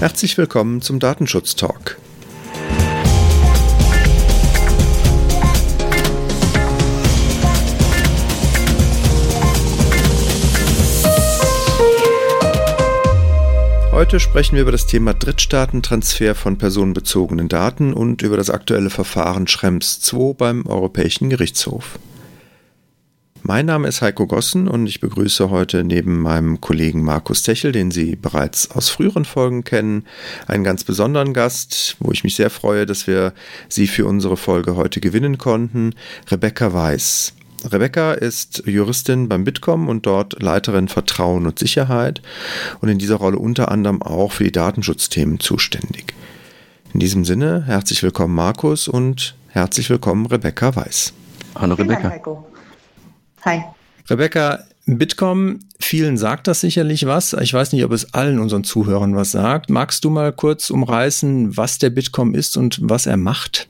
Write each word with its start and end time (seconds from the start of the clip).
Herzlich 0.00 0.38
willkommen 0.38 0.80
zum 0.80 0.98
Datenschutz 0.98 1.56
Talk. 1.56 1.98
Heute 13.92 14.20
sprechen 14.20 14.54
wir 14.54 14.62
über 14.62 14.72
das 14.72 14.86
Thema 14.86 15.12
Drittstaatentransfer 15.12 16.34
von 16.34 16.56
personenbezogenen 16.56 17.48
Daten 17.48 17.92
und 17.92 18.22
über 18.22 18.38
das 18.38 18.48
aktuelle 18.48 18.88
Verfahren 18.88 19.48
Schrems 19.48 20.00
II 20.10 20.32
beim 20.32 20.64
Europäischen 20.64 21.28
Gerichtshof. 21.28 21.98
Mein 23.50 23.66
Name 23.66 23.88
ist 23.88 24.00
Heiko 24.00 24.28
Gossen 24.28 24.68
und 24.68 24.86
ich 24.86 25.00
begrüße 25.00 25.50
heute 25.50 25.82
neben 25.82 26.20
meinem 26.20 26.60
Kollegen 26.60 27.02
Markus 27.02 27.42
Techel, 27.42 27.72
den 27.72 27.90
Sie 27.90 28.14
bereits 28.14 28.70
aus 28.70 28.90
früheren 28.90 29.24
Folgen 29.24 29.64
kennen, 29.64 30.04
einen 30.46 30.62
ganz 30.62 30.84
besonderen 30.84 31.34
Gast, 31.34 31.96
wo 31.98 32.12
ich 32.12 32.22
mich 32.22 32.36
sehr 32.36 32.48
freue, 32.48 32.86
dass 32.86 33.08
wir 33.08 33.34
Sie 33.68 33.88
für 33.88 34.06
unsere 34.06 34.36
Folge 34.36 34.76
heute 34.76 35.00
gewinnen 35.00 35.36
konnten, 35.36 35.96
Rebecca 36.30 36.72
Weiß. 36.72 37.32
Rebecca 37.72 38.12
ist 38.12 38.62
Juristin 38.66 39.28
beim 39.28 39.42
Bitkom 39.42 39.88
und 39.88 40.06
dort 40.06 40.40
Leiterin 40.40 40.86
Vertrauen 40.86 41.44
und 41.44 41.58
Sicherheit 41.58 42.22
und 42.80 42.88
in 42.88 43.00
dieser 43.00 43.16
Rolle 43.16 43.38
unter 43.38 43.72
anderem 43.72 44.00
auch 44.00 44.30
für 44.30 44.44
die 44.44 44.52
Datenschutzthemen 44.52 45.40
zuständig. 45.40 46.14
In 46.94 47.00
diesem 47.00 47.24
Sinne, 47.24 47.64
herzlich 47.66 48.00
willkommen 48.04 48.36
Markus 48.36 48.86
und 48.86 49.34
herzlich 49.48 49.90
willkommen 49.90 50.26
Rebecca 50.26 50.76
Weiß. 50.76 51.14
Hallo 51.56 51.74
Rebecca. 51.74 52.10
Dank, 52.10 52.49
Hi. 53.44 53.64
Rebecca, 54.08 54.60
Bitkom, 54.86 55.60
vielen 55.78 56.16
sagt 56.16 56.46
das 56.46 56.60
sicherlich 56.60 57.06
was. 57.06 57.32
Ich 57.34 57.54
weiß 57.54 57.72
nicht, 57.72 57.84
ob 57.84 57.92
es 57.92 58.12
allen 58.12 58.40
unseren 58.40 58.64
Zuhörern 58.64 59.14
was 59.16 59.30
sagt. 59.32 59.70
Magst 59.70 60.04
du 60.04 60.10
mal 60.10 60.32
kurz 60.32 60.70
umreißen, 60.70 61.56
was 61.56 61.78
der 61.78 61.90
Bitkom 61.90 62.34
ist 62.34 62.56
und 62.56 62.78
was 62.82 63.06
er 63.06 63.16
macht? 63.16 63.68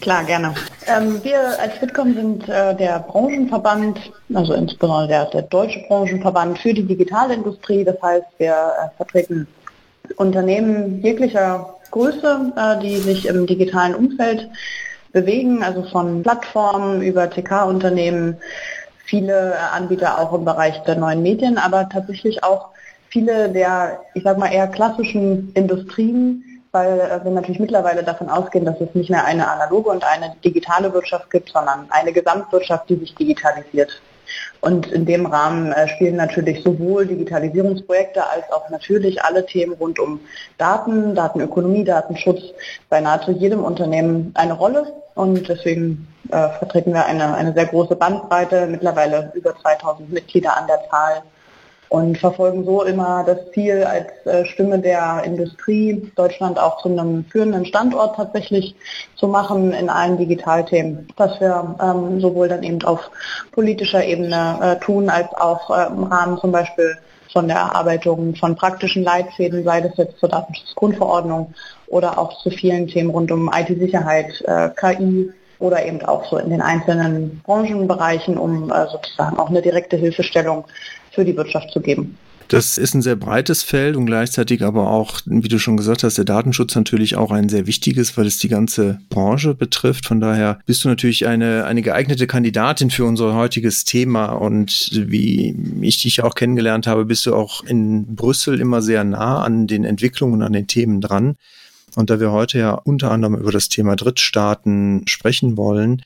Klar, 0.00 0.24
gerne. 0.24 0.54
Ähm, 0.86 1.22
wir 1.24 1.40
als 1.60 1.78
Bitkom 1.80 2.14
sind 2.14 2.48
äh, 2.48 2.76
der 2.76 3.00
Branchenverband, 3.00 3.98
also 4.32 4.52
insbesondere 4.52 5.08
der, 5.08 5.24
der, 5.26 5.42
deutsche 5.42 5.80
Branchenverband 5.88 6.58
für 6.58 6.72
die 6.72 6.84
Digitalindustrie. 6.84 7.84
Das 7.84 8.00
heißt, 8.00 8.26
wir 8.38 8.52
äh, 8.52 8.96
vertreten 8.96 9.48
Unternehmen 10.16 11.02
jeglicher 11.02 11.74
Größe, 11.90 12.52
äh, 12.56 12.80
die 12.80 12.96
sich 12.98 13.26
im 13.26 13.46
digitalen 13.46 13.94
Umfeld 13.94 14.48
bewegen, 15.12 15.62
also 15.62 15.82
von 15.84 16.22
Plattformen 16.22 17.02
über 17.02 17.28
TK-Unternehmen, 17.28 18.36
viele 19.08 19.58
Anbieter 19.72 20.18
auch 20.18 20.32
im 20.32 20.44
Bereich 20.44 20.82
der 20.84 20.96
neuen 20.96 21.22
Medien, 21.22 21.58
aber 21.58 21.88
tatsächlich 21.88 22.44
auch 22.44 22.68
viele 23.08 23.48
der, 23.50 24.00
ich 24.14 24.22
sag 24.22 24.38
mal, 24.38 24.52
eher 24.52 24.68
klassischen 24.68 25.50
Industrien, 25.54 26.44
weil 26.72 27.00
äh, 27.00 27.24
wir 27.24 27.30
natürlich 27.30 27.60
mittlerweile 27.60 28.04
davon 28.04 28.28
ausgehen, 28.28 28.66
dass 28.66 28.80
es 28.80 28.94
nicht 28.94 29.10
mehr 29.10 29.24
eine 29.24 29.48
analoge 29.48 29.90
und 29.90 30.04
eine 30.04 30.34
digitale 30.44 30.92
Wirtschaft 30.92 31.30
gibt, 31.30 31.48
sondern 31.48 31.86
eine 31.90 32.12
Gesamtwirtschaft, 32.12 32.90
die 32.90 32.96
sich 32.96 33.14
digitalisiert. 33.14 33.90
Und 34.60 34.86
in 34.92 35.06
dem 35.06 35.26
Rahmen 35.26 35.72
äh, 35.72 35.88
spielen 35.88 36.16
natürlich 36.16 36.62
sowohl 36.62 37.06
Digitalisierungsprojekte 37.06 38.28
als 38.28 38.50
auch 38.52 38.68
natürlich 38.70 39.22
alle 39.22 39.46
Themen 39.46 39.74
rund 39.74 39.98
um 39.98 40.20
Daten, 40.58 41.14
Datenökonomie, 41.14 41.84
Datenschutz 41.84 42.40
bei 42.88 43.00
nahezu 43.00 43.32
jedem 43.32 43.64
Unternehmen 43.64 44.32
eine 44.34 44.54
Rolle. 44.54 44.92
Und 45.14 45.48
deswegen 45.48 46.08
äh, 46.30 46.48
vertreten 46.58 46.92
wir 46.92 47.06
eine, 47.06 47.34
eine 47.34 47.52
sehr 47.52 47.66
große 47.66 47.96
Bandbreite, 47.96 48.66
mittlerweile 48.66 49.32
über 49.34 49.56
2000 49.56 50.12
Mitglieder 50.12 50.56
an 50.56 50.66
der 50.66 50.88
Zahl 50.88 51.22
und 51.88 52.18
verfolgen 52.18 52.64
so 52.64 52.82
immer 52.82 53.24
das 53.24 53.38
Ziel, 53.52 53.84
als 53.84 54.08
äh, 54.26 54.44
Stimme 54.44 54.78
der 54.78 55.22
Industrie 55.24 56.10
Deutschland 56.16 56.58
auch 56.58 56.82
zu 56.82 56.88
einem 56.88 57.24
führenden 57.24 57.64
Standort 57.64 58.16
tatsächlich 58.16 58.74
zu 59.16 59.28
machen 59.28 59.72
in 59.72 59.88
allen 59.88 60.18
Digitalthemen, 60.18 61.08
was 61.16 61.40
wir 61.40 61.76
ähm, 61.82 62.20
sowohl 62.20 62.48
dann 62.48 62.62
eben 62.62 62.82
auf 62.82 63.10
politischer 63.52 64.04
Ebene 64.04 64.58
äh, 64.60 64.84
tun, 64.84 65.08
als 65.08 65.32
auch 65.34 65.70
äh, 65.70 65.86
im 65.86 66.04
Rahmen 66.04 66.38
zum 66.38 66.52
Beispiel 66.52 66.96
von 67.32 67.48
der 67.48 67.56
Erarbeitung 67.58 68.34
von 68.36 68.56
praktischen 68.56 69.04
Leitfäden, 69.04 69.64
sei 69.64 69.80
das 69.80 69.96
jetzt 69.96 70.18
zur 70.18 70.28
Datenschutzgrundverordnung 70.28 71.54
oder 71.86 72.18
auch 72.18 72.42
zu 72.42 72.50
vielen 72.50 72.86
Themen 72.86 73.10
rund 73.10 73.30
um 73.30 73.50
IT-Sicherheit, 73.52 74.42
äh, 74.46 74.70
KI, 74.70 75.30
oder 75.58 75.84
eben 75.84 76.02
auch 76.02 76.28
so 76.30 76.38
in 76.38 76.50
den 76.50 76.60
einzelnen 76.60 77.40
Branchenbereichen, 77.44 78.38
um 78.38 78.70
äh, 78.70 78.86
sozusagen 78.90 79.38
auch 79.38 79.48
eine 79.48 79.62
direkte 79.62 79.96
Hilfestellung 79.96 80.64
für 81.12 81.24
die 81.24 81.36
Wirtschaft 81.36 81.70
zu 81.70 81.80
geben. 81.80 82.16
Das 82.48 82.78
ist 82.78 82.94
ein 82.94 83.02
sehr 83.02 83.16
breites 83.16 83.62
Feld 83.62 83.94
und 83.94 84.06
gleichzeitig 84.06 84.62
aber 84.62 84.90
auch, 84.90 85.20
wie 85.26 85.48
du 85.48 85.58
schon 85.58 85.76
gesagt 85.76 86.02
hast, 86.02 86.16
der 86.16 86.24
Datenschutz 86.24 86.74
natürlich 86.74 87.14
auch 87.14 87.30
ein 87.30 87.50
sehr 87.50 87.66
wichtiges, 87.66 88.16
weil 88.16 88.26
es 88.26 88.38
die 88.38 88.48
ganze 88.48 89.00
Branche 89.10 89.54
betrifft. 89.54 90.06
Von 90.06 90.18
daher 90.18 90.58
bist 90.64 90.82
du 90.82 90.88
natürlich 90.88 91.26
eine, 91.26 91.66
eine 91.66 91.82
geeignete 91.82 92.26
Kandidatin 92.26 92.88
für 92.88 93.04
unser 93.04 93.34
heutiges 93.34 93.84
Thema. 93.84 94.26
Und 94.32 94.90
wie 94.94 95.54
ich 95.82 96.00
dich 96.02 96.22
auch 96.22 96.34
kennengelernt 96.34 96.86
habe, 96.86 97.04
bist 97.04 97.26
du 97.26 97.34
auch 97.34 97.64
in 97.64 98.16
Brüssel 98.16 98.60
immer 98.60 98.80
sehr 98.80 99.04
nah 99.04 99.42
an 99.42 99.66
den 99.66 99.84
Entwicklungen, 99.84 100.40
an 100.40 100.54
den 100.54 100.66
Themen 100.66 101.02
dran. 101.02 101.36
Und 101.98 102.10
da 102.10 102.20
wir 102.20 102.30
heute 102.30 102.60
ja 102.60 102.74
unter 102.74 103.10
anderem 103.10 103.34
über 103.34 103.50
das 103.50 103.68
Thema 103.68 103.96
Drittstaaten 103.96 105.02
sprechen 105.08 105.56
wollen, 105.56 106.02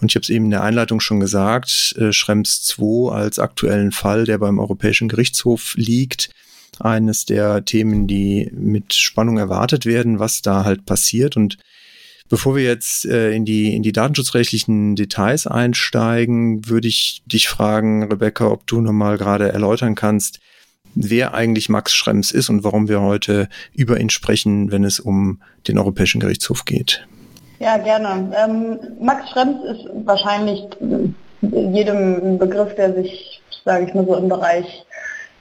und 0.00 0.10
ich 0.10 0.16
habe 0.16 0.24
es 0.24 0.28
eben 0.28 0.46
in 0.46 0.50
der 0.50 0.64
Einleitung 0.64 0.98
schon 0.98 1.20
gesagt, 1.20 1.94
äh, 2.00 2.12
Schrems 2.12 2.74
II 2.76 3.10
als 3.12 3.38
aktuellen 3.38 3.92
Fall, 3.92 4.24
der 4.24 4.38
beim 4.38 4.58
Europäischen 4.58 5.06
Gerichtshof 5.06 5.74
liegt, 5.76 6.30
eines 6.80 7.26
der 7.26 7.64
Themen, 7.64 8.08
die 8.08 8.50
mit 8.52 8.92
Spannung 8.94 9.38
erwartet 9.38 9.86
werden, 9.86 10.18
was 10.18 10.42
da 10.42 10.64
halt 10.64 10.84
passiert. 10.84 11.36
Und 11.36 11.58
bevor 12.28 12.56
wir 12.56 12.64
jetzt 12.64 13.04
äh, 13.04 13.30
in, 13.30 13.44
die, 13.44 13.72
in 13.72 13.84
die 13.84 13.92
datenschutzrechtlichen 13.92 14.96
Details 14.96 15.46
einsteigen, 15.46 16.68
würde 16.68 16.88
ich 16.88 17.22
dich 17.24 17.46
fragen, 17.46 18.02
Rebecca, 18.02 18.48
ob 18.48 18.66
du 18.66 18.80
nochmal 18.80 19.16
gerade 19.16 19.52
erläutern 19.52 19.94
kannst, 19.94 20.40
wer 20.96 21.34
eigentlich 21.34 21.68
Max 21.68 21.94
Schrems 21.94 22.32
ist 22.32 22.48
und 22.48 22.64
warum 22.64 22.88
wir 22.88 23.00
heute 23.00 23.48
über 23.72 24.00
ihn 24.00 24.10
sprechen, 24.10 24.72
wenn 24.72 24.82
es 24.82 24.98
um 24.98 25.40
den 25.68 25.78
Europäischen 25.78 26.20
Gerichtshof 26.20 26.64
geht. 26.64 27.06
Ja, 27.58 27.78
gerne. 27.78 28.32
Ähm, 28.36 28.78
Max 29.00 29.30
Schrems 29.30 29.58
ist 29.64 29.88
wahrscheinlich 30.04 30.62
jedem 31.40 32.38
Begriff, 32.38 32.74
der 32.74 32.94
sich, 32.94 33.40
sage 33.64 33.86
ich 33.86 33.94
mal 33.94 34.04
so, 34.04 34.16
im 34.16 34.28
Bereich 34.28 34.84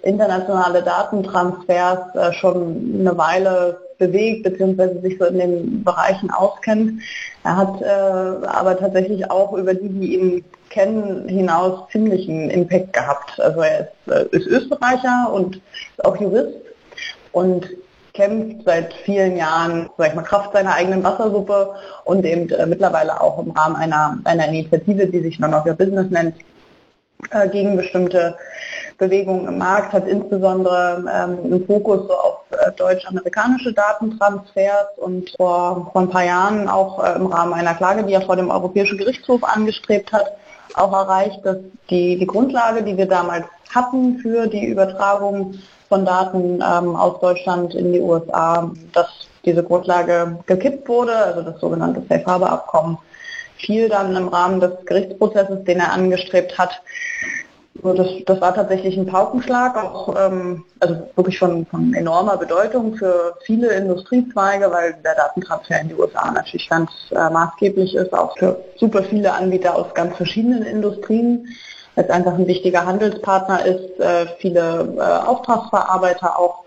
internationale 0.06 0.84
Datentransfers 0.84 2.16
äh, 2.16 2.34
schon 2.34 2.98
eine 3.00 3.18
Weile 3.18 3.80
bewegt, 3.98 4.44
beziehungsweise 4.44 5.02
sich 5.02 5.18
so 5.18 5.26
in 5.26 5.40
den 5.40 5.84
Bereichen 5.84 6.30
auskennt. 6.30 7.02
Er 7.44 7.56
hat 7.56 7.82
äh, 7.82 8.48
aber 8.48 8.78
tatsächlich 8.78 9.30
auch 9.32 9.54
über 9.54 9.74
die, 9.74 9.90
die 9.90 10.16
ihn 10.16 10.46
kennen, 10.70 11.28
hinaus 11.28 11.90
ziemlichen 11.92 12.50
Impact 12.50 12.94
gehabt. 12.94 13.40
Also 13.40 13.62
er 13.62 13.80
ist, 13.80 14.12
äh, 14.12 14.38
ist 14.38 14.48
Österreicher 14.48 15.32
und 15.34 15.56
ist 15.56 16.06
auch 16.06 16.20
Jurist 16.20 16.54
und 17.32 17.68
kämpft 18.14 18.66
seit 18.66 18.94
vielen 18.94 19.38
Jahren, 19.38 19.90
sag 19.98 20.10
ich 20.10 20.16
mal, 20.16 20.24
Kraft 20.24 20.54
seiner 20.54 20.74
eigenen 20.74 21.04
Wassersuppe 21.04 21.76
und 22.06 22.26
eben 22.26 22.50
äh, 22.50 22.66
mittlerweile 22.66 23.20
auch 23.22 23.40
im 23.40 23.52
Rahmen 23.52 23.76
einer, 23.76 24.18
einer 24.24 24.48
Initiative, 24.48 25.08
die 25.08 25.20
sich 25.20 25.40
Non 25.40 25.54
of 25.54 25.66
Your 25.66 25.74
Business 25.74 26.10
nennt, 26.10 26.36
äh, 27.32 27.48
gegen 27.50 27.76
bestimmte 27.76 28.36
Bewegungen 28.98 29.48
im 29.48 29.58
Markt, 29.58 29.94
hat 29.94 30.08
insbesondere 30.08 30.98
ähm, 31.00 31.40
einen 31.44 31.66
Fokus 31.66 32.08
so 32.08 32.14
auf 32.14 32.38
äh, 32.52 32.72
deutsch-amerikanische 32.74 33.74
Datentransfers 33.74 34.98
und 34.98 35.32
vor, 35.38 35.90
vor 35.92 36.02
ein 36.02 36.10
paar 36.10 36.24
Jahren 36.24 36.70
auch 36.70 37.04
äh, 37.04 37.16
im 37.16 37.28
Rahmen 37.28 37.54
einer 37.54 37.74
Klage, 37.74 38.04
die 38.04 38.14
er 38.14 38.22
vor 38.22 38.36
dem 38.36 38.50
Europäischen 38.50 38.98
Gerichtshof 38.98 39.44
angestrebt 39.44 40.12
hat, 40.12 40.34
auch 40.76 40.94
erreicht, 40.94 41.40
dass 41.44 41.58
die, 41.90 42.18
die 42.18 42.28
Grundlage, 42.28 42.84
die 42.84 42.98
wir 42.98 43.08
damals 43.08 43.46
hatten 43.74 44.20
für 44.20 44.48
die 44.48 44.66
Übertragung 44.66 45.56
von 45.90 46.06
Daten 46.06 46.56
ähm, 46.56 46.96
aus 46.96 47.20
Deutschland 47.20 47.76
in 47.76 47.94
die 47.94 48.00
USA, 48.00 48.72
dass 48.94 49.08
diese 49.46 49.64
Grundlage 49.64 50.40
gekippt 50.46 50.88
wurde, 50.88 51.16
also 51.16 51.42
das 51.42 51.60
sogenannte 51.60 52.02
Safe 52.10 52.26
Harbor 52.26 52.50
Abkommen, 52.50 52.98
fiel 53.58 53.90
dann 53.90 54.16
im 54.16 54.28
Rahmen 54.28 54.60
des 54.60 54.72
Gerichtsprozesses, 54.86 55.64
den 55.64 55.80
er 55.80 55.92
angestrebt 55.92 56.58
hat. 56.58 56.82
Das, 57.84 58.08
das 58.26 58.42
war 58.42 58.56
tatsächlich 58.56 58.98
ein 58.98 59.06
Paukenschlag, 59.06 59.76
auch 59.76 60.16
ähm, 60.18 60.64
also 60.80 60.96
wirklich 61.16 61.38
von, 61.38 61.66
von 61.66 61.94
enormer 61.94 62.38
Bedeutung 62.38 62.96
für 62.96 63.36
viele 63.46 63.74
Industriezweige, 63.74 64.72
weil 64.72 64.96
der 65.04 65.16
Datentransfer 65.16 65.82
in 65.82 65.90
die 65.90 65.96
USA 65.96 66.32
natürlich 66.32 66.70
ganz 66.70 66.90
äh, 67.12 67.30
maßgeblich 67.30 67.96
ist, 67.96 68.14
auch 68.14 68.38
für 68.38 68.64
super 68.78 69.04
viele 69.04 69.34
Anbieter 69.34 69.76
aus 69.76 69.94
ganz 69.94 70.16
verschiedenen 70.16 70.64
Industrien 70.64 71.48
es 71.96 72.10
einfach 72.10 72.34
ein 72.34 72.48
wichtiger 72.48 72.86
Handelspartner 72.86 73.66
ist, 73.66 74.00
äh, 74.00 74.28
viele 74.40 74.96
äh, 74.98 75.28
Auftragsverarbeiter 75.28 76.38
auch 76.38 76.65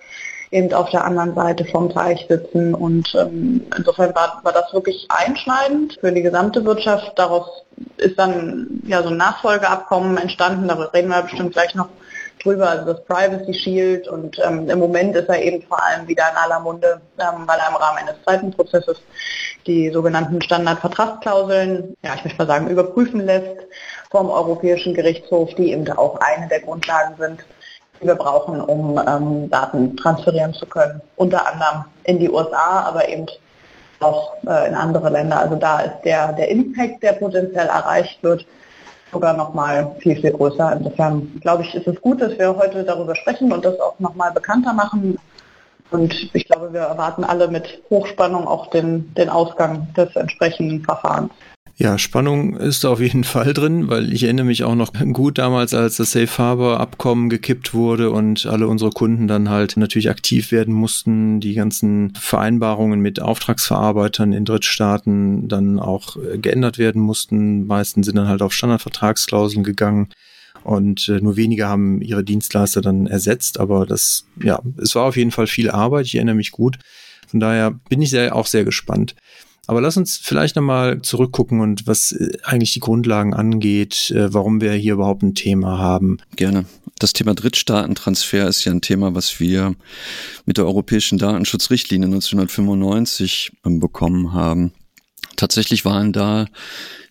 eben 0.50 0.72
auf 0.72 0.90
der 0.90 1.04
anderen 1.04 1.34
Seite 1.34 1.64
vom 1.66 1.92
Teich 1.92 2.26
sitzen. 2.28 2.74
Und 2.74 3.14
ähm, 3.14 3.66
insofern 3.76 4.14
war, 4.14 4.40
war 4.42 4.52
das 4.52 4.72
wirklich 4.72 5.06
einschneidend 5.08 5.98
für 6.00 6.12
die 6.12 6.22
gesamte 6.22 6.64
Wirtschaft. 6.64 7.12
Daraus 7.16 7.64
ist 7.96 8.18
dann 8.18 8.80
ja 8.86 9.02
so 9.02 9.08
ein 9.08 9.16
Nachfolgeabkommen 9.16 10.16
entstanden, 10.16 10.68
darüber 10.68 10.92
reden 10.92 11.08
wir 11.08 11.22
bestimmt 11.22 11.52
gleich 11.52 11.74
noch 11.74 11.88
drüber, 12.42 12.70
also 12.70 12.92
das 12.92 13.04
Privacy 13.04 13.54
Shield 13.54 14.08
und 14.08 14.38
ähm, 14.44 14.68
im 14.68 14.78
Moment 14.78 15.16
ist 15.16 15.28
er 15.28 15.42
eben 15.42 15.62
vor 15.66 15.82
allem 15.82 16.06
wieder 16.06 16.24
in 16.30 16.36
aller 16.36 16.60
Munde, 16.60 17.00
ähm, 17.18 17.46
weil 17.46 17.58
er 17.58 17.68
im 17.68 17.76
Rahmen 17.76 17.98
eines 17.98 18.22
zweiten 18.22 18.50
Prozesses 18.52 19.00
die 19.66 19.90
sogenannten 19.90 20.40
Standardvertragsklauseln, 20.40 21.96
ja 22.04 22.14
ich 22.14 22.24
möchte 22.24 22.38
mal 22.38 22.46
sagen, 22.46 22.68
überprüfen 22.68 23.26
lässt 23.26 23.56
vom 24.10 24.30
Europäischen 24.30 24.94
Gerichtshof, 24.94 25.54
die 25.54 25.72
eben 25.72 25.88
auch 25.92 26.20
eine 26.20 26.48
der 26.48 26.60
Grundlagen 26.60 27.14
sind, 27.18 27.44
die 28.00 28.06
wir 28.06 28.14
brauchen, 28.14 28.60
um 28.60 29.00
ähm, 29.06 29.50
Daten 29.50 29.96
transferieren 29.96 30.54
zu 30.54 30.66
können. 30.66 31.00
Unter 31.16 31.46
anderem 31.46 31.84
in 32.04 32.18
die 32.18 32.30
USA, 32.30 32.84
aber 32.86 33.08
eben 33.08 33.26
auch 34.00 34.34
äh, 34.46 34.68
in 34.68 34.74
andere 34.74 35.10
Länder. 35.10 35.40
Also 35.40 35.56
da 35.56 35.80
ist 35.80 36.04
der, 36.04 36.32
der 36.32 36.48
Impact, 36.48 37.02
der 37.02 37.12
potenziell 37.14 37.66
erreicht 37.66 38.22
wird, 38.22 38.46
sogar 39.12 39.36
nochmal 39.36 39.96
viel, 40.00 40.20
viel 40.20 40.32
größer. 40.32 40.76
Insofern 40.76 41.40
glaube 41.40 41.62
ich, 41.62 41.74
ist 41.74 41.86
es 41.86 42.00
gut, 42.00 42.20
dass 42.20 42.38
wir 42.38 42.56
heute 42.56 42.84
darüber 42.84 43.14
sprechen 43.16 43.52
und 43.52 43.64
das 43.64 43.78
auch 43.80 43.98
nochmal 43.98 44.32
bekannter 44.32 44.72
machen. 44.72 45.18
Und 45.90 46.12
ich 46.34 46.44
glaube, 46.46 46.72
wir 46.72 46.82
erwarten 46.82 47.24
alle 47.24 47.48
mit 47.48 47.82
Hochspannung 47.88 48.46
auch 48.46 48.68
den, 48.68 49.12
den 49.14 49.30
Ausgang 49.30 49.88
des 49.96 50.14
entsprechenden 50.16 50.84
Verfahrens. 50.84 51.32
Ja, 51.80 51.96
Spannung 51.96 52.56
ist 52.56 52.84
auf 52.84 52.98
jeden 52.98 53.22
Fall 53.22 53.54
drin, 53.54 53.88
weil 53.88 54.12
ich 54.12 54.24
erinnere 54.24 54.46
mich 54.46 54.64
auch 54.64 54.74
noch 54.74 54.92
gut 55.12 55.38
damals, 55.38 55.74
als 55.74 55.98
das 55.98 56.10
Safe 56.10 56.38
Harbor 56.38 56.80
Abkommen 56.80 57.30
gekippt 57.30 57.72
wurde 57.72 58.10
und 58.10 58.46
alle 58.46 58.66
unsere 58.66 58.90
Kunden 58.90 59.28
dann 59.28 59.48
halt 59.48 59.76
natürlich 59.76 60.10
aktiv 60.10 60.50
werden 60.50 60.74
mussten, 60.74 61.38
die 61.38 61.54
ganzen 61.54 62.12
Vereinbarungen 62.16 62.98
mit 62.98 63.22
Auftragsverarbeitern 63.22 64.32
in 64.32 64.44
Drittstaaten 64.44 65.46
dann 65.46 65.78
auch 65.78 66.16
äh, 66.16 66.38
geändert 66.38 66.78
werden 66.78 67.00
mussten. 67.00 67.68
meisten 67.68 68.02
sind 68.02 68.16
dann 68.16 68.26
halt 68.26 68.42
auf 68.42 68.52
Standardvertragsklauseln 68.52 69.62
gegangen 69.62 70.08
und 70.64 71.08
äh, 71.08 71.20
nur 71.20 71.36
wenige 71.36 71.68
haben 71.68 72.02
ihre 72.02 72.24
Dienstleister 72.24 72.80
dann 72.80 73.06
ersetzt, 73.06 73.60
aber 73.60 73.86
das, 73.86 74.24
ja, 74.42 74.60
es 74.82 74.96
war 74.96 75.04
auf 75.04 75.16
jeden 75.16 75.30
Fall 75.30 75.46
viel 75.46 75.70
Arbeit, 75.70 76.06
ich 76.06 76.16
erinnere 76.16 76.34
mich 76.34 76.50
gut. 76.50 76.76
Von 77.28 77.38
daher 77.38 77.70
bin 77.88 78.02
ich 78.02 78.10
sehr, 78.10 78.34
auch 78.34 78.46
sehr 78.46 78.64
gespannt. 78.64 79.14
Aber 79.68 79.82
lass 79.82 79.98
uns 79.98 80.16
vielleicht 80.16 80.56
nochmal 80.56 81.02
zurückgucken 81.02 81.60
und 81.60 81.86
was 81.86 82.12
äh, 82.12 82.38
eigentlich 82.42 82.72
die 82.72 82.80
Grundlagen 82.80 83.34
angeht, 83.34 84.10
äh, 84.10 84.32
warum 84.32 84.62
wir 84.62 84.72
hier 84.72 84.94
überhaupt 84.94 85.22
ein 85.22 85.34
Thema 85.34 85.78
haben. 85.78 86.16
Gerne. 86.36 86.64
Das 86.98 87.12
Thema 87.12 87.34
Drittstaatentransfer 87.34 88.48
ist 88.48 88.64
ja 88.64 88.72
ein 88.72 88.80
Thema, 88.80 89.14
was 89.14 89.40
wir 89.40 89.76
mit 90.46 90.56
der 90.56 90.64
Europäischen 90.64 91.18
Datenschutzrichtlinie 91.18 92.06
1995 92.06 93.52
ähm, 93.66 93.78
bekommen 93.78 94.32
haben. 94.32 94.72
Tatsächlich 95.36 95.84
waren 95.84 96.14
da 96.14 96.46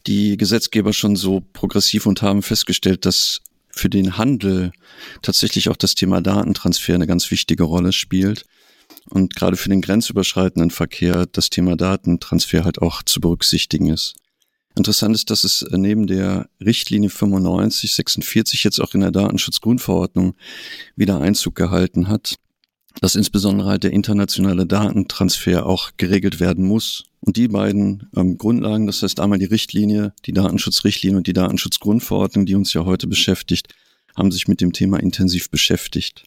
die 0.07 0.36
Gesetzgeber 0.36 0.94
schon 0.94 1.15
so 1.15 1.44
progressiv 1.54 2.07
und 2.07 2.24
haben 2.24 2.42
festgestellt, 2.42 3.06
dass 3.06 3.42
für 3.69 3.88
den 3.88 4.18
Handel 4.18 4.71
tatsächlich 5.21 5.69
auch 5.69 5.77
das 5.77 5.94
Thema 5.94 6.21
Datentransfer 6.21 6.95
eine 6.95 7.06
ganz 7.06 7.30
wichtige 7.30 7.65
Rolle 7.65 7.94
spielt 7.94 8.45
und 9.09 9.36
gerade 9.36 9.57
für 9.57 9.69
den 9.69 9.81
grenzüberschreitenden 9.81 10.71
Verkehr 10.71 11.25
das 11.31 11.50
Thema 11.50 11.75
Datentransfer 11.75 12.63
halt 12.63 12.81
auch 12.81 13.04
zu 13.04 13.21
berücksichtigen 13.21 13.89
ist. 13.89 14.15
Interessant 14.77 15.15
ist, 15.15 15.31
dass 15.31 15.44
es 15.44 15.65
neben 15.71 16.06
der 16.06 16.50
Richtlinie 16.63 17.09
95, 17.09 17.94
46 17.94 18.63
jetzt 18.63 18.80
auch 18.80 18.94
in 18.94 19.01
der 19.01 19.12
Datenschutzgrundverordnung 19.12 20.36
wieder 20.95 21.19
Einzug 21.19 21.56
gehalten 21.56 22.07
hat, 22.07 22.36
dass 23.01 23.15
insbesondere 23.15 23.69
halt 23.69 23.83
der 23.83 23.92
internationale 23.92 24.68
Datentransfer 24.68 25.65
auch 25.65 25.92
geregelt 25.98 26.39
werden 26.39 26.65
muss. 26.65 27.06
Und 27.21 27.38
die 27.38 27.48
beiden 27.48 28.07
ähm, 28.15 28.38
Grundlagen, 28.38 28.86
das 28.86 29.01
heißt 29.01 29.19
einmal 29.19 29.39
die 29.39 29.45
Richtlinie, 29.45 30.13
die 30.25 30.33
Datenschutzrichtlinie 30.33 31.18
und 31.18 31.27
die 31.27 31.33
Datenschutzgrundverordnung, 31.33 32.45
die 32.45 32.56
uns 32.56 32.74
ja 32.74 32.86
heute 32.86 33.07
beschäftigt, 33.07 33.74
haben 34.15 34.31
sich 34.31 34.48
mit 34.48 34.62
dem 34.62 34.74
Thema 34.74 35.00
intensiv 35.00 35.50
beschäftigt. 35.50 36.24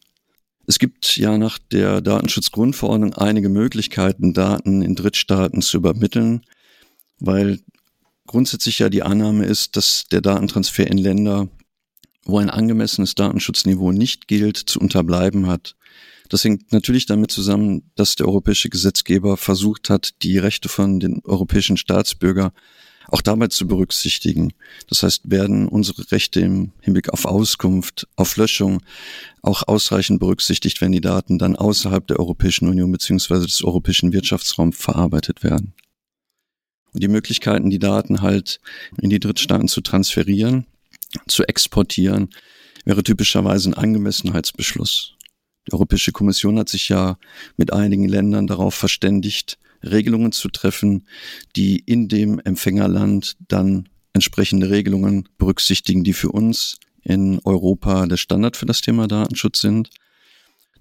Es 0.67 0.79
gibt 0.79 1.17
ja 1.17 1.39
nach 1.39 1.59
der 1.59 2.01
Datenschutzgrundverordnung 2.01 3.15
einige 3.15 3.49
Möglichkeiten, 3.49 4.35
Daten 4.35 4.83
in 4.83 4.95
Drittstaaten 4.95 5.63
zu 5.63 5.79
übermitteln, 5.79 6.43
weil 7.19 7.61
grundsätzlich 8.27 8.79
ja 8.79 8.89
die 8.89 9.03
Annahme 9.03 9.47
ist, 9.47 9.77
dass 9.77 10.05
der 10.11 10.21
Datentransfer 10.21 10.87
in 10.87 10.99
Länder, 10.99 11.49
wo 12.25 12.39
ein 12.39 12.51
angemessenes 12.51 13.15
Datenschutzniveau 13.15 13.93
nicht 13.93 14.29
gilt, 14.29 14.57
zu 14.57 14.79
unterbleiben 14.79 15.47
hat. 15.47 15.77
Das 16.29 16.45
hängt 16.45 16.73
natürlich 16.73 17.07
damit 17.07 17.33
zusammen, 17.33 17.91
dass 17.97 18.15
der 18.15 18.29
europäische 18.29 18.69
Gesetzgeber 18.69 19.37
versucht 19.37 19.91
hat, 19.91 20.23
die 20.23 20.39
Rechte 20.39 20.69
von 20.69 21.01
den 21.01 21.21
europäischen 21.25 21.77
Staatsbürgern 21.77 22.53
auch 23.13 23.21
dabei 23.21 23.49
zu 23.49 23.67
berücksichtigen. 23.67 24.53
Das 24.89 25.03
heißt, 25.03 25.31
werden 25.31 25.69
unsere 25.69 26.11
Rechte 26.11 26.41
im 26.41 26.73
Hinblick 26.81 27.11
auf 27.11 27.25
Auskunft, 27.25 28.09
auf 28.17 28.37
Löschung 28.37 28.83
auch 29.43 29.67
ausreichend 29.67 30.21
berücksichtigt, 30.21 30.81
wenn 30.81 30.93
die 30.93 31.01
Daten 31.01 31.39
dann 31.39 31.57
außerhalb 31.57 32.07
der 32.07 32.19
Europäischen 32.19 32.69
Union 32.69 32.93
beziehungsweise 32.93 33.47
des 33.47 33.63
europäischen 33.65 34.13
Wirtschaftsraums 34.13 34.77
verarbeitet 34.77 35.43
werden. 35.43 35.75
Und 36.93 37.03
die 37.03 37.09
Möglichkeiten, 37.09 37.71
die 37.71 37.79
Daten 37.79 38.21
halt 38.21 38.61
in 39.01 39.11
die 39.11 39.21
Drittstaaten 39.21 39.69
zu 39.69 39.81
transferieren, 39.81 40.67
zu 41.27 41.45
exportieren, 41.45 42.31
wäre 42.85 43.03
typischerweise 43.03 43.71
ein 43.71 43.75
Angemessenheitsbeschluss. 43.75 45.15
Die 45.69 45.73
Europäische 45.73 46.13
Kommission 46.13 46.59
hat 46.59 46.69
sich 46.69 46.89
ja 46.89 47.19
mit 47.57 47.73
einigen 47.73 48.09
Ländern 48.09 48.47
darauf 48.47 48.75
verständigt, 48.75 49.59
Regelungen 49.83 50.33
zu 50.33 50.49
treffen, 50.49 51.07
die 51.57 51.79
in 51.79 52.09
dem 52.09 52.39
Empfängerland 52.39 53.37
dann 53.49 53.89
entsprechende 54.13 54.71
Regelungen 54.71 55.29
berücksichtigen, 55.39 56.05
die 56.05 56.13
für 56.13 56.31
uns 56.31 56.79
in 57.03 57.41
Europa 57.45 58.07
der 58.07 58.17
Standard 58.17 58.57
für 58.57 58.67
das 58.67 58.81
Thema 58.81 59.07
Datenschutz 59.07 59.61
sind. 59.61 59.91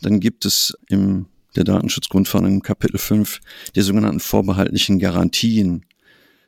Dann 0.02 0.20
gibt 0.20 0.46
es 0.46 0.74
im 0.90 1.28
der 1.56 1.64
Datenschutzgrundverordnung 1.64 2.56
im 2.56 2.62
Kapitel 2.62 2.98
5 2.98 3.40
die 3.76 3.82
sogenannten 3.82 4.20
vorbehaltlichen 4.20 5.00
Garantien. 5.00 5.86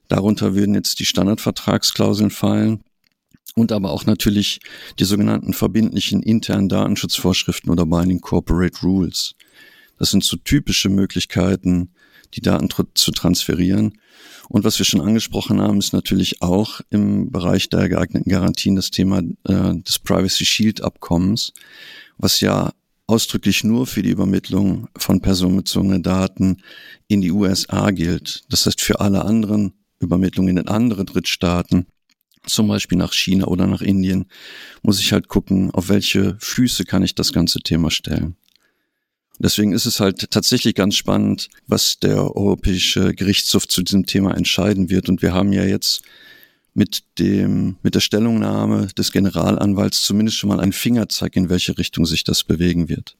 Darunter 0.08 0.56
würden 0.56 0.76
jetzt 0.76 1.00
die 1.00 1.06
Standardvertragsklauseln 1.06 2.30
fallen 2.30 2.84
und 3.56 3.72
aber 3.72 3.92
auch 3.92 4.06
natürlich 4.06 4.60
die 5.00 5.06
sogenannten 5.06 5.54
verbindlichen 5.54 6.22
internen 6.24 6.70
Datenschutzvorschriften 6.70 7.72
oder 7.72 7.86
Binding 7.86 8.22
Corporate 8.22 8.80
Rules. 8.84 9.36
Das 9.98 10.12
sind 10.12 10.24
so 10.24 10.38
typische 10.38 10.90
Möglichkeiten, 10.90 11.92
die 12.34 12.42
Daten 12.42 12.70
tr 12.70 12.86
zu 12.94 13.12
transferieren. 13.12 14.00
Und 14.50 14.66
was 14.66 14.78
wir 14.78 14.86
schon 14.86 15.02
angesprochen 15.02 15.62
haben, 15.62 15.80
ist 15.80 15.94
natürlich 15.94 16.42
auch 16.42 16.82
im 16.90 17.32
Bereich 17.32 17.70
der 17.70 17.88
geeigneten 17.88 18.30
Garantien 18.30 18.76
das 18.76 18.92
Thema 18.92 19.20
äh, 19.20 19.76
des 19.76 20.00
Privacy 20.00 20.46
Shield 20.46 20.84
Abkommens, 20.84 21.54
was 22.18 22.42
ja 22.42 22.74
ausdrücklich 23.08 23.64
nur 23.64 23.88
für 23.88 24.04
die 24.04 24.10
Übermittlung 24.10 24.88
von 24.98 25.22
personenbezogenen 25.22 26.04
Daten 26.04 26.58
in 27.08 27.22
die 27.22 27.32
USA 27.32 27.92
gilt. 27.92 28.44
Das 28.50 28.66
heißt, 28.66 28.82
für 28.82 29.00
alle 29.00 29.26
anderen 29.26 29.74
Übermittlungen 30.00 30.58
in 30.58 30.68
andere 30.68 31.06
Drittstaaten, 31.06 31.88
zum 32.46 32.68
Beispiel 32.68 32.98
nach 32.98 33.14
China 33.14 33.46
oder 33.46 33.68
nach 33.68 33.82
Indien, 33.82 34.26
muss 34.82 35.00
ich 35.00 35.14
halt 35.14 35.28
gucken, 35.28 35.72
auf 35.72 35.90
welche 35.90 36.36
Füße 36.40 36.86
kann 36.86 37.04
ich 37.04 37.14
das 37.14 37.34
ganze 37.34 37.60
Thema 37.60 37.92
stellen. 37.92 38.36
Deswegen 39.44 39.74
ist 39.74 39.88
es 39.88 40.00
halt 40.00 40.30
tatsächlich 40.30 40.76
ganz 40.76 40.96
spannend, 40.96 41.50
was 41.68 42.00
der 42.00 42.36
Europäische 42.36 43.14
Gerichtshof 43.16 43.68
zu 43.68 43.82
diesem 43.82 44.06
Thema 44.06 44.36
entscheiden 44.36 44.90
wird. 44.90 45.10
Und 45.10 45.22
wir 45.22 45.34
haben 45.34 45.52
ja 45.52 45.64
jetzt 45.64 46.04
mit 46.74 47.04
dem, 47.18 47.78
mit 47.82 47.96
der 47.96 48.02
Stellungnahme 48.02 48.88
des 48.98 49.12
Generalanwalts 49.12 50.04
zumindest 50.04 50.38
schon 50.38 50.50
mal 50.50 50.60
einen 50.60 50.74
Fingerzeig, 50.74 51.36
in 51.36 51.50
welche 51.50 51.78
Richtung 51.78 52.06
sich 52.06 52.24
das 52.24 52.44
bewegen 52.44 52.88
wird. 52.88 53.18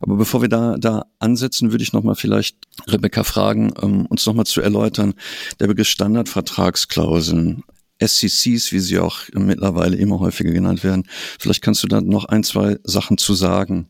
Aber 0.00 0.16
bevor 0.16 0.42
wir 0.42 0.48
da, 0.48 0.76
da 0.76 1.06
ansetzen, 1.20 1.70
würde 1.70 1.84
ich 1.84 1.92
nochmal 1.92 2.16
vielleicht 2.16 2.56
Rebecca 2.88 3.22
fragen, 3.22 3.72
ähm, 3.80 4.06
uns 4.06 4.26
nochmal 4.26 4.46
zu 4.46 4.60
erläutern, 4.60 5.14
der 5.60 5.68
Begriff 5.68 5.86
Standardvertragsklauseln, 5.88 7.62
SCCs, 8.04 8.72
wie 8.72 8.80
sie 8.80 8.98
auch 8.98 9.20
mittlerweile 9.32 9.96
immer 9.96 10.18
häufiger 10.18 10.50
genannt 10.50 10.82
werden. 10.82 11.04
Vielleicht 11.38 11.62
kannst 11.62 11.84
du 11.84 11.86
da 11.86 12.00
noch 12.00 12.24
ein, 12.24 12.42
zwei 12.42 12.78
Sachen 12.82 13.16
zu 13.16 13.34
sagen. 13.34 13.88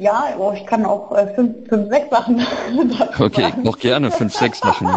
Ja, 0.00 0.34
oh, 0.38 0.52
ich 0.56 0.64
kann 0.64 0.86
auch 0.86 1.14
äh, 1.14 1.26
fünf, 1.34 1.68
fünf, 1.68 1.90
sechs 1.90 2.08
Sachen. 2.08 2.40
okay, 3.18 3.42
sagen. 3.42 3.62
noch 3.62 3.78
gerne 3.78 4.10
fünf, 4.10 4.34
sechs 4.34 4.58
Sachen. 4.58 4.88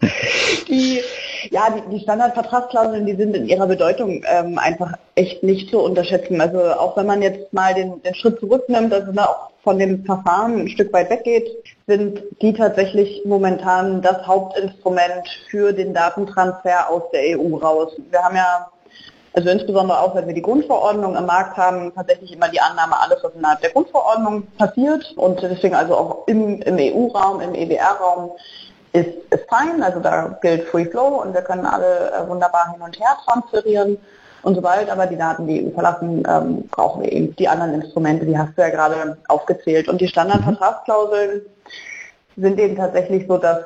die, 0.68 1.02
ja, 1.50 1.68
die, 1.68 1.94
die 1.94 2.02
Standardvertragsklauseln, 2.02 3.04
die 3.04 3.14
sind 3.14 3.36
in 3.36 3.46
ihrer 3.46 3.66
Bedeutung 3.66 4.24
ähm, 4.26 4.58
einfach 4.58 4.94
echt 5.16 5.42
nicht 5.42 5.68
zu 5.68 5.80
unterschätzen. 5.80 6.40
Also 6.40 6.62
auch 6.62 6.96
wenn 6.96 7.04
man 7.04 7.20
jetzt 7.20 7.52
mal 7.52 7.74
den, 7.74 8.00
den 8.02 8.14
Schritt 8.14 8.40
zurücknimmt, 8.40 8.90
also 8.90 9.12
da 9.12 9.26
auch 9.26 9.50
von 9.62 9.78
dem 9.78 10.02
Verfahren 10.06 10.60
ein 10.60 10.68
Stück 10.70 10.94
weit 10.94 11.10
weggeht, 11.10 11.46
sind 11.86 12.22
die 12.40 12.54
tatsächlich 12.54 13.20
momentan 13.26 14.00
das 14.00 14.26
Hauptinstrument 14.26 15.28
für 15.50 15.74
den 15.74 15.92
Datentransfer 15.92 16.88
aus 16.88 17.02
der 17.12 17.38
EU 17.38 17.56
raus. 17.56 17.92
Wir 18.10 18.22
haben 18.22 18.36
ja 18.36 18.66
also 19.32 19.50
insbesondere 19.50 20.00
auch, 20.00 20.14
wenn 20.14 20.26
wir 20.26 20.34
die 20.34 20.42
Grundverordnung 20.42 21.16
am 21.16 21.26
Markt 21.26 21.56
haben, 21.56 21.92
tatsächlich 21.94 22.32
immer 22.32 22.48
die 22.48 22.60
Annahme, 22.60 22.98
alles, 22.98 23.18
was 23.22 23.34
innerhalb 23.34 23.60
der 23.60 23.70
Grundverordnung 23.70 24.46
passiert 24.58 25.12
und 25.16 25.42
deswegen 25.42 25.74
also 25.74 25.96
auch 25.96 26.26
im, 26.26 26.60
im 26.62 26.76
EU-Raum, 26.76 27.40
im 27.40 27.54
EWR-Raum 27.54 28.32
ist, 28.92 29.10
ist 29.30 29.48
fein, 29.48 29.82
also 29.82 30.00
da 30.00 30.38
gilt 30.40 30.68
Free 30.68 30.86
Flow 30.86 31.22
und 31.22 31.34
wir 31.34 31.42
können 31.42 31.66
alle 31.66 32.10
äh, 32.12 32.28
wunderbar 32.28 32.72
hin 32.72 32.80
und 32.80 32.98
her 32.98 33.16
transferieren. 33.26 33.98
Und 34.42 34.54
sobald 34.54 34.88
aber 34.88 35.06
die 35.06 35.16
Daten 35.16 35.46
die 35.46 35.66
EU 35.66 35.70
verlassen, 35.72 36.22
ähm, 36.28 36.68
brauchen 36.70 37.02
wir 37.02 37.12
eben 37.12 37.34
die 37.36 37.48
anderen 37.48 37.74
Instrumente, 37.74 38.24
die 38.24 38.38
hast 38.38 38.56
du 38.56 38.62
ja 38.62 38.70
gerade 38.70 39.18
aufgezählt. 39.28 39.88
Und 39.88 40.00
die 40.00 40.08
Standardvertragsklauseln 40.08 41.42
sind 42.36 42.58
eben 42.58 42.76
tatsächlich 42.76 43.26
so, 43.26 43.36
dass 43.36 43.64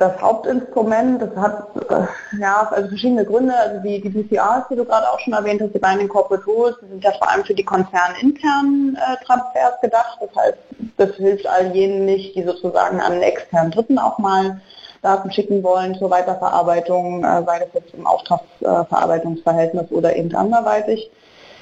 das 0.00 0.20
Hauptinstrument, 0.20 1.20
das 1.20 1.36
hat 1.36 1.68
äh, 1.90 2.38
ja 2.40 2.66
also 2.70 2.88
verschiedene 2.88 3.24
Gründe, 3.24 3.54
also 3.54 3.82
die, 3.82 4.00
die 4.00 4.08
BCRs, 4.08 4.66
die 4.70 4.76
du 4.76 4.84
gerade 4.86 5.10
auch 5.10 5.20
schon 5.20 5.34
erwähnt 5.34 5.60
hast, 5.60 5.74
die 5.74 5.78
Binding 5.78 6.08
Corporate 6.08 6.44
Rules, 6.46 6.76
sind 6.80 7.04
ja 7.04 7.12
vor 7.12 7.30
allem 7.30 7.44
für 7.44 7.54
die 7.54 7.64
konzerninternen 7.64 8.96
äh, 8.96 9.22
Transfers 9.24 9.78
gedacht. 9.82 10.18
Das 10.20 10.30
heißt, 10.34 10.58
das 10.96 11.10
hilft 11.16 11.46
all 11.46 11.74
jenen 11.74 12.06
nicht, 12.06 12.34
die 12.34 12.42
sozusagen 12.42 12.98
an 12.98 13.20
externen 13.20 13.72
Dritten 13.72 13.98
auch 13.98 14.18
mal 14.18 14.62
Daten 15.02 15.30
schicken 15.32 15.62
wollen 15.62 15.94
zur 15.94 16.10
Weiterverarbeitung, 16.10 17.22
äh, 17.22 17.42
sei 17.44 17.58
das 17.58 17.68
jetzt 17.74 17.94
im 17.94 18.06
Auftragsverarbeitungsverhältnis 18.06 19.90
oder 19.90 20.16
eben 20.16 20.34
anderweitig. 20.34 21.10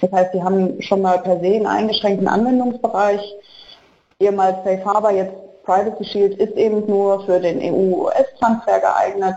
Das 0.00 0.12
heißt, 0.12 0.32
sie 0.32 0.44
haben 0.44 0.80
schon 0.80 1.02
mal 1.02 1.18
per 1.18 1.40
se 1.40 1.46
einen 1.46 1.66
eingeschränkten 1.66 2.28
Anwendungsbereich. 2.28 3.34
Ehemals 4.20 4.58
Safe 4.64 4.84
Harbor, 4.84 5.10
jetzt 5.10 5.47
Privacy 5.68 6.04
Shield 6.04 6.38
ist 6.38 6.56
eben 6.56 6.86
nur 6.86 7.26
für 7.26 7.38
den 7.38 7.60
EU-US-Transfer 7.60 8.80
geeignet 8.80 9.36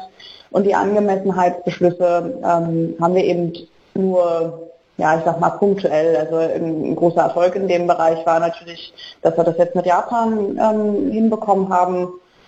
und 0.52 0.66
die 0.66 0.74
Angemessenheitsbeschlüsse 0.74 2.40
ähm, 2.42 2.96
haben 3.02 3.16
wir 3.16 3.24
eben 3.26 3.54
nur, 3.96 4.72
ja, 4.96 5.18
ich 5.18 5.26
sag 5.26 5.42
mal 5.42 5.50
punktuell. 5.50 6.16
Also 6.16 6.38
ein 6.38 6.96
großer 6.96 7.24
Erfolg 7.24 7.56
in 7.56 7.68
dem 7.68 7.86
Bereich 7.86 8.26
war 8.26 8.40
natürlich, 8.40 8.94
dass 9.22 9.36
wir 9.36 9.44
das 9.44 9.58
jetzt 9.58 9.76
mit 9.76 9.86
Japan 9.86 10.58
ähm, 10.58 11.12
hinbekommen 11.12 11.68
haben. 11.70 12.08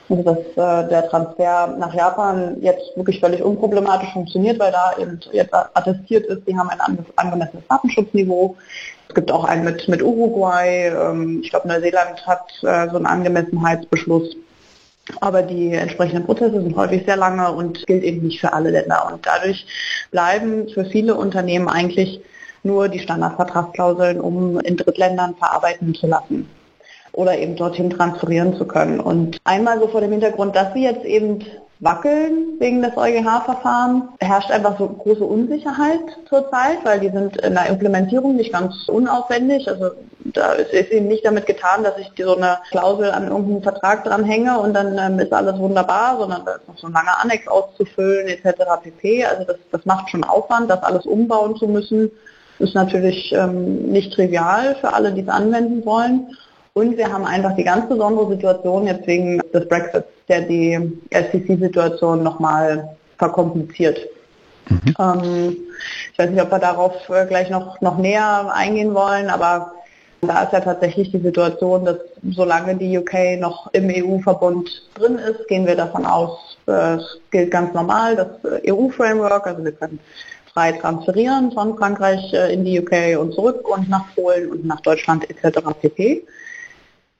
Dass 0.10 0.38
äh, 0.38 0.90
der 0.90 1.08
Transfer 1.10 1.76
nach 1.80 1.94
Japan 1.94 2.58
jetzt 2.62 2.96
wirklich 2.96 3.22
völlig 3.22 3.42
unproblematisch 3.42 4.12
funktioniert, 4.12 4.60
weil 4.60 4.72
da 4.72 4.94
eben 5.00 5.20
jetzt 5.32 5.54
attestiert 5.54 6.26
ist, 6.26 6.46
die 6.46 6.58
haben 6.58 6.70
ein 6.70 6.80
angemessenes 7.16 7.64
Datenschutzniveau. 7.70 8.58
Es 9.08 9.16
gibt 9.16 9.32
auch 9.32 9.46
einen 9.46 9.64
mit, 9.64 9.88
mit 9.88 10.04
Uruguay. 10.04 10.88
Ähm, 10.90 11.42
ich 11.42 11.50
glaube, 11.52 11.70
Neuseeland 11.70 12.28
hat 12.28 12.48
äh, 12.64 12.90
so 12.90 12.98
einen 12.98 13.06
Angemessenheitsbeschluss. 13.06 14.36
Aber 15.22 15.42
die 15.42 15.74
entsprechenden 15.74 16.26
Prozesse 16.26 16.62
sind 16.62 16.76
häufig 16.76 17.04
sehr 17.06 17.18
lange 17.18 17.52
und 17.52 17.86
gilt 17.88 18.04
eben 18.04 18.28
nicht 18.28 18.42
für 18.42 18.54
alle 18.54 18.72
Länder. 18.72 19.10
Und 19.12 19.26
dadurch 19.26 19.66
bleiben 20.12 20.68
für 20.70 20.86
viele 20.86 21.16
Unternehmen 21.16 21.68
eigentlich 21.70 22.22
nur 22.64 22.90
die 22.90 23.00
Standardvertragsklauseln, 23.00 24.20
um 24.20 24.60
in 24.60 24.78
Drittländern 24.78 25.36
verarbeiten 25.36 25.94
zu 25.94 26.08
lassen 26.08 26.50
oder 27.14 27.38
eben 27.38 27.56
dorthin 27.56 27.90
transferieren 27.90 28.56
zu 28.56 28.66
können. 28.66 29.00
Und 29.00 29.38
einmal 29.44 29.80
so 29.80 29.88
vor 29.88 30.02
dem 30.02 30.12
Hintergrund, 30.12 30.56
dass 30.56 30.74
sie 30.74 30.84
jetzt 30.84 31.06
eben 31.06 31.46
wackeln 31.84 32.60
wegen 32.60 32.82
des 32.82 32.96
EuGH-Verfahrens. 32.96 34.04
Herrscht 34.20 34.52
einfach 34.52 34.78
so 34.78 34.88
große 34.88 35.24
Unsicherheit 35.24 36.00
zurzeit, 36.30 36.78
weil 36.84 37.00
die 37.00 37.10
sind 37.10 37.38
in 37.38 37.54
der 37.54 37.68
Implementierung 37.68 38.36
nicht 38.36 38.54
ganz 38.54 38.88
unaufwendig. 38.88 39.68
Also 39.68 39.92
da 40.24 40.54
ist, 40.54 40.72
ist 40.72 40.92
eben 40.92 41.08
nicht 41.08 41.26
damit 41.26 41.46
getan, 41.46 41.84
dass 41.84 41.98
ich 41.98 42.10
so 42.18 42.38
eine 42.38 42.60
Klausel 42.72 43.12
an 43.12 43.28
irgendeinen 43.28 43.64
Vertrag 43.64 44.06
dranhänge 44.06 44.58
und 44.60 44.74
dann 44.74 44.98
ähm, 44.98 45.20
ist 45.20 45.34
alles 45.34 45.60
wunderbar, 45.60 46.18
sondern 46.18 46.46
da 46.46 46.54
ist 46.54 46.68
noch 46.68 46.78
so 46.78 46.88
ein 46.88 46.94
langer 46.94 47.22
Annex 47.22 47.48
auszufüllen 47.48 48.28
etc. 48.28 48.64
pp. 48.82 49.26
Also 49.26 49.44
das, 49.44 49.58
das 49.72 49.86
macht 49.86 50.10
schon 50.10 50.24
Aufwand, 50.24 50.70
das 50.70 50.82
alles 50.84 51.06
umbauen 51.06 51.56
zu 51.58 51.68
müssen. 51.68 52.12
Ist 52.60 52.76
natürlich 52.76 53.34
ähm, 53.34 53.92
nicht 53.92 54.14
trivial 54.14 54.76
für 54.80 54.94
alle, 54.94 55.12
die 55.12 55.22
es 55.22 55.28
anwenden 55.28 55.86
wollen. 55.86 56.30
Und 56.76 56.98
wir 56.98 57.12
haben 57.12 57.26
einfach 57.26 57.56
die 57.56 57.64
ganz 57.64 57.88
besondere 57.88 58.30
Situation 58.30 58.88
jetzt 58.88 59.06
wegen 59.06 59.40
des 59.54 59.68
Brexits, 59.68 60.08
der 60.28 60.42
die 60.42 61.00
SEC-Situation 61.12 62.24
nochmal 62.24 62.98
verkompliziert. 63.20 64.00
Mhm. 64.70 64.96
Ähm, 65.00 65.58
ich 66.12 66.20
weiß 66.20 66.32
nicht, 66.32 66.42
ob 66.42 66.52
wir 66.52 66.60
darauf 66.60 67.10
äh, 67.10 67.28
gleich 67.28 67.52
noch, 67.52 67.80
noch 67.82 68.00
näher 68.00 68.52
eingehen 68.54 68.96
wollen, 68.96 69.30
aber 69.30 69.74
da 70.22 70.44
ist 70.44 70.54
ja 70.54 70.62
tatsächlich 70.62 71.12
die 71.12 71.20
Situation, 71.20 71.86
dass 71.86 71.98
solange 72.32 72.76
die 72.76 72.98
UK 72.98 73.40
noch 73.40 73.72
im 73.74 73.90
EU-Verbund 73.90 74.70
drin 74.96 75.20
ist, 75.20 75.48
gehen 75.50 75.68
wir 75.68 75.76
davon 75.76 76.08
aus, 76.08 76.58
äh, 76.66 76.96
es 76.96 77.20
gilt 77.30 77.52
ganz 77.52 77.74
normal 77.76 78.16
das 78.16 78.62
äh, 78.64 78.72
EU-Framework, 78.72 79.46
also 79.46 79.64
wir 79.64 79.74
können 79.74 80.00
frei 80.54 80.72
transferieren 80.72 81.52
von 81.52 81.78
Frankreich 81.78 82.32
in 82.52 82.64
die 82.64 82.80
UK 82.80 83.20
und 83.20 83.34
zurück 83.34 83.68
und 83.68 83.90
nach 83.90 84.06
Polen 84.14 84.52
und 84.52 84.66
nach 84.66 84.80
Deutschland 84.82 85.28
etc. 85.30 85.60
pp. 85.82 86.24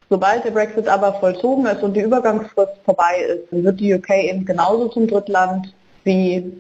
Sobald 0.10 0.44
der 0.44 0.52
Brexit 0.52 0.88
aber 0.88 1.14
vollzogen 1.14 1.66
ist 1.66 1.82
und 1.82 1.94
die 1.94 2.02
Übergangsfrist 2.02 2.74
vorbei 2.86 3.26
ist, 3.28 3.64
wird 3.64 3.80
die 3.80 3.94
UK 3.94 4.10
eben 4.10 4.46
genauso 4.46 4.90
zum 4.90 5.08
Drittland 5.08 5.74
wie 6.04 6.52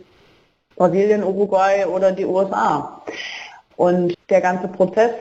Brasilien, 0.75 1.23
Uruguay 1.23 1.85
oder 1.85 2.11
die 2.11 2.25
USA. 2.25 3.01
Und 3.75 4.15
der 4.29 4.41
ganze 4.41 4.67
Prozess 4.67 5.11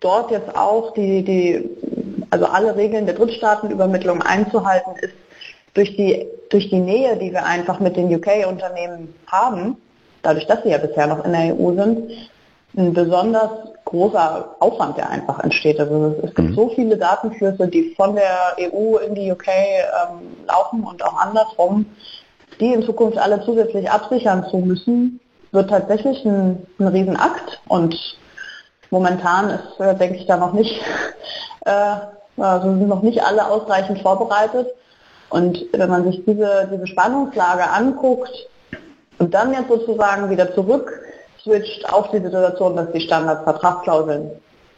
dort 0.00 0.30
jetzt 0.30 0.54
auch 0.54 0.92
die, 0.94 1.22
die, 1.22 1.68
also 2.30 2.46
alle 2.46 2.76
Regeln 2.76 3.06
der 3.06 3.14
Drittstaatenübermittlung 3.14 4.22
einzuhalten, 4.22 4.92
ist 5.00 5.14
durch 5.74 5.96
die, 5.96 6.26
durch 6.50 6.68
die 6.70 6.78
Nähe, 6.78 7.16
die 7.16 7.32
wir 7.32 7.44
einfach 7.44 7.80
mit 7.80 7.96
den 7.96 8.14
UK-Unternehmen 8.14 9.14
haben, 9.26 9.76
dadurch, 10.22 10.46
dass 10.46 10.62
sie 10.62 10.70
ja 10.70 10.78
bisher 10.78 11.06
noch 11.06 11.24
in 11.24 11.32
der 11.32 11.54
EU 11.54 11.74
sind, 11.74 12.10
ein 12.76 12.92
besonders 12.92 13.50
großer 13.86 14.56
Aufwand, 14.60 14.98
der 14.98 15.08
einfach 15.08 15.40
entsteht. 15.40 15.80
Also 15.80 16.16
es, 16.22 16.34
gibt 16.34 16.50
mhm. 16.50 16.54
so 16.54 16.68
viele 16.74 16.98
Datenflüsse, 16.98 17.68
die 17.68 17.94
von 17.94 18.14
der 18.14 18.56
EU 18.60 18.98
in 18.98 19.14
die 19.14 19.32
UK 19.32 19.48
ähm, 19.48 20.44
laufen 20.46 20.84
und 20.84 21.02
auch 21.04 21.16
andersrum, 21.18 21.86
die 22.60 22.72
in 22.72 22.82
Zukunft 22.82 23.16
alle 23.16 23.42
zusätzlich 23.44 23.90
absichern 23.90 24.46
zu 24.50 24.58
müssen, 24.58 25.20
wird 25.52 25.70
tatsächlich 25.70 26.24
ein, 26.24 26.66
ein 26.78 26.88
Riesenakt 26.88 27.60
und 27.68 27.96
momentan 28.90 29.50
ist, 29.50 29.80
äh, 29.80 29.94
denke 29.94 30.16
ich, 30.16 30.26
da 30.26 30.36
noch 30.36 30.52
nicht, 30.52 30.80
äh, 31.64 31.96
also 32.36 32.68
sind 32.68 32.88
noch 32.88 33.02
nicht 33.02 33.22
alle 33.22 33.46
ausreichend 33.48 34.00
vorbereitet. 34.00 34.68
Und 35.30 35.64
wenn 35.72 35.90
man 35.90 36.04
sich 36.04 36.24
diese, 36.24 36.68
diese 36.72 36.86
Spannungslage 36.86 37.68
anguckt 37.68 38.48
und 39.18 39.32
dann 39.32 39.52
jetzt 39.52 39.68
sozusagen 39.68 40.28
wieder 40.30 40.54
zurück 40.54 41.05
switcht 41.46 41.90
auf 41.92 42.10
die 42.10 42.20
Situation, 42.20 42.76
dass 42.76 42.90
die 42.92 43.00
Standardvertragsklauseln 43.00 44.30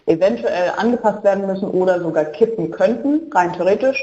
eventuell 0.06 0.72
angepasst 0.76 1.24
werden 1.24 1.46
müssen 1.46 1.68
oder 1.70 2.00
sogar 2.00 2.26
kippen 2.26 2.70
könnten, 2.70 3.30
rein 3.34 3.52
theoretisch. 3.52 3.98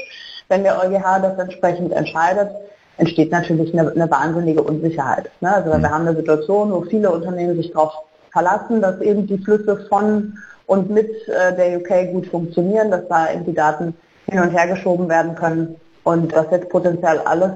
Wenn 0.48 0.62
der 0.62 0.78
EuGH 0.80 1.22
das 1.22 1.38
entsprechend 1.38 1.92
entscheidet, 1.92 2.50
entsteht 2.98 3.30
natürlich 3.30 3.72
eine, 3.72 3.90
eine 3.90 4.10
wahnsinnige 4.10 4.62
Unsicherheit. 4.62 5.30
Ne? 5.40 5.54
Also 5.54 5.70
wir 5.70 5.78
mhm. 5.78 5.90
haben 5.90 6.06
eine 6.06 6.16
Situation, 6.16 6.72
wo 6.72 6.82
viele 6.82 7.10
Unternehmen 7.10 7.56
sich 7.56 7.72
darauf 7.72 7.92
verlassen, 8.32 8.80
dass 8.80 9.00
eben 9.00 9.26
die 9.26 9.38
Flüsse 9.38 9.86
von 9.88 10.34
und 10.66 10.90
mit 10.90 11.10
äh, 11.28 11.54
der 11.56 11.78
UK 11.78 12.12
gut 12.12 12.26
funktionieren, 12.26 12.90
dass 12.90 13.06
da 13.08 13.32
eben 13.32 13.44
die 13.44 13.54
Daten 13.54 13.94
hin 14.28 14.40
und 14.40 14.50
her 14.50 14.66
geschoben 14.66 15.08
werden 15.08 15.34
können 15.36 15.76
und 16.04 16.34
dass 16.34 16.46
jetzt 16.50 16.68
potenziell 16.68 17.20
alles 17.20 17.52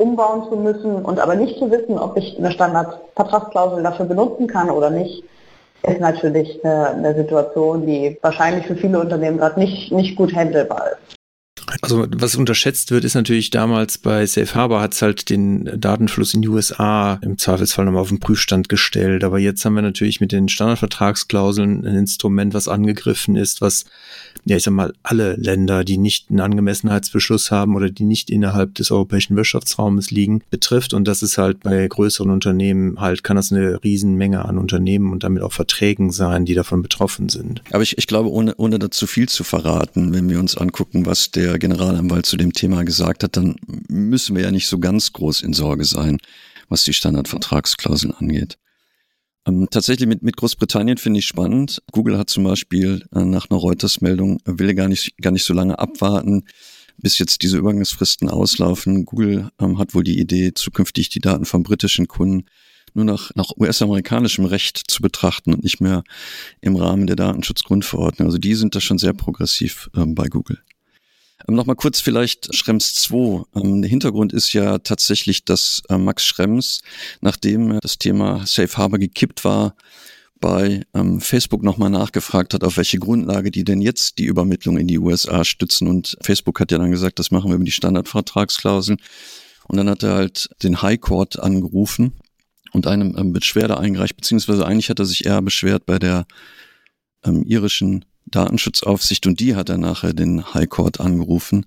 umbauen 0.00 0.48
zu 0.48 0.56
müssen 0.56 0.96
und 0.96 1.20
aber 1.20 1.36
nicht 1.36 1.58
zu 1.58 1.70
wissen, 1.70 1.98
ob 1.98 2.16
ich 2.16 2.38
eine 2.38 2.50
Standardvertragsklausel 2.50 3.82
dafür 3.82 4.06
benutzen 4.06 4.46
kann 4.46 4.70
oder 4.70 4.90
nicht, 4.90 5.22
ist 5.82 6.00
natürlich 6.00 6.64
eine, 6.64 6.88
eine 6.88 7.14
Situation, 7.14 7.86
die 7.86 8.18
wahrscheinlich 8.22 8.66
für 8.66 8.76
viele 8.76 9.00
Unternehmen 9.00 9.38
gerade 9.38 9.60
nicht, 9.60 9.92
nicht 9.92 10.16
gut 10.16 10.34
handelbar 10.34 10.84
ist. 10.92 11.16
Also 11.82 12.06
was 12.16 12.34
unterschätzt 12.34 12.90
wird, 12.90 13.04
ist 13.04 13.14
natürlich 13.14 13.50
damals 13.50 13.98
bei 13.98 14.26
Safe 14.26 14.54
Harbor 14.54 14.80
hat 14.80 14.94
es 14.94 15.02
halt 15.02 15.30
den 15.30 15.70
Datenfluss 15.80 16.34
in 16.34 16.42
die 16.42 16.48
USA 16.48 17.18
im 17.22 17.38
Zweifelsfall 17.38 17.84
nochmal 17.84 18.02
auf 18.02 18.08
den 18.08 18.18
Prüfstand 18.20 18.68
gestellt. 18.68 19.22
Aber 19.22 19.38
jetzt 19.38 19.64
haben 19.64 19.74
wir 19.74 19.82
natürlich 19.82 20.20
mit 20.20 20.32
den 20.32 20.48
Standardvertragsklauseln 20.48 21.86
ein 21.86 21.94
Instrument, 21.94 22.54
was 22.54 22.66
angegriffen 22.66 23.36
ist, 23.36 23.60
was, 23.60 23.84
ja 24.44 24.56
ich 24.56 24.62
sag 24.62 24.72
mal, 24.72 24.92
alle 25.02 25.36
Länder, 25.36 25.84
die 25.84 25.98
nicht 25.98 26.30
einen 26.30 26.40
Angemessenheitsbeschluss 26.40 27.50
haben 27.50 27.76
oder 27.76 27.90
die 27.90 28.04
nicht 28.04 28.30
innerhalb 28.30 28.74
des 28.74 28.90
europäischen 28.90 29.36
Wirtschaftsraumes 29.36 30.10
liegen, 30.10 30.42
betrifft. 30.50 30.94
Und 30.94 31.06
das 31.06 31.22
ist 31.22 31.38
halt 31.38 31.60
bei 31.60 31.86
größeren 31.86 32.30
Unternehmen 32.30 33.00
halt, 33.00 33.22
kann 33.22 33.36
das 33.36 33.52
eine 33.52 33.82
Riesenmenge 33.82 34.44
an 34.44 34.58
Unternehmen 34.58 35.12
und 35.12 35.24
damit 35.24 35.42
auch 35.42 35.52
Verträgen 35.52 36.10
sein, 36.10 36.44
die 36.44 36.54
davon 36.54 36.82
betroffen 36.82 37.28
sind. 37.28 37.62
Aber 37.70 37.82
ich, 37.82 37.98
ich 37.98 38.06
glaube, 38.06 38.30
ohne, 38.30 38.54
ohne 38.56 38.78
dazu 38.78 39.06
viel 39.06 39.28
zu 39.28 39.44
verraten, 39.44 40.14
wenn 40.14 40.28
wir 40.28 40.38
uns 40.38 40.56
angucken, 40.56 41.06
was 41.06 41.30
der 41.30 41.58
Generalanwalt 41.58 42.26
zu 42.26 42.36
dem 42.36 42.52
Thema 42.52 42.84
gesagt 42.84 43.24
hat, 43.24 43.36
dann 43.36 43.56
müssen 43.88 44.36
wir 44.36 44.42
ja 44.42 44.50
nicht 44.50 44.68
so 44.68 44.78
ganz 44.78 45.12
groß 45.12 45.42
in 45.42 45.52
Sorge 45.52 45.84
sein, 45.84 46.18
was 46.68 46.84
die 46.84 46.92
Standardvertragsklauseln 46.92 48.14
angeht. 48.14 48.58
Ähm, 49.46 49.68
tatsächlich 49.70 50.08
mit, 50.08 50.22
mit 50.22 50.36
Großbritannien 50.36 50.98
finde 50.98 51.20
ich 51.20 51.26
spannend. 51.26 51.82
Google 51.92 52.18
hat 52.18 52.28
zum 52.30 52.44
Beispiel 52.44 53.06
äh, 53.14 53.24
nach 53.24 53.48
einer 53.50 53.58
Reuters-Meldung, 53.58 54.38
äh, 54.44 54.58
will 54.58 54.74
gar 54.74 54.88
nicht, 54.88 55.16
gar 55.18 55.30
nicht 55.30 55.44
so 55.44 55.54
lange 55.54 55.78
abwarten, 55.78 56.44
bis 56.98 57.18
jetzt 57.18 57.42
diese 57.42 57.56
Übergangsfristen 57.56 58.28
auslaufen. 58.28 59.06
Google 59.06 59.50
ähm, 59.58 59.78
hat 59.78 59.94
wohl 59.94 60.04
die 60.04 60.18
Idee, 60.18 60.52
zukünftig 60.54 61.08
die 61.08 61.20
Daten 61.20 61.46
von 61.46 61.62
britischen 61.62 62.06
Kunden 62.06 62.44
nur 62.94 63.04
nach, 63.04 63.30
nach 63.34 63.52
US-amerikanischem 63.56 64.44
Recht 64.44 64.82
zu 64.90 65.00
betrachten 65.00 65.54
und 65.54 65.62
nicht 65.62 65.80
mehr 65.80 66.02
im 66.60 66.76
Rahmen 66.76 67.06
der 67.06 67.16
Datenschutzgrundverordnung. 67.16 68.26
Also 68.26 68.38
die 68.38 68.54
sind 68.54 68.74
da 68.74 68.80
schon 68.80 68.98
sehr 68.98 69.12
progressiv 69.12 69.90
ähm, 69.94 70.14
bei 70.14 70.26
Google. 70.26 70.58
Ähm, 71.48 71.54
Nochmal 71.54 71.76
kurz 71.76 72.00
vielleicht 72.00 72.54
Schrems 72.54 72.94
2. 72.94 73.44
Ähm, 73.56 73.82
der 73.82 73.90
Hintergrund 73.90 74.32
ist 74.32 74.52
ja 74.52 74.78
tatsächlich, 74.78 75.44
dass 75.44 75.82
äh, 75.88 75.98
Max 75.98 76.24
Schrems, 76.24 76.82
nachdem 77.20 77.78
das 77.80 77.98
Thema 77.98 78.46
Safe 78.46 78.76
Harbor 78.76 78.98
gekippt 78.98 79.44
war, 79.44 79.74
bei 80.40 80.84
ähm, 80.94 81.20
Facebook 81.20 81.62
nochmal 81.62 81.90
nachgefragt 81.90 82.54
hat, 82.54 82.64
auf 82.64 82.78
welche 82.78 82.98
Grundlage 82.98 83.50
die 83.50 83.64
denn 83.64 83.82
jetzt 83.82 84.18
die 84.18 84.24
Übermittlung 84.24 84.78
in 84.78 84.88
die 84.88 84.98
USA 84.98 85.44
stützen. 85.44 85.86
Und 85.86 86.16
Facebook 86.22 86.60
hat 86.60 86.72
ja 86.72 86.78
dann 86.78 86.90
gesagt, 86.90 87.18
das 87.18 87.30
machen 87.30 87.50
wir 87.50 87.56
über 87.56 87.64
die 87.64 87.70
Standardvertragsklauseln. 87.70 88.98
Und 89.68 89.76
dann 89.76 89.88
hat 89.88 90.02
er 90.02 90.14
halt 90.14 90.48
den 90.62 90.82
High 90.82 91.00
Court 91.00 91.38
angerufen 91.38 92.14
und 92.72 92.86
eine 92.86 93.04
ähm, 93.16 93.32
Beschwerde 93.32 93.78
eingereicht, 93.78 94.16
beziehungsweise 94.16 94.66
eigentlich 94.66 94.88
hat 94.88 94.98
er 94.98 95.04
sich 95.04 95.26
eher 95.26 95.42
beschwert 95.42 95.86
bei 95.86 95.98
der 95.98 96.26
ähm, 97.24 97.44
irischen 97.44 98.04
Datenschutzaufsicht 98.26 99.26
und 99.26 99.40
die 99.40 99.54
hat 99.54 99.68
er 99.68 99.78
nachher 99.78 100.12
den 100.12 100.54
High 100.54 100.68
Court 100.68 101.00
angerufen, 101.00 101.66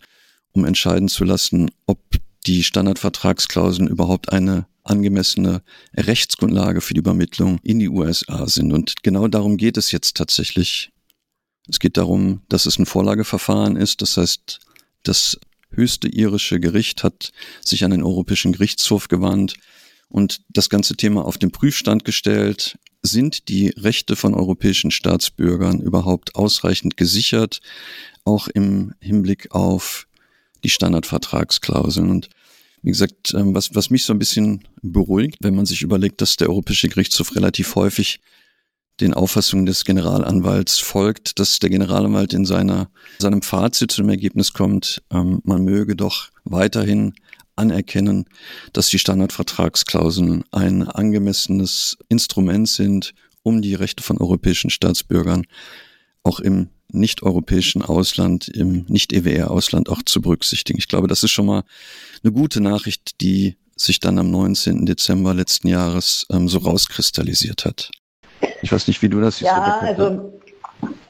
um 0.52 0.66
entscheiden 0.66 1.08
zu 1.08 1.24
lassen, 1.24 1.72
ob 1.86 2.00
die 2.46 2.64
Standardvertragsklauseln 2.64 3.88
überhaupt 3.88 4.32
eine 4.32 4.66
angemessene 4.84 5.62
Rechtsgrundlage 5.96 6.82
für 6.82 6.94
die 6.94 7.00
Übermittlung 7.00 7.60
in 7.64 7.80
die 7.80 7.90
USA 7.90 8.48
sind. 8.48 8.74
Und 8.74 9.04
genau 9.04 9.28
darum 9.28 9.58
geht 9.58 9.78
es 9.78 9.92
jetzt 9.92 10.18
tatsächlich. 10.18 10.92
Es 11.70 11.80
geht 11.80 11.96
darum, 11.98 12.42
dass 12.50 12.66
es 12.66 12.78
ein 12.78 12.86
Vorlageverfahren 12.86 13.78
ist. 13.78 14.02
Das 14.02 14.18
heißt, 14.18 14.60
das 15.04 15.40
höchste 15.72 16.10
irische 16.10 16.60
Gericht 16.60 17.04
hat 17.04 17.32
sich 17.62 17.84
an 17.86 17.92
den 17.92 18.04
Europäischen 18.04 18.52
Gerichtshof 18.52 19.08
gewandt 19.08 19.56
und 20.14 20.42
das 20.50 20.70
ganze 20.70 20.96
Thema 20.96 21.26
auf 21.26 21.40
den 21.40 21.52
Prüfstand 21.52 22.06
gestellt. 22.06 22.78
Sind 23.02 23.50
die 23.50 23.70
Rechte 23.70 24.16
von 24.16 24.36
europäischen 24.36 24.92
Staatsbürgern 24.92 25.82
überhaupt 25.82 26.36
ausreichend 26.36 26.96
gesichert, 26.98 27.62
auch 28.24 28.48
im 28.48 28.94
Hinblick 29.02 29.52
auf 29.52 30.08
die 30.64 30.70
Standardvertragsklauseln? 30.70 32.12
Und 32.12 32.30
wie 32.84 32.92
gesagt, 32.92 33.34
ähm, 33.34 33.56
was, 33.56 33.74
was 33.74 33.90
mich 33.90 34.06
so 34.06 34.14
ein 34.14 34.20
bisschen 34.20 34.68
beruhigt, 34.84 35.38
wenn 35.42 35.56
man 35.56 35.66
sich 35.66 35.82
überlegt, 35.82 36.22
dass 36.22 36.38
der 36.38 36.50
Europäische 36.50 36.90
Gerichtshof 36.90 37.36
relativ 37.36 37.74
häufig 37.74 38.22
den 39.00 39.16
Auffassungen 39.16 39.66
des 39.66 39.84
Generalanwalts 39.84 40.78
folgt, 40.78 41.40
dass 41.40 41.58
der 41.58 41.72
Generalanwalt 41.72 42.34
in 42.34 42.46
seiner, 42.46 42.92
seinem 43.18 43.42
Fazit 43.42 43.92
zu 43.92 44.04
dem 44.04 44.10
Ergebnis 44.10 44.54
kommt, 44.54 45.02
ähm, 45.12 45.42
man 45.44 45.64
möge 45.64 45.96
doch 45.96 46.30
weiterhin 46.44 47.16
anerkennen, 47.56 48.26
dass 48.74 48.90
die 48.90 49.00
Standardvertragsklauseln 49.00 50.44
ein 50.52 50.88
angemessenes 50.88 51.98
Instrument 52.10 52.68
sind, 52.68 53.14
um 53.44 53.62
die 53.62 53.76
Rechte 53.76 54.04
von 54.04 54.18
europäischen 54.18 54.70
Staatsbürgern 54.70 55.46
auch 56.24 56.40
im 56.40 56.70
nicht-europäischen 56.92 57.82
Ausland, 57.82 58.48
im 58.48 58.86
Nicht-EWR-Ausland 58.88 59.90
auch 59.90 60.04
zu 60.04 60.22
berücksichtigen. 60.22 60.80
Ich 60.80 60.88
glaube, 60.88 61.08
das 61.08 61.24
ist 61.24 61.32
schon 61.32 61.48
mal 61.48 61.64
eine 62.24 62.32
gute 62.32 62.62
Nachricht, 62.62 63.20
die 63.22 63.58
sich 63.76 64.00
dann 64.00 64.20
am 64.20 64.30
19. 64.30 64.86
Dezember 64.86 65.34
letzten 65.34 65.68
Jahres 65.68 66.28
ähm, 66.32 66.48
so 66.48 66.60
rauskristallisiert 66.60 67.66
hat. 67.66 67.90
Ich 68.62 68.72
weiß 68.72 68.88
nicht, 68.88 69.02
wie 69.02 69.10
du 69.10 69.20
das 69.20 69.38
siehst. 69.38 69.52
Ja, 69.52 69.80
also 69.80 70.40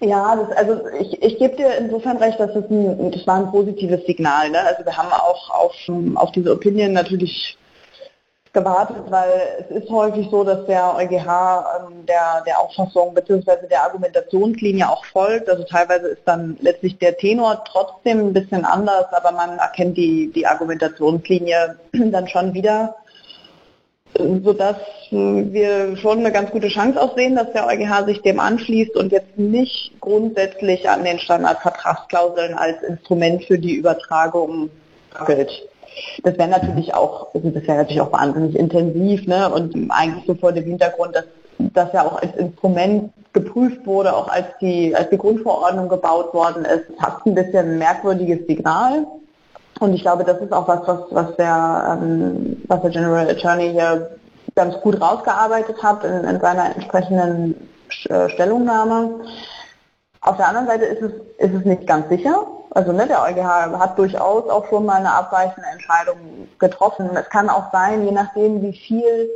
ja, 0.03 0.35
das, 0.35 0.57
also 0.57 0.87
ich, 0.99 1.21
ich 1.21 1.37
gebe 1.37 1.55
dir 1.55 1.77
insofern 1.77 2.17
recht, 2.17 2.39
dass 2.39 2.55
es 2.55 2.69
ein, 2.69 3.11
das 3.11 3.25
war 3.25 3.35
ein 3.35 3.51
positives 3.51 4.05
Signal. 4.05 4.49
Ne? 4.49 4.59
Also 4.59 4.85
wir 4.85 4.95
haben 4.95 5.11
auch 5.11 5.49
auf, 5.49 5.73
auf 6.15 6.31
diese 6.31 6.51
Opinion 6.51 6.93
natürlich 6.93 7.57
gewartet, 8.53 8.97
weil 9.09 9.31
es 9.59 9.83
ist 9.83 9.89
häufig 9.89 10.27
so, 10.29 10.43
dass 10.43 10.65
der 10.67 10.95
EuGH 10.95 11.87
ähm, 11.89 12.05
der, 12.05 12.43
der 12.45 12.59
Auffassung 12.59 13.13
bzw. 13.15 13.67
der 13.67 13.83
Argumentationslinie 13.83 14.87
auch 14.87 15.03
folgt. 15.05 15.49
Also 15.49 15.63
teilweise 15.63 16.09
ist 16.09 16.21
dann 16.25 16.55
letztlich 16.61 16.99
der 16.99 17.17
Tenor 17.17 17.63
trotzdem 17.65 18.27
ein 18.27 18.33
bisschen 18.33 18.63
anders, 18.63 19.05
aber 19.11 19.31
man 19.31 19.57
erkennt 19.57 19.97
die, 19.97 20.31
die 20.31 20.45
Argumentationslinie 20.45 21.77
dann 21.93 22.27
schon 22.27 22.53
wieder 22.53 22.95
sodass 24.17 24.77
wir 25.11 25.97
schon 25.97 26.19
eine 26.19 26.31
ganz 26.31 26.51
gute 26.51 26.67
Chance 26.67 27.01
aussehen, 27.01 27.35
dass 27.35 27.51
der 27.51 27.67
EuGH 27.67 28.05
sich 28.05 28.21
dem 28.21 28.39
anschließt 28.39 28.95
und 28.95 29.11
jetzt 29.11 29.37
nicht 29.37 29.91
grundsätzlich 29.99 30.89
an 30.89 31.03
den 31.03 31.19
Standardvertragsklauseln 31.19 32.53
als 32.53 32.81
Instrument 32.83 33.43
für 33.45 33.57
die 33.57 33.75
Übertragung 33.75 34.69
gilt. 35.25 35.51
Das 36.23 36.37
wäre 36.37 36.49
natürlich 36.49 36.93
auch, 36.93 37.27
das 37.33 37.43
wäre 37.43 37.77
natürlich 37.77 38.01
auch 38.01 38.11
wahnsinnig 38.11 38.55
intensiv, 38.55 39.27
ne? 39.27 39.51
Und 39.53 39.75
eigentlich 39.89 40.25
so 40.25 40.33
vor 40.35 40.51
dem 40.51 40.63
Hintergrund, 40.63 41.15
dass 41.15 41.25
das 41.59 41.93
ja 41.93 42.05
auch 42.05 42.21
als 42.21 42.35
Instrument 42.35 43.11
geprüft 43.31 43.85
wurde, 43.85 44.15
auch 44.15 44.27
als 44.27 44.47
die, 44.59 44.95
als 44.95 45.09
die 45.09 45.17
Grundverordnung 45.17 45.89
gebaut 45.89 46.33
worden 46.33 46.65
ist, 46.65 46.85
fast 46.99 47.25
ein 47.25 47.35
bisschen 47.35 47.73
ein 47.73 47.77
merkwürdiges 47.77 48.45
Signal. 48.47 49.05
Und 49.79 49.93
ich 49.93 50.01
glaube, 50.01 50.23
das 50.23 50.39
ist 50.39 50.53
auch 50.53 50.67
was, 50.67 50.87
was, 50.87 50.99
was, 51.09 51.35
der, 51.35 51.99
ähm, 52.01 52.61
was 52.67 52.81
der 52.81 52.91
General 52.91 53.29
Attorney 53.29 53.71
hier 53.71 54.11
ganz 54.55 54.79
gut 54.81 55.01
rausgearbeitet 55.01 55.81
hat 55.81 56.03
in, 56.03 56.23
in 56.23 56.39
seiner 56.39 56.75
entsprechenden 56.75 57.69
äh, 58.09 58.29
Stellungnahme. 58.29 59.21
Auf 60.21 60.37
der 60.37 60.47
anderen 60.47 60.67
Seite 60.67 60.85
ist 60.85 61.01
es, 61.01 61.11
ist 61.37 61.53
es 61.53 61.65
nicht 61.65 61.87
ganz 61.87 62.07
sicher. 62.09 62.45
Also 62.71 62.91
ne, 62.91 63.07
der 63.07 63.21
EuGH 63.23 63.79
hat 63.79 63.97
durchaus 63.97 64.49
auch 64.49 64.67
schon 64.67 64.85
mal 64.85 64.95
eine 64.95 65.13
abweichende 65.13 65.67
Entscheidung 65.71 66.17
getroffen. 66.59 67.09
Es 67.15 67.29
kann 67.29 67.49
auch 67.49 67.71
sein, 67.71 68.05
je 68.05 68.11
nachdem, 68.11 68.61
wie 68.61 68.73
viel 68.73 69.29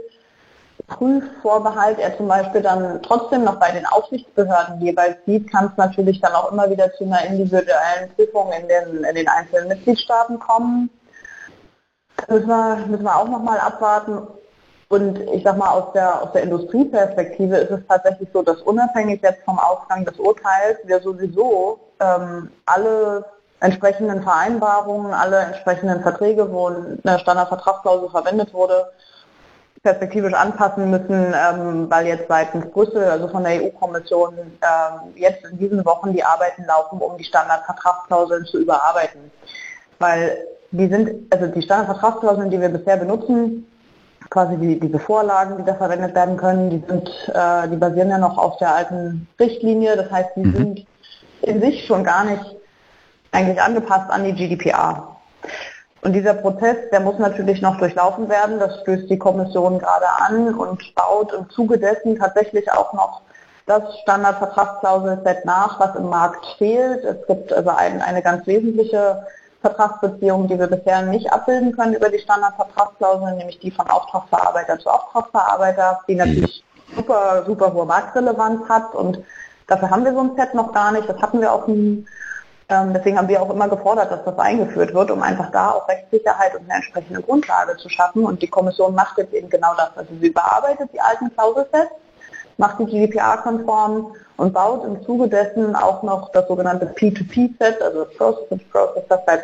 Prüfvorbehalt 0.87 1.99
er 1.99 2.15
zum 2.15 2.29
Beispiel 2.29 2.61
dann 2.61 3.01
trotzdem 3.03 3.43
noch 3.43 3.59
bei 3.59 3.71
den 3.71 3.85
Aufsichtsbehörden 3.85 4.79
jeweils 4.79 5.17
sieht, 5.25 5.51
kann 5.51 5.65
es 5.65 5.77
natürlich 5.77 6.21
dann 6.21 6.33
auch 6.33 6.51
immer 6.51 6.69
wieder 6.69 6.91
zu 6.93 7.03
einer 7.03 7.25
individuellen 7.25 8.09
Prüfung 8.15 8.51
in 8.53 8.67
den, 8.69 9.03
in 9.03 9.15
den 9.15 9.27
einzelnen 9.27 9.67
Mitgliedstaaten 9.67 10.39
kommen. 10.39 10.89
Das 12.15 12.29
müssen 12.29 12.47
wir, 12.47 12.85
müssen 12.87 13.03
wir 13.03 13.15
auch 13.15 13.27
nochmal 13.27 13.59
abwarten. 13.59 14.27
Und 14.89 15.19
ich 15.19 15.43
sag 15.43 15.57
mal, 15.57 15.71
aus 15.71 15.91
der, 15.93 16.23
aus 16.23 16.31
der 16.31 16.43
Industrieperspektive 16.43 17.57
ist 17.57 17.71
es 17.71 17.85
tatsächlich 17.87 18.29
so, 18.31 18.41
dass 18.41 18.61
unabhängig 18.61 19.21
jetzt 19.21 19.43
vom 19.43 19.59
Ausgang 19.59 20.05
des 20.05 20.17
Urteils 20.17 20.79
wir 20.85 21.01
sowieso 21.01 21.79
ähm, 21.99 22.49
alle 22.65 23.25
entsprechenden 23.59 24.23
Vereinbarungen, 24.23 25.13
alle 25.13 25.39
entsprechenden 25.39 26.01
Verträge, 26.01 26.49
wo 26.51 26.67
eine 26.67 27.19
Standardvertragsklausel 27.19 28.09
verwendet 28.09 28.53
wurde, 28.53 28.89
perspektivisch 29.83 30.33
anpassen 30.33 30.89
müssen, 30.89 31.33
ähm, 31.33 31.89
weil 31.89 32.07
jetzt 32.07 32.27
seitens 32.27 32.69
Brüssel, 32.71 33.03
also 33.05 33.27
von 33.27 33.43
der 33.43 33.63
EU-Kommission, 33.63 34.33
ähm, 34.37 35.13
jetzt 35.15 35.45
in 35.45 35.57
diesen 35.57 35.85
Wochen 35.85 36.13
die 36.13 36.23
Arbeiten 36.23 36.65
laufen, 36.65 36.99
um 36.99 37.17
die 37.17 37.23
Standardvertragsklauseln 37.23 38.45
zu 38.45 38.59
überarbeiten. 38.59 39.31
Weil 39.99 40.37
die 40.71 40.87
sind, 40.87 41.33
also 41.33 41.47
die 41.47 41.61
Standardvertragsklauseln, 41.61 42.49
die 42.49 42.59
wir 42.59 42.69
bisher 42.69 42.97
benutzen, 42.97 43.65
quasi 44.29 44.57
die, 44.57 44.79
diese 44.79 44.99
Vorlagen, 44.99 45.57
die 45.57 45.63
da 45.63 45.75
verwendet 45.75 46.13
werden 46.15 46.37
können, 46.37 46.69
die 46.69 46.83
sind, 46.87 47.09
äh, 47.33 47.67
die 47.69 47.77
basieren 47.77 48.09
ja 48.09 48.17
noch 48.17 48.37
auf 48.37 48.57
der 48.57 48.75
alten 48.75 49.27
Richtlinie. 49.39 49.95
Das 49.95 50.11
heißt, 50.11 50.31
die 50.35 50.43
mhm. 50.43 50.55
sind 50.55 50.87
in 51.41 51.61
sich 51.61 51.85
schon 51.85 52.03
gar 52.03 52.25
nicht 52.25 52.43
eigentlich 53.31 53.61
angepasst 53.61 54.09
an 54.09 54.23
die 54.23 54.33
GDPR. 54.33 55.15
Und 56.01 56.13
dieser 56.13 56.35
Prozess, 56.35 56.77
der 56.91 56.99
muss 56.99 57.17
natürlich 57.17 57.61
noch 57.61 57.77
durchlaufen 57.77 58.29
werden. 58.29 58.59
Das 58.59 58.79
stößt 58.81 59.09
die 59.09 59.17
Kommission 59.17 59.79
gerade 59.79 60.05
an 60.19 60.53
und 60.53 60.95
baut 60.95 61.33
im 61.33 61.49
Zuge 61.49 61.79
dessen 61.79 62.17
tatsächlich 62.17 62.71
auch 62.71 62.93
noch 62.93 63.21
das 63.65 63.99
Standardvertragsklauselset 64.03 65.45
nach, 65.45 65.79
was 65.79 65.95
im 65.95 66.09
Markt 66.09 66.45
fehlt. 66.57 67.03
Es 67.03 67.27
gibt 67.27 67.51
also 67.51 67.69
ein, 67.69 68.01
eine 68.01 68.21
ganz 68.21 68.47
wesentliche 68.47 69.25
Vertragsbeziehung, 69.61 70.47
die 70.47 70.57
wir 70.57 70.67
bisher 70.67 71.01
nicht 71.01 71.31
abbilden 71.31 71.75
können 71.75 71.93
über 71.93 72.09
die 72.09 72.19
Standardvertragsklauseln, 72.19 73.37
nämlich 73.37 73.59
die 73.59 73.71
von 73.71 73.89
Auftragsverarbeiter 73.89 74.79
zu 74.79 74.89
Auftragsverarbeiter, 74.89 75.99
die 76.07 76.15
natürlich 76.15 76.63
super, 76.95 77.43
super 77.45 77.73
hohe 77.73 77.85
Marktrelevanz 77.85 78.69
hat 78.69 78.95
und 78.95 79.19
dafür 79.67 79.89
haben 79.89 80.05
wir 80.05 80.13
so 80.13 80.21
ein 80.21 80.35
Set 80.37 80.53
noch 80.53 80.71
gar 80.73 80.91
nicht. 80.93 81.09
Das 81.09 81.21
hatten 81.21 81.41
wir 81.41 81.51
auch 81.51 81.67
nie. 81.67 82.05
Ähm, 82.69 82.93
deswegen 82.93 83.17
haben 83.17 83.29
wir 83.29 83.41
auch 83.41 83.49
immer 83.49 83.69
gefordert, 83.69 84.11
dass 84.11 84.25
das 84.25 84.37
eingeführt 84.37 84.93
wird, 84.93 85.09
um 85.09 85.21
einfach 85.21 85.49
da 85.51 85.71
auch 85.71 85.87
Rechtssicherheit 85.87 86.53
und 86.53 86.65
eine 86.65 86.75
entsprechende 86.75 87.21
Grundlage 87.21 87.77
zu 87.77 87.87
schaffen. 87.87 88.25
Und 88.25 88.41
die 88.41 88.47
Kommission 88.47 88.93
macht 88.93 89.17
jetzt 89.17 89.33
eben 89.33 89.49
genau 89.49 89.73
das. 89.77 89.91
Also 89.95 90.13
sie 90.19 90.27
überarbeitet 90.27 90.89
die 90.93 90.99
alten 90.99 91.33
Klauselsets, 91.33 91.91
macht 92.57 92.79
die 92.79 92.85
GDPR-konform 92.85 94.15
und 94.35 94.53
baut 94.53 94.83
im 94.83 95.01
Zuge 95.03 95.29
dessen 95.29 95.75
auch 95.75 96.03
noch 96.03 96.29
das 96.33 96.47
sogenannte 96.47 96.87
P2P-Set, 96.87 97.81
also 97.81 98.05
Process 98.17 98.51
and 98.51 98.71
Process 98.71 99.03
Set 99.07 99.43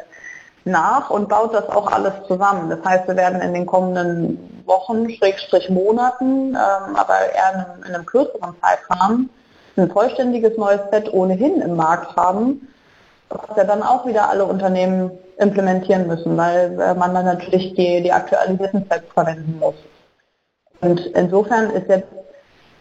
nach 0.66 1.10
und 1.10 1.30
baut 1.30 1.54
das 1.54 1.70
auch 1.70 1.92
alles 1.92 2.14
zusammen. 2.28 2.70
Das 2.70 2.84
heißt, 2.84 3.08
wir 3.08 3.16
werden 3.16 3.42
in 3.42 3.54
den 3.54 3.66
kommenden 3.66 4.64
Wochen, 4.66 5.10
Schrägstrich 5.10 5.70
Monaten, 5.70 6.50
ähm, 6.50 6.96
aber 6.96 7.16
eher 7.34 7.78
in 7.86 7.94
einem 7.94 8.06
kürzeren 8.06 8.56
Zeitrahmen, 8.62 9.30
ein 9.76 9.92
vollständiges 9.92 10.58
neues 10.58 10.82
Set 10.92 11.12
ohnehin 11.12 11.62
im 11.62 11.76
Markt 11.76 12.16
haben, 12.16 12.68
was 13.34 13.58
ja 13.58 13.63
dann 13.63 13.84
auch 13.84 14.06
wieder 14.06 14.30
alle 14.30 14.46
Unternehmen 14.46 15.12
implementieren 15.38 16.08
müssen, 16.08 16.38
weil 16.38 16.80
äh, 16.80 16.93
man 16.93 17.13
dann 17.13 17.26
natürlich 17.26 17.74
die, 17.76 18.02
die 18.02 18.12
aktualisierten 18.12 18.86
Sets 18.89 19.12
verwenden 19.13 19.58
muss. 19.60 19.76
Und 20.82 21.00
insofern 21.08 21.72
ist 21.72 21.88
jetzt 21.88 22.08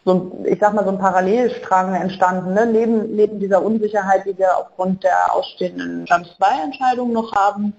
so, 0.04 0.32
ich 0.44 0.58
sag 0.58 0.74
mal, 0.74 0.84
so 0.84 0.90
ein 0.90 0.98
Parallelstrang 0.98 1.94
entstanden, 1.94 2.54
ne? 2.54 2.66
neben, 2.66 3.14
neben 3.14 3.38
dieser 3.38 3.62
Unsicherheit, 3.62 4.24
die 4.26 4.36
wir 4.36 4.56
aufgrund 4.58 5.04
der 5.04 5.32
ausstehenden 5.32 6.06
Jump 6.06 6.26
2 6.36 6.64
Entscheidung 6.64 7.12
noch 7.12 7.32
haben. 7.32 7.72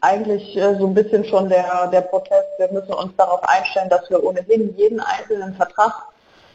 Eigentlich 0.00 0.56
äh, 0.56 0.76
so 0.78 0.86
ein 0.86 0.94
bisschen 0.94 1.24
schon 1.24 1.48
der, 1.48 1.88
der 1.88 2.02
Protest, 2.02 2.48
wir 2.58 2.70
müssen 2.72 2.92
uns 2.92 3.12
darauf 3.16 3.40
einstellen, 3.48 3.88
dass 3.88 4.08
wir 4.10 4.22
ohnehin 4.22 4.74
jeden 4.76 5.00
einzelnen 5.00 5.54
Vertrag, 5.54 5.92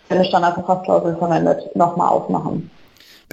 der 0.10 0.17
eine 0.17 0.26
Standardvertragsklausel 0.26 1.15
verwendet, 1.17 1.76
nochmal 1.76 2.10
aufmachen. 2.10 2.69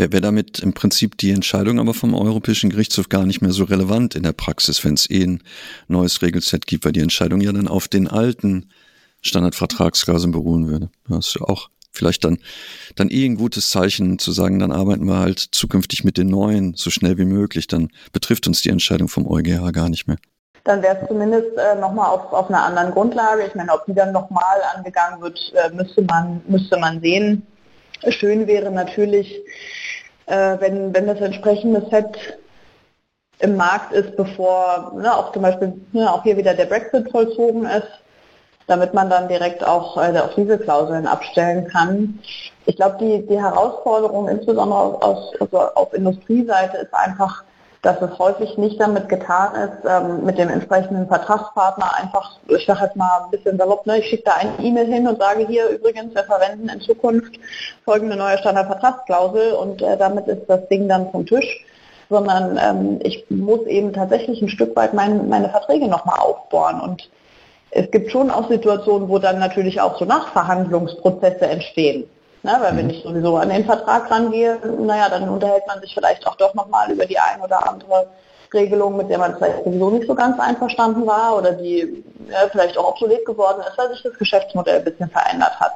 Wäre 0.01 0.13
wär 0.13 0.21
damit 0.23 0.61
im 0.61 0.73
Prinzip 0.73 1.19
die 1.19 1.31
Entscheidung 1.31 1.79
aber 1.79 1.93
vom 1.93 2.15
Europäischen 2.15 2.71
Gerichtshof 2.71 3.11
gar 3.11 3.27
nicht 3.27 3.43
mehr 3.43 3.53
so 3.53 3.65
relevant 3.65 4.15
in 4.15 4.23
der 4.23 4.33
Praxis, 4.33 4.83
wenn 4.83 4.95
es 4.95 5.11
eh 5.11 5.25
ein 5.25 5.43
neues 5.89 6.23
Regelset 6.23 6.67
gibt, 6.67 6.87
weil 6.87 6.93
die 6.93 7.03
Entscheidung 7.03 7.43
ja 7.43 7.53
dann 7.53 7.69
auf 7.69 7.87
den 7.87 8.09
alten 8.09 8.71
Standardvertragsklauseln 9.21 10.33
beruhen 10.33 10.69
würde. 10.69 10.89
Das 11.07 11.27
ist 11.27 11.35
ja 11.39 11.43
auch 11.47 11.69
vielleicht 11.93 12.25
dann, 12.25 12.39
dann 12.97 13.11
eh 13.11 13.27
ein 13.27 13.35
gutes 13.35 13.69
Zeichen 13.69 14.19
zu 14.19 14.33
sagen, 14.33 14.59
dann 14.59 14.73
arbeiten 14.73 15.05
wir 15.05 15.19
halt 15.19 15.39
zukünftig 15.39 16.03
mit 16.03 16.17
den 16.17 16.29
neuen 16.29 16.73
so 16.77 16.89
schnell 16.89 17.19
wie 17.19 17.27
möglich. 17.27 17.67
Dann 17.67 17.91
betrifft 18.11 18.47
uns 18.47 18.63
die 18.63 18.71
Entscheidung 18.71 19.09
vom 19.09 19.27
EuGH 19.27 19.71
gar 19.71 19.91
nicht 19.91 20.07
mehr. 20.07 20.17
Dann 20.65 20.81
wäre 20.81 20.97
es 21.03 21.09
zumindest 21.09 21.59
äh, 21.59 21.79
nochmal 21.79 22.09
auf, 22.09 22.33
auf 22.33 22.49
einer 22.49 22.63
anderen 22.63 22.93
Grundlage. 22.93 23.45
Ich 23.47 23.55
meine, 23.55 23.75
ob 23.75 23.85
die 23.85 23.93
dann 23.93 24.13
nochmal 24.13 24.63
angegangen 24.75 25.21
wird, 25.21 25.39
äh, 25.57 25.69
müsste, 25.75 26.01
man, 26.01 26.41
müsste 26.49 26.79
man 26.79 27.03
sehen. 27.03 27.47
Schön 28.09 28.47
wäre 28.47 28.71
natürlich, 28.71 29.43
äh, 30.31 30.61
wenn, 30.61 30.95
wenn 30.95 31.07
das 31.07 31.21
entsprechende 31.21 31.87
Set 31.91 32.39
im 33.41 33.57
Markt 33.57 33.93
ist, 33.93 34.17
bevor 34.17 34.93
ne, 34.97 35.15
auch 35.15 35.33
zum 35.33 35.43
Beispiel 35.43 35.75
ne, 35.93 36.13
auch 36.13 36.23
hier 36.23 36.37
wieder 36.37 36.55
der 36.55 36.67
Brexit 36.67 37.11
vollzogen 37.11 37.65
ist 37.65 37.89
damit 38.71 38.95
man 38.95 39.11
dann 39.11 39.29
direkt 39.29 39.67
auch 39.67 39.97
äh, 39.97 40.17
auf 40.19 40.35
diese 40.37 40.57
Klauseln 40.57 41.07
abstellen 41.07 41.67
kann. 41.67 42.21
Ich 42.67 42.77
glaube, 42.77 42.99
die, 43.01 43.27
die 43.27 43.41
Herausforderung 43.41 44.29
insbesondere 44.29 45.03
aus, 45.03 45.33
also 45.41 45.59
auf 45.59 45.93
Industrieseite 45.93 46.77
ist 46.79 46.95
einfach, 46.95 47.43
dass 47.83 48.01
es 48.03 48.19
häufig 48.19 48.59
nicht 48.59 48.79
damit 48.81 49.09
getan 49.09 49.55
ist, 49.55 49.89
ähm, 49.89 50.25
mit 50.25 50.39
dem 50.39 50.49
entsprechenden 50.51 51.09
Vertragspartner 51.09 51.97
einfach, 51.97 52.39
ich 52.49 52.67
sage 52.67 52.85
jetzt 52.85 52.97
mal 52.97 53.23
ein 53.25 53.31
bisschen 53.31 53.57
salopp, 53.57 53.87
ne, 53.87 53.99
ich 53.99 54.07
schicke 54.07 54.25
da 54.25 54.33
eine 54.35 54.53
E-Mail 54.59 54.87
hin 54.87 55.09
und 55.09 55.19
sage 55.19 55.47
hier 55.47 55.69
übrigens, 55.69 56.15
wir 56.15 56.25
verwenden 56.25 56.69
in 56.69 56.81
Zukunft 56.81 57.39
folgende 57.85 58.17
neue 58.17 58.39
Standardvertragsklausel 58.39 59.53
und 59.53 59.81
äh, 59.81 59.97
damit 59.97 60.27
ist 60.27 60.43
das 60.47 60.69
Ding 60.69 60.89
dann 60.89 61.11
vom 61.11 61.25
Tisch 61.27 61.65
sondern 62.11 62.59
ähm, 62.61 62.99
ich 63.05 63.25
muss 63.31 63.65
eben 63.67 63.93
tatsächlich 63.93 64.43
ein 64.43 64.49
Stück 64.49 64.77
weit 64.77 64.93
mein, 64.93 65.29
meine 65.29 65.49
Verträge 65.49 65.87
nochmal 65.87 66.19
aufbohren. 66.19 66.81
Und 66.81 67.09
es 67.71 67.91
gibt 67.93 68.11
schon 68.11 68.31
auch 68.31 68.51
Situationen, 68.51 69.09
wo 69.09 69.19
dann 69.19 69.39
natürlich 69.39 69.81
auch 69.81 69.97
so 69.99 70.05
Nachverhandlungsprozesse 70.05 71.47
entstehen. 71.47 72.05
Na, 72.43 72.61
weil 72.61 72.77
wenn 72.77 72.87
mhm. 72.87 72.91
ich 72.91 73.03
sowieso 73.03 73.37
an 73.37 73.51
den 73.51 73.65
Vertrag 73.65 74.11
rangehe, 74.11 74.59
naja, 74.79 75.09
dann 75.09 75.29
unterhält 75.29 75.67
man 75.67 75.81
sich 75.81 75.95
vielleicht 75.95 76.27
auch 76.27 76.37
doch 76.37 76.55
nochmal 76.55 76.91
über 76.91 77.05
die 77.05 77.19
ein 77.19 77.41
oder 77.43 77.69
andere 77.69 78.09
Regelung, 78.53 78.97
mit 78.97 79.11
der 79.11 79.19
man 79.19 79.37
vielleicht 79.37 79.65
sowieso 79.65 79.91
nicht 79.91 80.07
so 80.07 80.15
ganz 80.15 80.41
einverstanden 80.41 81.07
war 81.07 81.37
oder 81.37 81.53
die 81.53 82.05
ja, 82.31 82.49
vielleicht 82.51 82.77
auch 82.79 82.89
obsolet 82.89 83.25
geworden 83.25 83.63
ist, 83.69 83.77
weil 83.77 83.91
sich 83.91 84.03
das 84.03 84.15
Geschäftsmodell 84.19 84.79
ein 84.79 84.85
bisschen 84.85 85.11
verändert 85.11 85.59
hat. 85.61 85.73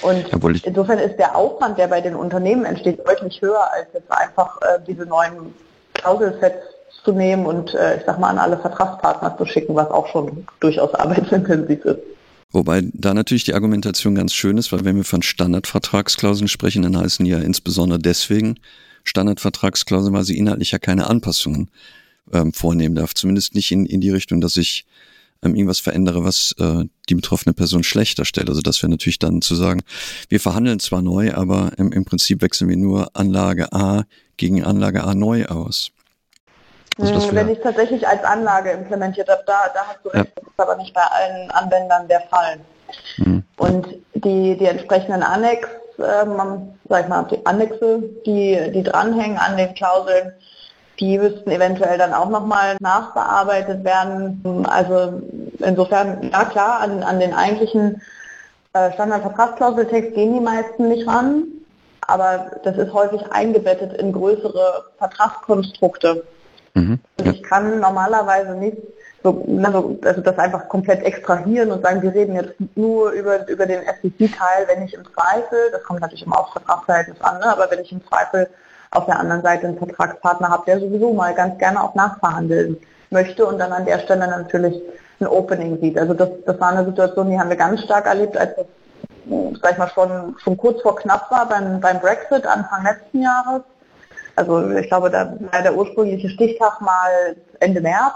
Und 0.00 0.26
insofern 0.64 0.98
ist 0.98 1.18
der 1.18 1.36
Aufwand, 1.36 1.78
der 1.78 1.88
bei 1.88 2.00
den 2.00 2.16
Unternehmen 2.16 2.64
entsteht, 2.64 3.06
deutlich 3.06 3.42
höher 3.42 3.70
als 3.72 3.88
jetzt 3.92 4.10
einfach 4.10 4.58
äh, 4.62 4.78
diese 4.86 5.04
neuen 5.04 5.54
Klauselsets 5.94 6.64
zu 7.04 7.12
nehmen 7.12 7.46
und 7.46 7.74
äh, 7.74 7.96
ich 7.96 8.02
sag 8.06 8.18
mal 8.18 8.28
an 8.28 8.38
alle 8.38 8.56
Vertragspartner 8.56 9.36
zu 9.36 9.44
schicken, 9.44 9.74
was 9.74 9.90
auch 9.90 10.06
schon 10.06 10.46
durchaus 10.60 10.94
arbeitsintensiv 10.94 11.84
ist. 11.84 12.00
Wobei 12.52 12.82
da 12.92 13.14
natürlich 13.14 13.44
die 13.44 13.54
Argumentation 13.54 14.14
ganz 14.14 14.34
schön 14.34 14.58
ist, 14.58 14.72
weil 14.72 14.84
wenn 14.84 14.96
wir 14.96 15.04
von 15.04 15.22
Standardvertragsklauseln 15.22 16.48
sprechen, 16.48 16.82
dann 16.82 16.98
heißen 16.98 17.24
die 17.24 17.30
ja 17.30 17.38
insbesondere 17.38 17.98
deswegen 17.98 18.58
Standardvertragsklauseln, 19.04 20.12
weil 20.12 20.24
sie 20.24 20.36
inhaltlich 20.36 20.70
ja 20.70 20.78
keine 20.78 21.08
Anpassungen 21.08 21.70
ähm, 22.32 22.52
vornehmen 22.52 22.94
darf. 22.94 23.14
Zumindest 23.14 23.54
nicht 23.54 23.72
in, 23.72 23.86
in 23.86 24.00
die 24.00 24.10
Richtung, 24.10 24.40
dass 24.40 24.56
ich 24.56 24.84
ähm, 25.42 25.54
irgendwas 25.54 25.80
verändere, 25.80 26.24
was 26.24 26.54
äh, 26.58 26.84
die 27.08 27.14
betroffene 27.14 27.54
Person 27.54 27.82
schlechter 27.82 28.24
stellt. 28.24 28.48
Also 28.48 28.60
das 28.60 28.82
wäre 28.82 28.90
natürlich 28.90 29.18
dann 29.18 29.42
zu 29.42 29.54
sagen, 29.54 29.82
wir 30.28 30.38
verhandeln 30.38 30.78
zwar 30.78 31.02
neu, 31.02 31.34
aber 31.34 31.72
im, 31.78 31.90
im 31.90 32.04
Prinzip 32.04 32.42
wechseln 32.42 32.68
wir 32.68 32.76
nur 32.76 33.16
Anlage 33.16 33.72
A 33.72 34.04
gegen 34.36 34.62
Anlage 34.62 35.04
A 35.04 35.14
neu 35.14 35.46
aus. 35.46 35.90
Hm, 36.98 37.34
Wenn 37.34 37.48
ich 37.48 37.58
es 37.58 37.64
tatsächlich 37.64 38.06
als 38.06 38.22
Anlage 38.24 38.70
implementiert 38.70 39.28
habe, 39.28 39.42
da, 39.46 39.70
da 39.72 39.86
hast 39.86 39.98
du 40.04 40.08
recht, 40.10 40.26
ja. 40.26 40.32
das 40.34 40.44
ist 40.44 40.60
aber 40.60 40.76
nicht 40.76 40.94
bei 40.94 41.02
allen 41.02 41.50
Anwendern 41.50 42.08
der 42.08 42.20
Fall. 42.22 42.58
Mhm. 43.18 43.42
Und 43.56 43.88
die, 44.14 44.56
die 44.56 44.66
entsprechenden 44.66 45.22
Annex, 45.22 45.68
ähm, 45.98 46.74
sag 46.88 47.04
ich 47.04 47.08
mal, 47.08 47.22
die 47.24 47.44
Annexe, 47.46 48.02
die, 48.26 48.70
die 48.72 48.82
dranhängen 48.82 49.38
an 49.38 49.56
den 49.56 49.74
Klauseln, 49.74 50.32
die 51.00 51.18
müssten 51.18 51.50
eventuell 51.50 51.98
dann 51.98 52.14
auch 52.14 52.28
nochmal 52.28 52.76
nachbearbeitet 52.80 53.84
werden. 53.84 54.66
Also 54.68 55.22
insofern, 55.58 56.30
ja 56.30 56.44
klar, 56.44 56.80
an, 56.80 57.02
an 57.02 57.18
den 57.18 57.34
eigentlichen 57.34 58.00
äh, 58.74 58.92
Standardvertragsklauseltext 58.92 60.14
gehen 60.14 60.34
die 60.34 60.40
meisten 60.40 60.88
nicht 60.88 61.06
ran, 61.06 61.44
aber 62.06 62.52
das 62.64 62.76
ist 62.76 62.92
häufig 62.92 63.20
eingebettet 63.32 63.94
in 63.94 64.12
größere 64.12 64.84
Vertragskonstrukte. 64.98 66.24
Mhm. 66.74 67.00
Und 67.18 67.26
ich 67.26 67.42
kann 67.42 67.80
normalerweise 67.80 68.54
nicht 68.54 68.78
so, 69.22 69.44
also, 69.62 69.98
also 70.04 70.20
das 70.20 70.38
einfach 70.38 70.68
komplett 70.68 71.04
extrahieren 71.04 71.70
und 71.70 71.82
sagen, 71.82 72.02
wir 72.02 72.12
reden 72.12 72.34
jetzt 72.34 72.54
nur 72.74 73.10
über, 73.10 73.46
über 73.48 73.66
den 73.66 73.80
SEC-Teil, 73.80 74.66
wenn 74.66 74.82
ich 74.82 74.94
im 74.94 75.04
Zweifel, 75.04 75.70
das 75.70 75.82
kommt 75.84 76.00
natürlich 76.00 76.26
immer 76.26 76.40
auf 76.40 76.52
Vertragsverhältnis 76.52 77.20
an, 77.20 77.38
ne, 77.38 77.46
aber 77.46 77.70
wenn 77.70 77.80
ich 77.80 77.92
im 77.92 78.04
Zweifel 78.06 78.48
auf 78.90 79.06
der 79.06 79.18
anderen 79.18 79.42
Seite 79.42 79.68
einen 79.68 79.78
Vertragspartner 79.78 80.48
habe, 80.48 80.64
der 80.66 80.80
sowieso 80.80 81.12
mal 81.12 81.34
ganz 81.34 81.58
gerne 81.58 81.82
auch 81.82 81.94
nachverhandeln 81.94 82.76
möchte 83.10 83.46
und 83.46 83.58
dann 83.58 83.72
an 83.72 83.86
der 83.86 84.00
Stelle 84.00 84.26
natürlich 84.26 84.82
ein 85.20 85.26
Opening 85.26 85.80
sieht. 85.80 85.98
Also 85.98 86.14
das, 86.14 86.28
das 86.44 86.60
war 86.60 86.70
eine 86.70 86.84
Situation, 86.84 87.30
die 87.30 87.38
haben 87.38 87.48
wir 87.48 87.56
ganz 87.56 87.82
stark 87.82 88.06
erlebt, 88.06 88.36
als 88.36 88.56
das, 88.56 88.66
sag 89.62 89.72
ich 89.72 89.78
mal, 89.78 89.88
schon, 89.88 90.36
schon 90.42 90.56
kurz 90.56 90.82
vor 90.82 90.96
knapp 90.96 91.30
war 91.30 91.48
beim, 91.48 91.80
beim 91.80 92.00
Brexit 92.00 92.46
Anfang 92.46 92.84
letzten 92.84 93.22
Jahres 93.22 93.62
also 94.36 94.70
ich 94.70 94.88
glaube, 94.88 95.10
da 95.10 95.34
war 95.52 95.62
der 95.62 95.74
ursprüngliche 95.74 96.28
Stichtag 96.30 96.80
mal 96.80 97.36
Ende 97.60 97.80
März. 97.80 98.14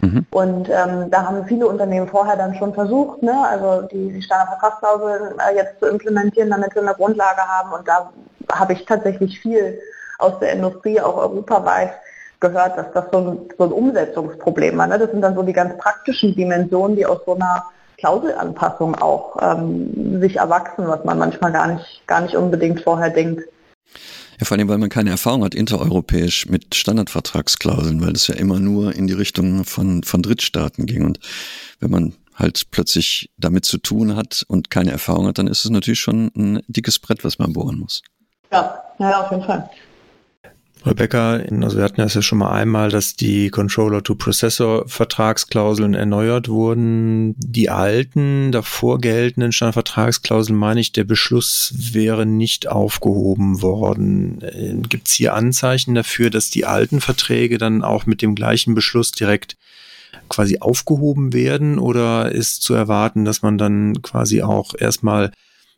Mhm. 0.00 0.26
Und 0.30 0.68
ähm, 0.70 1.10
da 1.10 1.26
haben 1.26 1.44
viele 1.46 1.66
Unternehmen 1.66 2.08
vorher 2.08 2.36
dann 2.36 2.54
schon 2.54 2.72
versucht, 2.72 3.22
ne, 3.22 3.34
also 3.46 3.86
die, 3.88 4.12
die 4.12 4.22
Standardvertragsklausel 4.22 5.36
äh, 5.38 5.56
jetzt 5.56 5.78
zu 5.78 5.86
implementieren, 5.86 6.50
damit 6.50 6.74
wir 6.74 6.82
eine 6.82 6.94
Grundlage 6.94 7.42
haben. 7.42 7.72
Und 7.72 7.86
da 7.86 8.10
habe 8.50 8.72
ich 8.72 8.86
tatsächlich 8.86 9.38
viel 9.40 9.78
aus 10.18 10.38
der 10.40 10.52
Industrie, 10.52 11.00
auch 11.00 11.16
europaweit, 11.16 11.92
gehört, 12.40 12.78
dass 12.78 12.92
das 12.94 13.04
so 13.12 13.18
ein, 13.18 13.38
so 13.58 13.64
ein 13.64 13.72
Umsetzungsproblem 13.72 14.78
war. 14.78 14.86
Ne? 14.86 14.98
Das 14.98 15.10
sind 15.10 15.20
dann 15.20 15.34
so 15.34 15.42
die 15.42 15.52
ganz 15.52 15.76
praktischen 15.76 16.34
Dimensionen, 16.34 16.96
die 16.96 17.04
aus 17.04 17.18
so 17.26 17.34
einer 17.34 17.64
Klauselanpassung 17.98 18.94
auch 18.94 19.36
ähm, 19.42 20.20
sich 20.20 20.36
erwachsen, 20.36 20.88
was 20.88 21.04
man 21.04 21.18
manchmal 21.18 21.52
gar 21.52 21.66
nicht, 21.66 22.02
gar 22.06 22.22
nicht 22.22 22.34
unbedingt 22.34 22.80
vorher 22.80 23.10
denkt. 23.10 23.44
Ja, 24.40 24.46
vor 24.46 24.56
allem, 24.56 24.68
weil 24.68 24.78
man 24.78 24.88
keine 24.88 25.10
Erfahrung 25.10 25.44
hat 25.44 25.54
intereuropäisch 25.54 26.46
mit 26.46 26.74
Standardvertragsklauseln, 26.74 28.00
weil 28.00 28.12
es 28.12 28.26
ja 28.26 28.34
immer 28.36 28.58
nur 28.58 28.94
in 28.94 29.06
die 29.06 29.12
Richtung 29.12 29.66
von, 29.66 30.02
von 30.02 30.22
Drittstaaten 30.22 30.86
ging. 30.86 31.04
Und 31.04 31.20
wenn 31.78 31.90
man 31.90 32.14
halt 32.34 32.70
plötzlich 32.70 33.30
damit 33.36 33.66
zu 33.66 33.76
tun 33.76 34.16
hat 34.16 34.46
und 34.48 34.70
keine 34.70 34.92
Erfahrung 34.92 35.26
hat, 35.26 35.36
dann 35.36 35.46
ist 35.46 35.66
es 35.66 35.70
natürlich 35.70 36.00
schon 36.00 36.30
ein 36.34 36.62
dickes 36.68 36.98
Brett, 36.98 37.22
was 37.22 37.38
man 37.38 37.52
bohren 37.52 37.78
muss. 37.78 38.00
Ja, 38.50 38.82
ja, 38.98 39.20
auf 39.20 39.30
jeden 39.30 39.44
Fall. 39.44 39.68
Rebecca, 40.84 41.34
also 41.34 41.76
wir 41.76 41.84
hatten 41.84 42.00
das 42.00 42.14
ja 42.14 42.22
schon 42.22 42.38
mal 42.38 42.50
einmal, 42.52 42.90
dass 42.90 43.14
die 43.14 43.50
Controller-to-Processor-Vertragsklauseln 43.50 45.94
erneuert 45.94 46.48
wurden. 46.48 47.36
Die 47.36 47.68
alten, 47.68 48.50
davor 48.50 48.98
geltenden 48.98 49.52
Standardvertragsklauseln, 49.52 50.58
meine 50.58 50.80
ich, 50.80 50.92
der 50.92 51.04
Beschluss 51.04 51.74
wäre 51.76 52.24
nicht 52.24 52.68
aufgehoben 52.68 53.60
worden. 53.60 54.40
Äh, 54.40 54.76
Gibt 54.88 55.08
es 55.08 55.14
hier 55.14 55.34
Anzeichen 55.34 55.94
dafür, 55.94 56.30
dass 56.30 56.48
die 56.48 56.64
alten 56.64 57.02
Verträge 57.02 57.58
dann 57.58 57.82
auch 57.82 58.06
mit 58.06 58.22
dem 58.22 58.34
gleichen 58.34 58.74
Beschluss 58.74 59.12
direkt 59.12 59.58
quasi 60.28 60.58
aufgehoben 60.60 61.34
werden 61.34 61.78
oder 61.78 62.32
ist 62.32 62.62
zu 62.62 62.74
erwarten, 62.74 63.24
dass 63.24 63.42
man 63.42 63.56
dann 63.58 64.02
quasi 64.02 64.42
auch 64.42 64.74
erstmal 64.78 65.32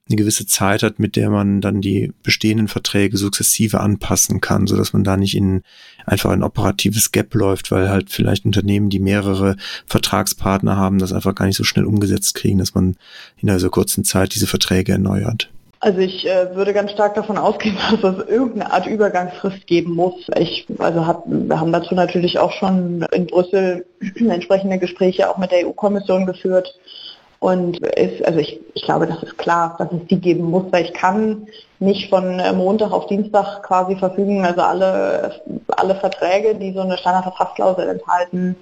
eine 0.08 0.16
gewisse 0.16 0.46
Zeit 0.46 0.82
hat, 0.82 0.98
mit 0.98 1.16
der 1.16 1.30
man 1.30 1.60
dann 1.60 1.80
die 1.80 2.12
bestehenden 2.22 2.68
Verträge 2.68 3.16
sukzessive 3.16 3.80
anpassen 3.80 4.40
kann, 4.40 4.66
so 4.66 4.76
dass 4.76 4.92
man 4.92 5.04
da 5.04 5.16
nicht 5.16 5.36
in 5.36 5.62
einfach 6.04 6.30
ein 6.30 6.42
operatives 6.42 7.12
Gap 7.12 7.34
läuft, 7.34 7.70
weil 7.70 7.88
halt 7.88 8.10
vielleicht 8.10 8.44
Unternehmen, 8.44 8.90
die 8.90 8.98
mehrere 8.98 9.56
Vertragspartner 9.86 10.76
haben, 10.76 10.98
das 10.98 11.12
einfach 11.12 11.34
gar 11.34 11.46
nicht 11.46 11.56
so 11.56 11.64
schnell 11.64 11.86
umgesetzt 11.86 12.34
kriegen, 12.34 12.58
dass 12.58 12.74
man 12.74 12.96
in 13.38 13.48
einer 13.48 13.60
so 13.60 13.70
kurzen 13.70 14.04
Zeit 14.04 14.34
diese 14.34 14.46
Verträge 14.46 14.92
erneuert. 14.92 15.50
Also 15.82 15.98
ich 15.98 16.24
äh, 16.28 16.54
würde 16.54 16.72
ganz 16.72 16.92
stark 16.92 17.16
davon 17.16 17.36
ausgehen, 17.36 17.76
dass 18.00 18.16
es 18.16 18.28
irgendeine 18.28 18.72
Art 18.72 18.86
Übergangsfrist 18.86 19.66
geben 19.66 19.94
muss. 19.94 20.14
Ich, 20.36 20.66
also 20.78 21.06
hab, 21.06 21.24
wir 21.26 21.58
haben 21.58 21.72
dazu 21.72 21.96
natürlich 21.96 22.38
auch 22.38 22.52
schon 22.52 23.04
in 23.12 23.26
Brüssel 23.26 23.84
entsprechende 24.16 24.78
Gespräche 24.78 25.28
auch 25.28 25.38
mit 25.38 25.50
der 25.50 25.66
EU-Kommission 25.66 26.26
geführt 26.26 26.72
Und 27.42 27.78
ist, 27.78 28.24
also 28.24 28.38
ich, 28.38 28.60
ich 28.74 28.84
glaube, 28.84 29.08
das 29.08 29.20
ist 29.20 29.36
klar, 29.36 29.74
dass 29.76 29.90
es 29.90 30.06
die 30.06 30.20
geben 30.20 30.44
muss, 30.44 30.62
weil 30.70 30.84
ich 30.84 30.94
kann 30.94 31.48
nicht 31.80 32.08
von 32.08 32.38
äh, 32.38 32.52
Montag 32.52 32.92
auf 32.92 33.08
Dienstag 33.08 33.64
quasi 33.64 33.96
verfügen. 33.96 34.44
Also 34.44 34.60
alle, 34.60 35.42
alle 35.66 35.96
Verträge, 35.96 36.54
die 36.54 36.72
so 36.72 36.82
eine 36.82 36.96
Standardvertragsklausel 36.96 37.88
enthalten, 37.88 38.54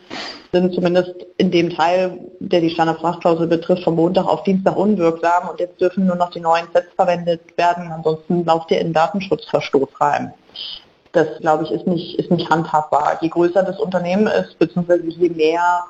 sind 0.50 0.72
zumindest 0.72 1.12
in 1.36 1.50
dem 1.50 1.68
Teil, 1.76 2.20
der 2.38 2.62
die 2.62 2.70
Standardvertragsklausel 2.70 3.48
betrifft, 3.48 3.84
von 3.84 3.96
Montag 3.96 4.26
auf 4.26 4.44
Dienstag 4.44 4.74
unwirksam 4.74 5.50
und 5.50 5.60
jetzt 5.60 5.78
dürfen 5.78 6.06
nur 6.06 6.16
noch 6.16 6.30
die 6.30 6.40
neuen 6.40 6.64
Sets 6.72 6.88
verwendet 6.96 7.42
werden. 7.58 7.92
Ansonsten 7.92 8.46
lauft 8.46 8.70
ihr 8.70 8.80
in 8.80 8.94
Datenschutzverstoß 8.94 9.90
rein. 10.00 10.32
Das, 11.12 11.26
glaube 11.40 11.64
ich, 11.64 11.70
ist 11.70 11.86
nicht, 11.86 12.18
ist 12.18 12.30
nicht 12.30 12.48
handhabbar. 12.48 13.18
Je 13.20 13.28
größer 13.28 13.62
das 13.62 13.78
Unternehmen 13.78 14.26
ist, 14.26 14.58
beziehungsweise 14.58 15.06
je 15.06 15.28
mehr 15.28 15.84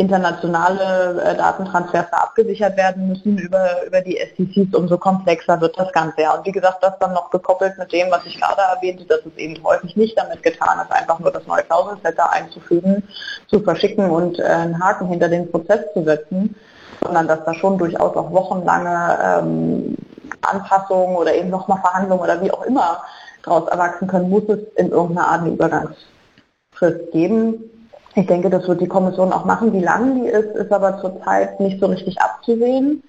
internationale 0.00 1.22
äh, 1.22 1.36
Datentransfers 1.36 2.06
da 2.10 2.16
abgesichert 2.16 2.76
werden 2.76 3.08
müssen 3.08 3.36
über, 3.36 3.84
über 3.86 4.00
die 4.00 4.16
STCs, 4.16 4.74
umso 4.74 4.96
komplexer 4.96 5.60
wird 5.60 5.78
das 5.78 5.92
Ganze. 5.92 6.22
Ja. 6.22 6.34
Und 6.34 6.46
wie 6.46 6.52
gesagt, 6.52 6.82
das 6.82 6.98
dann 6.98 7.12
noch 7.12 7.30
gekoppelt 7.30 7.76
mit 7.78 7.92
dem, 7.92 8.10
was 8.10 8.24
ich 8.24 8.40
gerade 8.40 8.62
erwähnte, 8.74 9.04
dass 9.04 9.20
es 9.26 9.36
eben 9.36 9.62
häufig 9.62 9.96
nicht 9.96 10.18
damit 10.18 10.42
getan 10.42 10.80
ist, 10.82 10.90
einfach 10.90 11.18
nur 11.18 11.30
das 11.30 11.46
neue 11.46 11.62
Klauselset 11.62 12.18
da 12.18 12.26
einzufügen, 12.26 13.02
zu 13.48 13.60
verschicken 13.60 14.10
und 14.10 14.38
äh, 14.38 14.44
einen 14.44 14.82
Haken 14.82 15.08
hinter 15.08 15.28
den 15.28 15.50
Prozess 15.50 15.80
zu 15.92 16.02
setzen, 16.02 16.56
sondern 17.04 17.28
dass 17.28 17.44
da 17.44 17.52
schon 17.54 17.76
durchaus 17.76 18.16
auch 18.16 18.30
wochenlange 18.32 19.18
ähm, 19.22 19.96
Anpassungen 20.40 21.16
oder 21.16 21.34
eben 21.34 21.50
nochmal 21.50 21.80
Verhandlungen 21.80 22.22
oder 22.22 22.40
wie 22.40 22.50
auch 22.50 22.64
immer 22.64 23.02
daraus 23.42 23.68
erwachsen 23.68 24.08
können, 24.08 24.30
muss 24.30 24.44
es 24.48 24.60
in 24.76 24.90
irgendeiner 24.90 25.28
Art 25.28 25.42
eine 25.42 25.50
Übergangsfrist 25.50 27.12
geben 27.12 27.70
ich 28.14 28.26
denke, 28.26 28.50
das 28.50 28.66
wird 28.66 28.80
die 28.80 28.88
Kommission 28.88 29.32
auch 29.32 29.44
machen. 29.44 29.72
Wie 29.72 29.82
lang 29.82 30.22
die 30.22 30.28
ist, 30.28 30.56
ist 30.56 30.72
aber 30.72 31.00
zurzeit 31.00 31.60
nicht 31.60 31.80
so 31.80 31.86
richtig 31.86 32.20
abzusehen. 32.20 33.02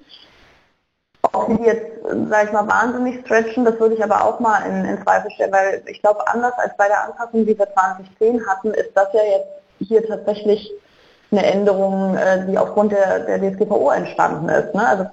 Ob 1.33 1.47
sie 1.47 1.65
jetzt, 1.65 1.85
sage 2.29 2.47
ich 2.47 2.51
mal, 2.51 2.67
wahnsinnig 2.67 3.21
stretchen, 3.25 3.65
das 3.65 3.79
würde 3.79 3.95
ich 3.95 4.03
aber 4.03 4.23
auch 4.25 4.39
mal 4.39 4.61
in, 4.65 4.85
in 4.85 5.01
Zweifel 5.03 5.31
stellen, 5.31 5.51
weil 5.51 5.83
ich 5.85 6.01
glaube, 6.01 6.27
anders 6.27 6.53
als 6.57 6.75
bei 6.77 6.87
der 6.87 7.05
Anpassung, 7.05 7.45
die 7.45 7.57
wir 7.57 7.71
2010 7.73 8.45
hatten, 8.47 8.71
ist 8.71 8.91
das 8.95 9.07
ja 9.13 9.21
jetzt 9.23 9.87
hier 9.87 10.05
tatsächlich 10.05 10.71
eine 11.31 11.45
Änderung, 11.45 12.15
äh, 12.17 12.45
die 12.47 12.57
aufgrund 12.57 12.91
der, 12.91 13.19
der 13.19 13.39
DSGVO 13.39 13.91
entstanden 13.91 14.49
ist. 14.49 14.73
Ne? 14.75 14.85
Also 14.85 15.05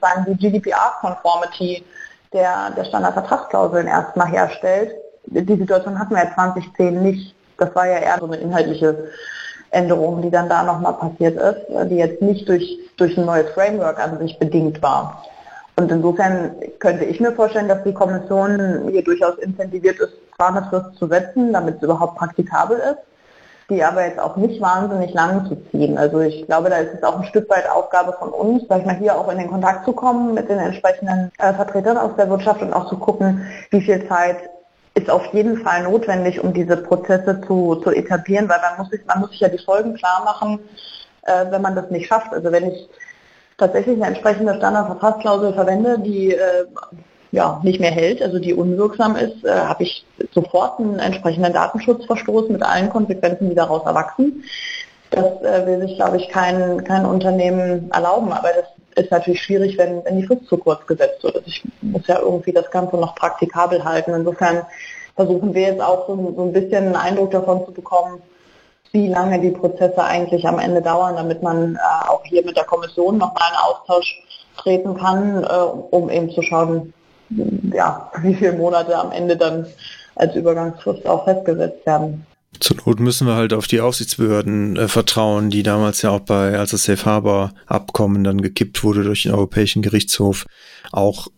sagen 0.00 0.26
die 0.28 0.36
GDPR-Conformity 0.36 1.84
der, 2.32 2.70
der 2.76 2.84
Standardvertragsklauseln 2.84 3.86
erstmal 3.86 4.28
herstellt. 4.28 4.94
Die 5.26 5.56
Situation 5.56 5.98
hatten 5.98 6.14
wir 6.14 6.24
ja 6.24 6.34
2010 6.34 7.02
nicht. 7.02 7.34
Das 7.58 7.74
war 7.74 7.86
ja 7.86 7.98
eher 7.98 8.18
so 8.18 8.26
eine 8.26 8.36
inhaltliche 8.36 9.10
Änderung, 9.70 10.22
die 10.22 10.30
dann 10.30 10.48
da 10.48 10.62
nochmal 10.62 10.94
passiert 10.94 11.36
ist, 11.36 11.90
die 11.90 11.96
jetzt 11.96 12.22
nicht 12.22 12.48
durch, 12.48 12.78
durch 12.96 13.16
ein 13.16 13.24
neues 13.24 13.50
Framework 13.50 13.98
an 13.98 14.18
sich 14.18 14.38
bedingt 14.38 14.82
war. 14.82 15.24
Und 15.76 15.90
insofern 15.90 16.54
könnte 16.78 17.04
ich 17.04 17.20
mir 17.20 17.32
vorstellen, 17.32 17.68
dass 17.68 17.82
die 17.82 17.94
Kommission 17.94 18.88
hier 18.90 19.02
durchaus 19.02 19.38
incentiviert 19.38 19.98
ist, 19.98 20.12
zwar 20.36 20.48
eine 20.54 20.66
Frist 20.68 20.96
zu 20.98 21.06
setzen, 21.06 21.52
damit 21.52 21.76
es 21.76 21.82
überhaupt 21.82 22.16
praktikabel 22.16 22.76
ist, 22.78 22.98
die 23.70 23.82
aber 23.82 24.04
jetzt 24.04 24.18
auch 24.18 24.36
nicht 24.36 24.60
wahnsinnig 24.60 25.14
lang 25.14 25.46
zu 25.48 25.56
ziehen. 25.70 25.96
Also 25.96 26.20
ich 26.20 26.44
glaube, 26.46 26.68
da 26.68 26.76
ist 26.76 26.94
es 26.94 27.02
auch 27.02 27.18
ein 27.18 27.24
Stück 27.24 27.48
weit 27.48 27.68
Aufgabe 27.70 28.14
von 28.18 28.28
uns, 28.28 28.64
sag 28.68 28.80
ich 28.80 28.86
mal, 28.86 28.96
hier 28.96 29.16
auch 29.16 29.30
in 29.32 29.38
den 29.38 29.48
Kontakt 29.48 29.86
zu 29.86 29.92
kommen 29.92 30.34
mit 30.34 30.50
den 30.50 30.58
entsprechenden 30.58 31.32
äh, 31.38 31.54
Vertretern 31.54 31.96
aus 31.96 32.10
der 32.18 32.28
Wirtschaft 32.28 32.60
und 32.60 32.74
auch 32.74 32.88
zu 32.88 32.98
gucken, 32.98 33.46
wie 33.70 33.80
viel 33.80 34.06
Zeit 34.08 34.36
ist 34.94 35.10
auf 35.10 35.32
jeden 35.32 35.58
Fall 35.58 35.84
notwendig, 35.84 36.42
um 36.42 36.52
diese 36.52 36.76
Prozesse 36.76 37.40
zu, 37.46 37.76
zu 37.76 37.90
etablieren, 37.90 38.48
weil 38.48 38.60
man 38.60 38.78
muss, 38.78 38.90
sich, 38.90 39.04
man 39.06 39.20
muss 39.20 39.30
sich 39.30 39.40
ja 39.40 39.48
die 39.48 39.58
Folgen 39.58 39.94
klar 39.94 40.22
machen, 40.24 40.58
äh, 41.22 41.50
wenn 41.50 41.62
man 41.62 41.74
das 41.74 41.90
nicht 41.90 42.06
schafft. 42.06 42.32
Also 42.32 42.52
wenn 42.52 42.70
ich 42.70 42.88
tatsächlich 43.56 43.96
eine 43.96 44.08
entsprechende 44.08 44.54
Standardvertragsklausel 44.56 45.54
verwende, 45.54 45.98
die 45.98 46.34
äh, 46.34 46.66
ja, 47.30 47.60
nicht 47.62 47.80
mehr 47.80 47.90
hält, 47.90 48.20
also 48.22 48.38
die 48.38 48.52
unwirksam 48.52 49.16
ist, 49.16 49.44
äh, 49.44 49.50
habe 49.50 49.84
ich 49.84 50.04
sofort 50.32 50.78
einen 50.78 50.98
entsprechenden 50.98 51.52
Datenschutzverstoß 51.52 52.50
mit 52.50 52.62
allen 52.62 52.90
Konsequenzen, 52.90 53.48
die 53.48 53.54
daraus 53.54 53.86
erwachsen. 53.86 54.44
Das 55.10 55.24
äh, 55.42 55.66
will 55.66 55.80
sich, 55.80 55.96
glaube 55.96 56.18
ich, 56.18 56.28
kein, 56.28 56.84
kein 56.84 57.06
Unternehmen 57.06 57.90
erlauben, 57.90 58.32
aber 58.32 58.48
das 58.54 58.66
ist 58.96 59.10
natürlich 59.10 59.42
schwierig, 59.42 59.78
wenn, 59.78 60.04
wenn 60.04 60.18
die 60.18 60.26
Frist 60.26 60.46
zu 60.46 60.58
kurz 60.58 60.86
gesetzt 60.86 61.22
wird. 61.22 61.36
Also 61.36 61.46
ich 61.46 61.62
muss 61.80 62.06
ja 62.06 62.18
irgendwie 62.20 62.52
das 62.52 62.70
Ganze 62.70 62.96
noch 62.96 63.14
praktikabel 63.14 63.84
halten. 63.84 64.12
Insofern 64.14 64.62
versuchen 65.16 65.54
wir 65.54 65.62
jetzt 65.62 65.80
auch 65.80 66.06
so, 66.06 66.34
so 66.36 66.42
ein 66.42 66.52
bisschen 66.52 66.86
einen 66.86 66.96
Eindruck 66.96 67.30
davon 67.30 67.64
zu 67.64 67.72
bekommen, 67.72 68.22
wie 68.92 69.08
lange 69.08 69.40
die 69.40 69.50
Prozesse 69.50 70.02
eigentlich 70.02 70.46
am 70.46 70.58
Ende 70.58 70.82
dauern, 70.82 71.16
damit 71.16 71.42
man 71.42 71.76
äh, 71.76 72.08
auch 72.08 72.22
hier 72.24 72.44
mit 72.44 72.56
der 72.56 72.64
Kommission 72.64 73.18
nochmal 73.18 73.48
einen 73.48 73.56
Austausch 73.56 74.22
treten 74.58 74.96
kann, 74.96 75.42
äh, 75.44 75.46
um 75.46 76.10
eben 76.10 76.30
zu 76.30 76.42
schauen, 76.42 76.92
ja, 77.30 78.10
wie 78.22 78.34
viele 78.34 78.52
Monate 78.52 78.96
am 78.96 79.12
Ende 79.12 79.36
dann 79.36 79.66
als 80.14 80.34
Übergangsfrist 80.36 81.06
auch 81.06 81.24
festgesetzt 81.24 81.86
werden. 81.86 82.26
Zur 82.60 82.76
Not 82.84 83.00
müssen 83.00 83.26
wir 83.26 83.34
halt 83.34 83.52
auf 83.52 83.66
die 83.66 83.80
Aufsichtsbehörden 83.80 84.76
äh, 84.76 84.88
vertrauen, 84.88 85.50
die 85.50 85.62
damals 85.62 86.02
ja 86.02 86.10
auch 86.10 86.20
bei, 86.20 86.58
als 86.58 86.70
das 86.70 86.84
Safe 86.84 87.04
Harbor 87.04 87.54
Abkommen 87.66 88.24
dann 88.24 88.40
gekippt 88.40 88.84
wurde 88.84 89.02
durch 89.04 89.24
den 89.24 89.32
Europäischen 89.32 89.82
Gerichtshof, 89.82 90.46
auch 90.92 91.28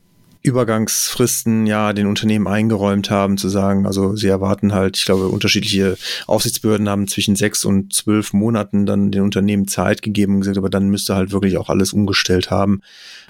Übergangsfristen 0.45 1.67
ja 1.67 1.95
den 1.95 2.07
Unternehmen 2.07 2.47
eingeräumt 2.47 3.09
haben, 3.11 3.39
zu 3.39 3.49
sagen, 3.49 3.87
also 3.87 4.15
sie 4.15 4.29
erwarten 4.29 4.75
halt, 4.75 4.99
ich 4.99 5.07
glaube, 5.07 5.29
unterschiedliche 5.29 5.97
Aufsichtsbehörden 6.27 6.87
haben 6.87 7.09
zwischen 7.09 7.35
sechs 7.35 7.65
und 7.65 7.95
zwölf 7.95 8.35
Monaten 8.35 8.85
dann 8.85 9.11
den 9.11 9.23
Unternehmen 9.23 9.67
Zeit 9.67 10.03
gegeben 10.03 10.35
und 10.35 10.41
gesagt, 10.43 10.59
aber 10.59 10.69
dann 10.69 10.91
müsste 10.91 11.15
halt 11.15 11.33
wirklich 11.33 11.57
auch 11.57 11.71
alles 11.71 11.95
umgestellt 11.95 12.51
haben. 12.51 12.83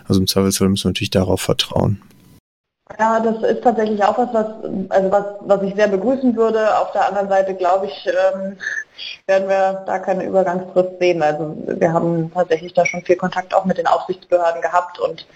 Also 0.04 0.20
im 0.20 0.26
Zweifelsfall 0.26 0.68
müssen 0.68 0.84
wir 0.84 0.90
natürlich 0.90 1.10
darauf 1.10 1.40
vertrauen. 1.40 2.00
Ja, 2.98 3.18
das 3.18 3.42
ist 3.42 3.64
tatsächlich 3.64 4.04
auch 4.04 4.18
was, 4.18 4.28
was, 4.34 4.46
also 4.90 5.10
was, 5.10 5.24
was 5.40 5.62
ich 5.62 5.74
sehr 5.74 5.88
begrüßen 5.88 6.36
würde. 6.36 6.78
Auf 6.78 6.92
der 6.92 7.08
anderen 7.08 7.28
Seite 7.28 7.54
glaube 7.54 7.86
ich, 7.86 8.06
ähm, 8.06 8.58
werden 9.26 9.48
wir 9.48 9.82
da 9.86 9.98
keine 9.98 10.24
Übergangsfrist 10.24 10.98
sehen. 11.00 11.22
Also 11.22 11.56
wir 11.66 11.92
haben 11.92 12.30
tatsächlich 12.32 12.74
da 12.74 12.84
schon 12.84 13.02
viel 13.02 13.16
Kontakt 13.16 13.54
auch 13.54 13.64
mit 13.64 13.78
den 13.78 13.86
Aufsichtsbehörden 13.86 14.60
gehabt 14.60 14.98
und 15.00 15.26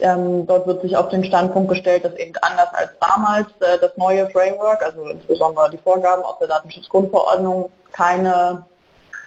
ähm, 0.00 0.46
dort 0.46 0.66
wird 0.66 0.82
sich 0.82 0.96
auf 0.96 1.08
den 1.10 1.24
Standpunkt 1.24 1.70
gestellt, 1.70 2.04
dass 2.04 2.16
eben 2.16 2.32
anders 2.42 2.68
als 2.72 2.90
damals 3.00 3.46
äh, 3.60 3.78
das 3.80 3.96
neue 3.96 4.28
Framework, 4.30 4.82
also 4.82 5.04
insbesondere 5.04 5.70
die 5.70 5.78
Vorgaben 5.78 6.24
aus 6.24 6.38
der 6.40 6.48
Datenschutzgrundverordnung, 6.48 7.70
keine, 7.92 8.64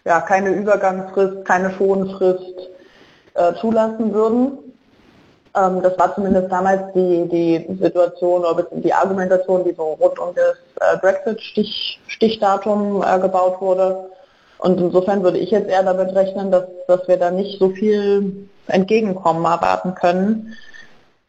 ja, 0.04 0.19
keine 0.19 0.49
Übergangsfrist, 0.49 1.45
keine 1.45 1.71
Schonfrist 1.71 2.69
äh, 3.36 3.54
zulassen 3.56 4.13
würden. 4.13 4.73
Ähm, 5.56 5.82
das 5.82 5.98
war 5.98 6.13
zumindest 6.16 6.52
damals 6.52 6.92
die, 6.94 7.28
die 7.30 7.78
Situation 7.82 8.44
oder 8.44 8.68
die 8.72 8.94
Argumentation, 8.94 9.63
die 9.63 9.74
so 9.74 9.94
rund 9.94 10.20
um 10.20 10.36
das 10.36 10.58
äh, 10.82 10.98
Brexit-Stichdatum 10.98 13.04
äh, 13.04 13.20
gebaut 13.20 13.62
wurde. 13.62 14.10
Und 14.58 14.80
insofern 14.80 15.24
würde 15.24 15.39
ich 15.39 15.52
jetzt 15.52 15.70
eher 15.70 15.84
damit 15.84 16.16
rechnen, 16.16 16.50
dass, 16.50 16.66
dass 16.88 17.08
wir 17.08 17.18
da 17.18 17.32
nicht 17.32 17.60
so 17.60 17.70
viel 17.70 18.48
Entgegenkommen 18.68 19.44
erwarten 19.44 19.94
können, 19.94 20.56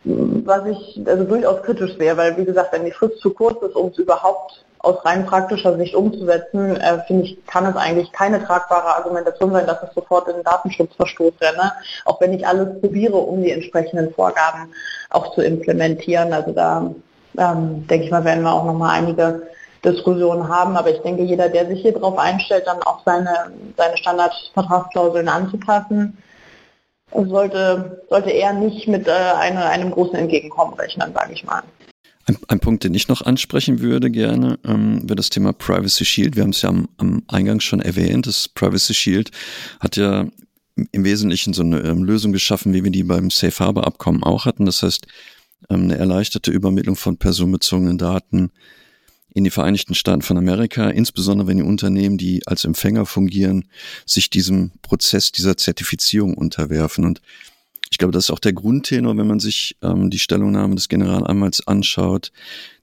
was 0.04 0.66
ich 0.66 1.00
also 1.06 1.24
durchaus 1.24 1.62
kritisch 1.62 1.96
sehe, 1.96 2.16
weil 2.16 2.36
wie 2.36 2.44
gesagt, 2.44 2.72
wenn 2.72 2.84
die 2.84 2.90
Frist 2.90 3.18
zu 3.20 3.30
kurz 3.30 3.62
ist, 3.62 3.74
um 3.74 3.88
es 3.88 3.98
überhaupt 3.98 4.64
aus 4.80 5.02
rein 5.04 5.24
praktischer 5.24 5.76
Sicht 5.78 5.94
umzusetzen, 5.94 6.76
äh, 6.76 7.02
finde 7.06 7.24
ich, 7.24 7.46
kann 7.46 7.64
es 7.64 7.74
eigentlich 7.74 8.12
keine 8.12 8.44
tragbare 8.44 8.96
Argumentation 8.96 9.52
sein, 9.52 9.66
dass 9.66 9.82
ich 9.82 9.94
sofort 9.94 10.28
in 10.28 10.34
den 10.34 10.44
Datenschutzverstoß 10.44 11.32
renne, 11.40 11.72
auch 12.04 12.20
wenn 12.20 12.34
ich 12.34 12.46
alles 12.46 12.80
probiere, 12.80 13.16
um 13.16 13.42
die 13.42 13.50
entsprechenden 13.50 14.12
Vorgaben 14.12 14.72
auch 15.08 15.34
zu 15.34 15.40
implementieren. 15.40 16.34
Also 16.34 16.52
da 16.52 16.90
ähm, 17.38 17.86
denke 17.86 18.04
ich 18.04 18.10
mal, 18.10 18.24
werden 18.24 18.44
wir 18.44 18.52
auch 18.52 18.64
nochmal 18.64 18.98
einige 18.98 19.42
Diskussionen 19.82 20.48
haben, 20.48 20.76
aber 20.76 20.90
ich 20.90 21.00
denke, 21.00 21.22
jeder, 21.22 21.48
der 21.48 21.66
sich 21.66 21.82
hier 21.82 21.92
darauf 21.92 22.18
einstellt, 22.18 22.66
dann 22.66 22.82
auch 22.82 23.00
seine, 23.04 23.52
seine 23.76 23.96
Standardvertragsklauseln 23.96 25.28
anzupassen, 25.28 26.18
sollte, 27.14 28.02
sollte 28.10 28.30
eher 28.30 28.52
nicht 28.52 28.88
mit 28.88 29.06
äh, 29.06 29.12
eine, 29.12 29.64
einem 29.66 29.90
großen 29.90 30.14
Entgegenkommen 30.16 30.74
rechnen, 30.74 31.12
sage 31.14 31.32
ich 31.32 31.44
mal. 31.44 31.62
Ein, 32.26 32.38
ein, 32.48 32.60
Punkt, 32.60 32.84
den 32.84 32.94
ich 32.94 33.08
noch 33.08 33.22
ansprechen 33.22 33.80
würde 33.80 34.10
gerne, 34.10 34.58
ähm, 34.64 35.02
wäre 35.02 35.16
das 35.16 35.28
Thema 35.28 35.52
Privacy 35.52 36.04
Shield. 36.04 36.36
Wir 36.36 36.42
haben 36.42 36.50
es 36.50 36.62
ja 36.62 36.70
am, 36.70 36.88
am 36.96 37.22
Eingang 37.28 37.60
schon 37.60 37.80
erwähnt. 37.80 38.26
Das 38.26 38.48
Privacy 38.48 38.94
Shield 38.94 39.30
hat 39.80 39.96
ja 39.96 40.26
im 40.90 41.04
Wesentlichen 41.04 41.52
so 41.52 41.62
eine 41.62 41.80
ähm, 41.80 42.02
Lösung 42.02 42.32
geschaffen, 42.32 42.72
wie 42.72 42.82
wir 42.82 42.90
die 42.90 43.04
beim 43.04 43.30
Safe 43.30 43.64
Harbor 43.64 43.86
Abkommen 43.86 44.22
auch 44.22 44.46
hatten. 44.46 44.64
Das 44.64 44.82
heißt, 44.82 45.06
ähm, 45.70 45.84
eine 45.84 45.98
erleichterte 45.98 46.50
Übermittlung 46.50 46.96
von 46.96 47.18
personenbezogenen 47.18 47.98
Daten 47.98 48.50
in 49.34 49.44
die 49.44 49.50
Vereinigten 49.50 49.94
Staaten 49.94 50.22
von 50.22 50.38
Amerika, 50.38 50.88
insbesondere 50.88 51.48
wenn 51.48 51.56
die 51.56 51.64
Unternehmen, 51.64 52.16
die 52.16 52.46
als 52.46 52.64
Empfänger 52.64 53.04
fungieren, 53.04 53.68
sich 54.06 54.30
diesem 54.30 54.70
Prozess 54.80 55.32
dieser 55.32 55.56
Zertifizierung 55.56 56.34
unterwerfen. 56.34 57.04
Und 57.04 57.20
ich 57.90 57.98
glaube, 57.98 58.12
das 58.12 58.24
ist 58.24 58.30
auch 58.30 58.38
der 58.38 58.52
Grundtenor, 58.52 59.16
wenn 59.16 59.26
man 59.26 59.40
sich 59.40 59.76
ähm, 59.82 60.08
die 60.08 60.20
Stellungnahme 60.20 60.76
des 60.76 60.88
Generalanwalts 60.88 61.66
anschaut, 61.66 62.30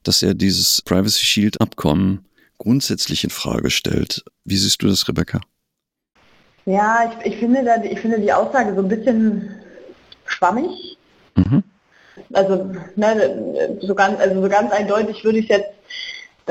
dass 0.03 0.21
er 0.21 0.33
dieses 0.33 0.81
Privacy 0.81 1.25
Shield 1.25 1.61
Abkommen 1.61 2.25
grundsätzlich 2.57 3.23
in 3.23 3.29
Frage 3.29 3.71
stellt. 3.71 4.23
Wie 4.43 4.57
siehst 4.57 4.83
du 4.83 4.87
das, 4.87 5.07
Rebecca? 5.07 5.39
Ja, 6.65 7.11
ich, 7.23 7.33
ich, 7.33 7.39
finde, 7.39 7.63
da, 7.63 7.81
ich 7.83 7.99
finde 7.99 8.19
die 8.19 8.31
Aussage 8.31 8.75
so 8.75 8.81
ein 8.81 8.87
bisschen 8.89 9.55
schwammig. 10.25 10.97
Mhm. 11.35 11.63
Also, 12.33 12.71
ne, 12.95 13.77
so 13.81 13.95
ganz, 13.95 14.19
also 14.19 14.41
so 14.41 14.49
ganz 14.49 14.71
eindeutig 14.71 15.23
würde 15.23 15.39
ich 15.39 15.47
jetzt 15.47 15.69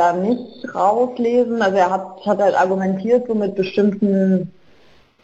da 0.01 0.13
nicht 0.13 0.75
rauslesen. 0.75 1.61
Also 1.63 1.77
er 1.77 1.91
hat, 1.91 2.27
hat 2.27 2.39
halt 2.39 2.55
argumentiert 2.55 3.27
so 3.29 3.35
mit 3.35 3.55
bestimmten 3.55 4.51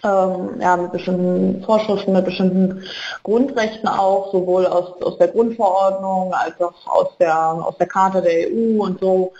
ähm, 0.04 0.60
ja, 0.60 0.76
mit 0.76 0.92
bestimmten 0.92 1.64
Vorschriften, 1.64 2.12
mit 2.12 2.26
bestimmten 2.26 2.82
Grundrechten 3.22 3.88
auch, 3.88 4.30
sowohl 4.30 4.66
aus, 4.66 5.00
aus 5.02 5.16
der 5.18 5.28
Grundverordnung 5.28 6.34
als 6.34 6.60
auch 6.60 6.86
aus 6.86 7.16
der, 7.18 7.36
aus 7.36 7.76
der 7.78 7.86
Charta 7.86 8.20
der 8.20 8.48
EU 8.50 8.82
und 8.82 9.00
so. 9.00 9.32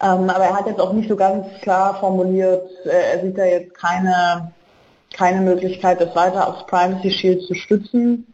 Ähm, 0.00 0.30
aber 0.30 0.44
er 0.44 0.54
hat 0.56 0.66
jetzt 0.66 0.80
auch 0.80 0.92
nicht 0.92 1.08
so 1.08 1.16
ganz 1.16 1.46
klar 1.62 1.98
formuliert, 1.98 2.70
äh, 2.84 3.16
er 3.16 3.20
sieht 3.22 3.36
da 3.36 3.44
jetzt 3.44 3.74
keine, 3.74 4.52
keine 5.12 5.40
Möglichkeit, 5.40 6.00
das 6.00 6.14
weiter 6.14 6.48
aufs 6.48 6.66
Privacy 6.66 7.10
Shield 7.10 7.42
zu 7.42 7.54
stützen 7.54 8.26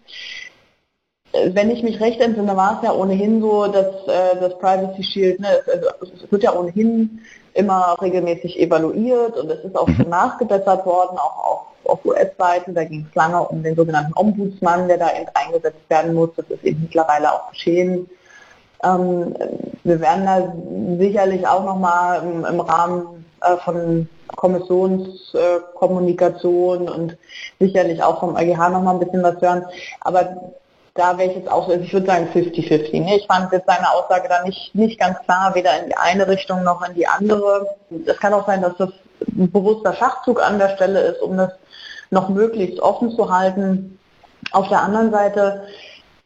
wenn 1.52 1.70
ich 1.70 1.82
mich 1.82 2.00
recht 2.00 2.20
entsinne, 2.20 2.56
war 2.56 2.78
es 2.78 2.86
ja 2.86 2.94
ohnehin 2.94 3.40
so, 3.40 3.66
dass 3.66 3.86
äh, 4.06 4.40
das 4.40 4.58
Privacy 4.58 5.02
Shield, 5.02 5.40
ne, 5.40 5.48
es, 5.66 5.68
also, 5.68 6.12
es, 6.14 6.30
wird 6.30 6.42
ja 6.42 6.54
ohnehin 6.54 7.20
immer 7.54 7.96
regelmäßig 8.00 8.60
evaluiert 8.60 9.36
und 9.36 9.50
es 9.50 9.64
ist 9.64 9.76
auch 9.76 9.88
schon 9.88 10.08
nachgebessert 10.08 10.84
worden, 10.84 11.18
auch 11.18 11.44
auf, 11.44 11.60
auf 11.84 12.04
US-Seite. 12.04 12.72
Da 12.72 12.84
ging 12.84 13.06
es 13.08 13.14
lange 13.14 13.42
um 13.42 13.62
den 13.62 13.76
sogenannten 13.76 14.12
Ombudsmann, 14.14 14.88
der 14.88 14.98
da 14.98 15.10
eingesetzt 15.34 15.88
werden 15.88 16.14
muss. 16.14 16.30
Das 16.36 16.46
ist 16.50 16.64
eben 16.64 16.82
mittlerweile 16.82 17.32
auch 17.32 17.50
geschehen. 17.50 18.08
Ähm, 18.84 19.34
wir 19.84 20.00
werden 20.00 20.26
da 20.26 20.52
sicherlich 20.98 21.46
auch 21.46 21.64
nochmal 21.64 22.22
im, 22.22 22.44
im 22.44 22.60
Rahmen 22.60 23.24
äh, 23.40 23.56
von 23.64 24.06
Kommissionskommunikation 24.36 26.86
äh, 26.86 26.90
und 26.90 27.16
sicherlich 27.58 28.02
auch 28.02 28.20
vom 28.20 28.36
EuGH 28.36 28.68
nochmal 28.70 28.94
ein 28.94 29.00
bisschen 29.00 29.22
was 29.22 29.40
hören. 29.40 29.64
Aber 30.00 30.52
da 30.96 31.16
wäre 31.18 31.30
ich 31.30 31.36
jetzt 31.36 31.50
auch, 31.50 31.68
also 31.68 31.82
ich 31.82 31.92
würde 31.92 32.06
sagen 32.06 32.28
50-50. 32.32 33.04
Ne? 33.04 33.16
Ich 33.16 33.26
fand 33.26 33.52
jetzt 33.52 33.66
seine 33.66 33.90
Aussage 33.92 34.28
da 34.28 34.42
nicht, 34.44 34.74
nicht 34.74 34.98
ganz 34.98 35.18
klar, 35.20 35.54
weder 35.54 35.78
in 35.80 35.88
die 35.88 35.96
eine 35.96 36.26
Richtung 36.26 36.62
noch 36.62 36.86
in 36.86 36.94
die 36.94 37.06
andere. 37.06 37.76
Es 38.06 38.18
kann 38.18 38.34
auch 38.34 38.46
sein, 38.46 38.62
dass 38.62 38.76
das 38.76 38.90
ein 39.26 39.50
bewusster 39.50 39.94
Schachzug 39.94 40.42
an 40.42 40.58
der 40.58 40.70
Stelle 40.76 41.00
ist, 41.00 41.22
um 41.22 41.36
das 41.36 41.52
noch 42.10 42.28
möglichst 42.28 42.80
offen 42.80 43.10
zu 43.10 43.30
halten. 43.30 43.98
Auf 44.52 44.68
der 44.68 44.82
anderen 44.82 45.10
Seite 45.10 45.66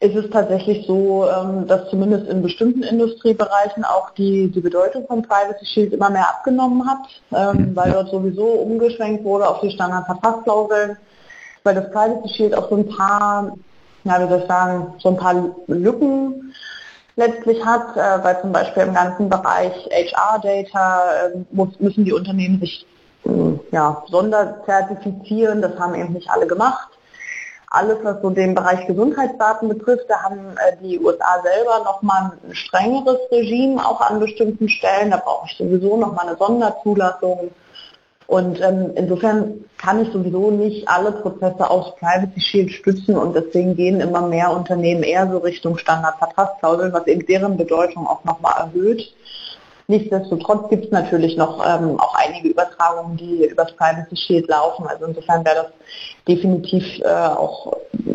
ist 0.01 0.17
es 0.17 0.31
tatsächlich 0.31 0.87
so, 0.87 1.27
ähm, 1.29 1.67
dass 1.67 1.91
zumindest 1.91 2.27
in 2.29 2.43
bestimmten 2.43 2.83
Industriebereichen 2.83 3.85
auch 3.85 4.11
die, 4.11 4.51
die 4.51 4.61
Bedeutung 4.61 5.07
von 5.07 5.23
Privacy 5.23 5.67
Shield 5.67 5.93
immer 5.93 6.11
mehr 6.11 6.27
abgenommen 6.29 6.87
hat, 6.87 7.07
ähm, 7.33 7.77
weil 7.77 7.93
dort 7.93 8.11
sowieso 8.11 8.47
umgeschwenkt 8.47 9.25
wurde 9.25 9.47
auf 9.47 9.61
die 9.61 9.71
Standardvertragsklauseln, 9.71 10.97
weil 11.65 11.75
das 11.75 11.91
Privacy 11.91 12.29
Shield 12.35 12.55
auch 12.55 12.71
so 12.71 12.77
ein 12.77 12.89
paar 12.89 13.53
ja, 14.05 14.23
wie 14.23 14.29
soll 14.29 14.41
ich 14.41 14.49
sagen, 14.49 14.95
so 14.99 15.11
ein 15.11 15.17
paar 15.17 15.35
Lücken 15.67 16.55
letztlich 17.17 17.65
hat, 17.65 17.97
äh, 17.97 18.25
weil 18.25 18.41
zum 18.41 18.53
Beispiel 18.53 18.85
im 18.85 18.95
ganzen 18.95 19.29
Bereich 19.29 19.75
HR-Data 19.91 21.27
äh, 21.27 21.57
müssen 21.79 22.05
die 22.05 22.13
Unternehmen 22.13 22.61
sich 22.61 22.87
äh, 23.25 23.31
ja, 23.73 24.03
sonderzertifizieren, 24.09 25.63
das 25.63 25.79
haben 25.79 25.95
eben 25.95 26.15
nicht 26.15 26.31
alle 26.31 26.47
gemacht. 26.47 26.89
Alles, 27.73 27.99
was 28.03 28.21
so 28.21 28.31
den 28.31 28.57
Bereich 28.57 28.85
Gesundheitsdaten 28.89 29.69
betrifft, 29.69 30.07
da 30.09 30.23
haben 30.23 30.57
äh, 30.57 30.77
die 30.83 30.99
USA 30.99 31.41
selber 31.43 31.85
nochmal 31.85 32.33
ein 32.43 32.55
strengeres 32.55 33.19
Regime, 33.31 33.87
auch 33.87 34.01
an 34.01 34.19
bestimmten 34.19 34.69
Stellen. 34.69 35.11
Da 35.13 35.19
brauche 35.19 35.47
ich 35.47 35.57
sowieso 35.57 35.97
nochmal 35.97 36.29
eine 36.29 36.37
Sonderzulassung. 36.37 37.51
Und 38.31 38.61
ähm, 38.61 38.93
insofern 38.95 39.65
kann 39.77 40.03
ich 40.05 40.13
sowieso 40.13 40.53
nicht 40.53 40.87
alle 40.89 41.11
Prozesse 41.11 41.69
aus 41.69 41.97
Privacy 41.97 42.41
Shield 42.41 42.71
stützen 42.71 43.17
und 43.17 43.35
deswegen 43.35 43.75
gehen 43.75 44.01
immer 44.01 44.21
mehr 44.21 44.53
Unternehmen 44.53 45.03
eher 45.03 45.29
so 45.29 45.39
Richtung 45.39 45.77
Standardvertragsklauseln, 45.77 46.93
was 46.93 47.09
eben 47.09 47.27
deren 47.27 47.57
Bedeutung 47.57 48.07
auch 48.07 48.23
nochmal 48.23 48.55
erhöht. 48.57 49.13
Nichtsdestotrotz 49.89 50.71
gibt 50.71 50.85
es 50.85 50.91
natürlich 50.93 51.37
noch 51.37 51.59
ähm, 51.67 51.99
auch 51.99 52.15
einige 52.15 52.51
Übertragungen, 52.51 53.17
die 53.17 53.47
über 53.47 53.65
das 53.65 53.75
Privacy 53.75 54.17
Shield 54.17 54.47
laufen. 54.47 54.87
Also 54.87 55.07
insofern 55.07 55.45
wäre 55.45 55.57
das 55.57 55.73
definitiv 56.29 56.85
äh, 57.01 57.09
auch 57.09 57.73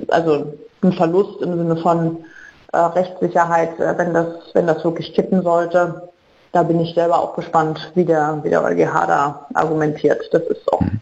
also 0.08 0.54
ein 0.82 0.94
Verlust 0.94 1.42
im 1.42 1.58
Sinne 1.58 1.76
von 1.76 2.24
äh, 2.72 2.78
Rechtssicherheit, 2.78 3.78
äh, 3.82 3.98
wenn 3.98 4.14
das 4.14 4.28
wenn 4.54 4.66
das 4.66 4.82
wirklich 4.82 5.14
kippen 5.14 5.44
sollte 5.44 6.08
da 6.56 6.64
bin 6.64 6.80
ich 6.80 6.96
selber 6.96 7.20
auch 7.20 7.36
gespannt, 7.36 7.92
wie 7.96 8.06
der, 8.06 8.40
wie 8.44 8.50
der 8.50 8.64
EuGH 8.64 9.08
da 9.08 9.46
argumentiert. 9.54 10.24
Das 10.32 10.42
ist 10.44 10.72
auch, 10.72 10.80
mhm. 10.80 11.02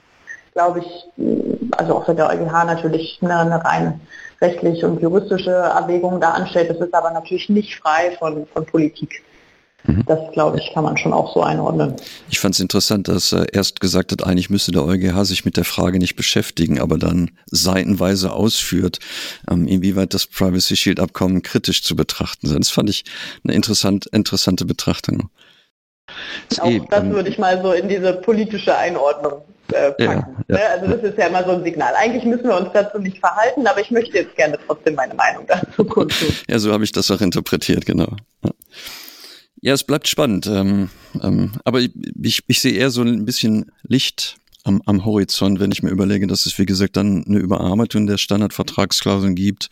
glaube 0.53 0.79
ich, 0.79 1.05
also 1.77 1.95
auch 1.95 2.07
wenn 2.07 2.15
der 2.15 2.29
EuGH 2.29 2.65
natürlich 2.65 3.19
eine, 3.21 3.37
eine 3.37 3.63
rein 3.63 4.01
rechtliche 4.41 4.87
und 4.87 4.99
juristische 4.99 5.51
Erwägung 5.51 6.19
da 6.19 6.31
anstellt, 6.31 6.71
das 6.71 6.77
ist 6.77 6.93
aber 6.93 7.11
natürlich 7.11 7.49
nicht 7.49 7.75
frei 7.75 8.15
von, 8.17 8.47
von 8.47 8.65
Politik. 8.65 9.23
Mhm. 9.85 10.03
Das, 10.05 10.19
glaube 10.31 10.59
ich, 10.59 10.73
kann 10.73 10.83
man 10.83 10.97
schon 10.97 11.13
auch 11.13 11.33
so 11.33 11.41
einordnen. 11.41 11.95
Ich 12.29 12.39
fand 12.39 12.55
es 12.55 12.61
interessant, 12.61 13.07
dass 13.07 13.33
er 13.33 13.53
erst 13.53 13.79
gesagt 13.79 14.11
hat, 14.11 14.25
eigentlich 14.25 14.49
müsste 14.49 14.71
der 14.71 14.85
EuGH 14.85 15.25
sich 15.25 15.45
mit 15.45 15.57
der 15.57 15.65
Frage 15.65 15.99
nicht 15.99 16.15
beschäftigen, 16.15 16.79
aber 16.79 16.97
dann 16.97 17.31
seitenweise 17.47 18.31
ausführt, 18.31 18.99
ähm, 19.49 19.67
inwieweit 19.67 20.13
das 20.13 20.27
Privacy 20.27 20.77
Shield 20.77 20.99
Abkommen 20.99 21.41
kritisch 21.41 21.83
zu 21.83 21.95
betrachten 21.95 22.47
sei. 22.47 22.57
Das 22.57 22.69
fand 22.69 22.89
ich 22.89 23.03
eine 23.43 23.53
interessant, 23.53 24.05
interessante 24.07 24.65
Betrachtung. 24.65 25.29
Auch 26.59 26.69
Eben. 26.69 26.87
das 26.89 27.05
würde 27.05 27.29
ich 27.29 27.37
mal 27.37 27.61
so 27.61 27.71
in 27.71 27.87
diese 27.87 28.13
politische 28.13 28.75
Einordnung 28.77 29.41
äh, 29.71 29.91
packen. 29.91 29.97
Ja, 29.99 30.13
ja. 30.13 30.29
Ne? 30.47 30.59
Also 30.69 30.87
das 30.87 31.03
ist 31.03 31.17
ja 31.17 31.27
immer 31.27 31.43
so 31.43 31.51
ein 31.51 31.63
Signal. 31.63 31.93
Eigentlich 31.95 32.25
müssen 32.25 32.45
wir 32.45 32.57
uns 32.57 32.69
dazu 32.73 32.99
nicht 32.99 33.19
verhalten, 33.19 33.65
aber 33.67 33.81
ich 33.81 33.91
möchte 33.91 34.17
jetzt 34.17 34.35
gerne 34.35 34.57
trotzdem 34.65 34.95
meine 34.95 35.13
Meinung 35.13 35.45
dazu 35.47 35.83
kundtun. 35.85 36.29
Ja, 36.47 36.59
so 36.59 36.71
habe 36.71 36.83
ich 36.83 36.91
das 36.91 37.09
auch 37.11 37.21
interpretiert, 37.21 37.85
genau. 37.85 38.15
Ja. 38.43 38.51
Ja, 39.63 39.73
es 39.73 39.85
bleibt 39.85 40.09
spannend. 40.09 40.45
Ähm, 40.45 40.89
ähm, 41.21 41.53
aber 41.63 41.79
ich, 41.79 41.91
ich, 42.21 42.43
ich 42.47 42.59
sehe 42.59 42.73
eher 42.73 42.89
so 42.89 43.01
ein 43.01 43.23
bisschen 43.23 43.71
Licht 43.83 44.35
am, 44.65 44.81
am 44.85 45.05
Horizont, 45.05 45.61
wenn 45.61 45.71
ich 45.71 45.81
mir 45.81 45.89
überlege, 45.89 46.27
dass 46.27 46.45
es, 46.45 46.59
wie 46.59 46.65
gesagt, 46.65 46.97
dann 46.97 47.23
eine 47.25 47.37
Überarbeitung 47.37 48.05
der 48.05 48.17
Standardvertragsklauseln 48.17 49.35
gibt 49.35 49.69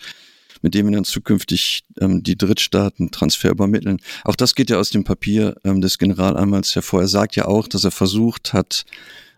mit 0.63 0.75
dem 0.75 0.85
wir 0.85 0.93
dann 0.93 1.05
zukünftig 1.05 1.83
ähm, 1.99 2.21
die 2.21 2.37
Drittstaaten 2.37 3.09
Transfer 3.09 3.49
übermitteln. 3.49 3.99
Auch 4.23 4.35
das 4.35 4.53
geht 4.53 4.69
ja 4.69 4.77
aus 4.77 4.91
dem 4.91 5.03
Papier 5.03 5.55
ähm, 5.63 5.81
des 5.81 5.97
Generalanwalts 5.97 6.75
hervor. 6.75 7.01
Er 7.01 7.07
sagt 7.07 7.35
ja 7.35 7.45
auch, 7.45 7.67
dass 7.67 7.83
er 7.83 7.89
versucht 7.89 8.53
hat, 8.53 8.85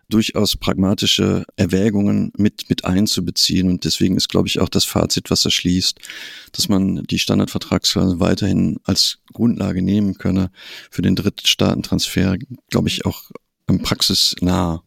durchaus 0.08 0.56
pragmatische 0.56 1.44
Erwägungen 1.56 2.32
mit, 2.36 2.68
mit 2.68 2.84
einzubeziehen. 2.84 3.68
Und 3.68 3.84
deswegen 3.84 4.16
ist, 4.16 4.28
glaube 4.28 4.48
ich, 4.48 4.60
auch 4.60 4.68
das 4.68 4.84
Fazit, 4.84 5.30
was 5.30 5.44
er 5.44 5.50
schließt, 5.50 5.98
dass 6.52 6.68
man 6.68 7.02
die 7.04 7.18
Standardvertragsklausel 7.18 8.20
weiterhin 8.20 8.80
als 8.84 9.18
Grundlage 9.32 9.82
nehmen 9.82 10.18
könne 10.18 10.50
für 10.90 11.02
den 11.02 11.16
Drittstaatentransfer, 11.16 12.36
glaube 12.70 12.88
ich, 12.88 13.06
auch 13.06 13.22
praxisnah. 13.82 14.82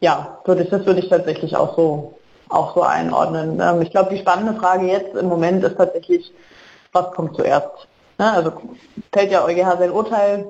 Ja, 0.00 0.40
würde 0.44 0.64
ich, 0.64 0.70
das 0.70 0.84
würde 0.86 1.00
ich 1.00 1.08
tatsächlich 1.08 1.56
auch 1.56 1.76
so 1.76 2.18
auch 2.52 2.74
so 2.74 2.82
einordnen. 2.82 3.60
Ähm, 3.60 3.82
ich 3.82 3.90
glaube, 3.90 4.14
die 4.14 4.20
spannende 4.20 4.58
Frage 4.58 4.86
jetzt 4.86 5.14
im 5.16 5.26
Moment 5.26 5.64
ist 5.64 5.76
tatsächlich, 5.76 6.32
was 6.92 7.12
kommt 7.12 7.36
zuerst? 7.36 7.88
Ne? 8.18 8.30
Also 8.32 8.52
fällt 9.12 9.30
ja 9.30 9.44
EuGH 9.44 9.78
sein 9.78 9.90
Urteil 9.90 10.46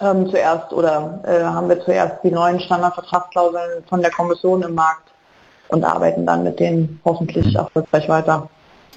ähm, 0.00 0.28
zuerst 0.30 0.72
oder 0.72 1.20
äh, 1.24 1.42
haben 1.42 1.68
wir 1.68 1.82
zuerst 1.84 2.22
die 2.22 2.30
neuen 2.30 2.60
Standardvertragsklauseln 2.60 3.84
von 3.88 4.00
der 4.00 4.10
Kommission 4.10 4.62
im 4.62 4.74
Markt 4.74 5.10
und 5.68 5.84
arbeiten 5.84 6.26
dann 6.26 6.44
mit 6.44 6.60
denen 6.60 7.00
hoffentlich 7.04 7.46
mhm. 7.46 7.56
erfolgreich 7.56 8.08
weiter. 8.08 8.48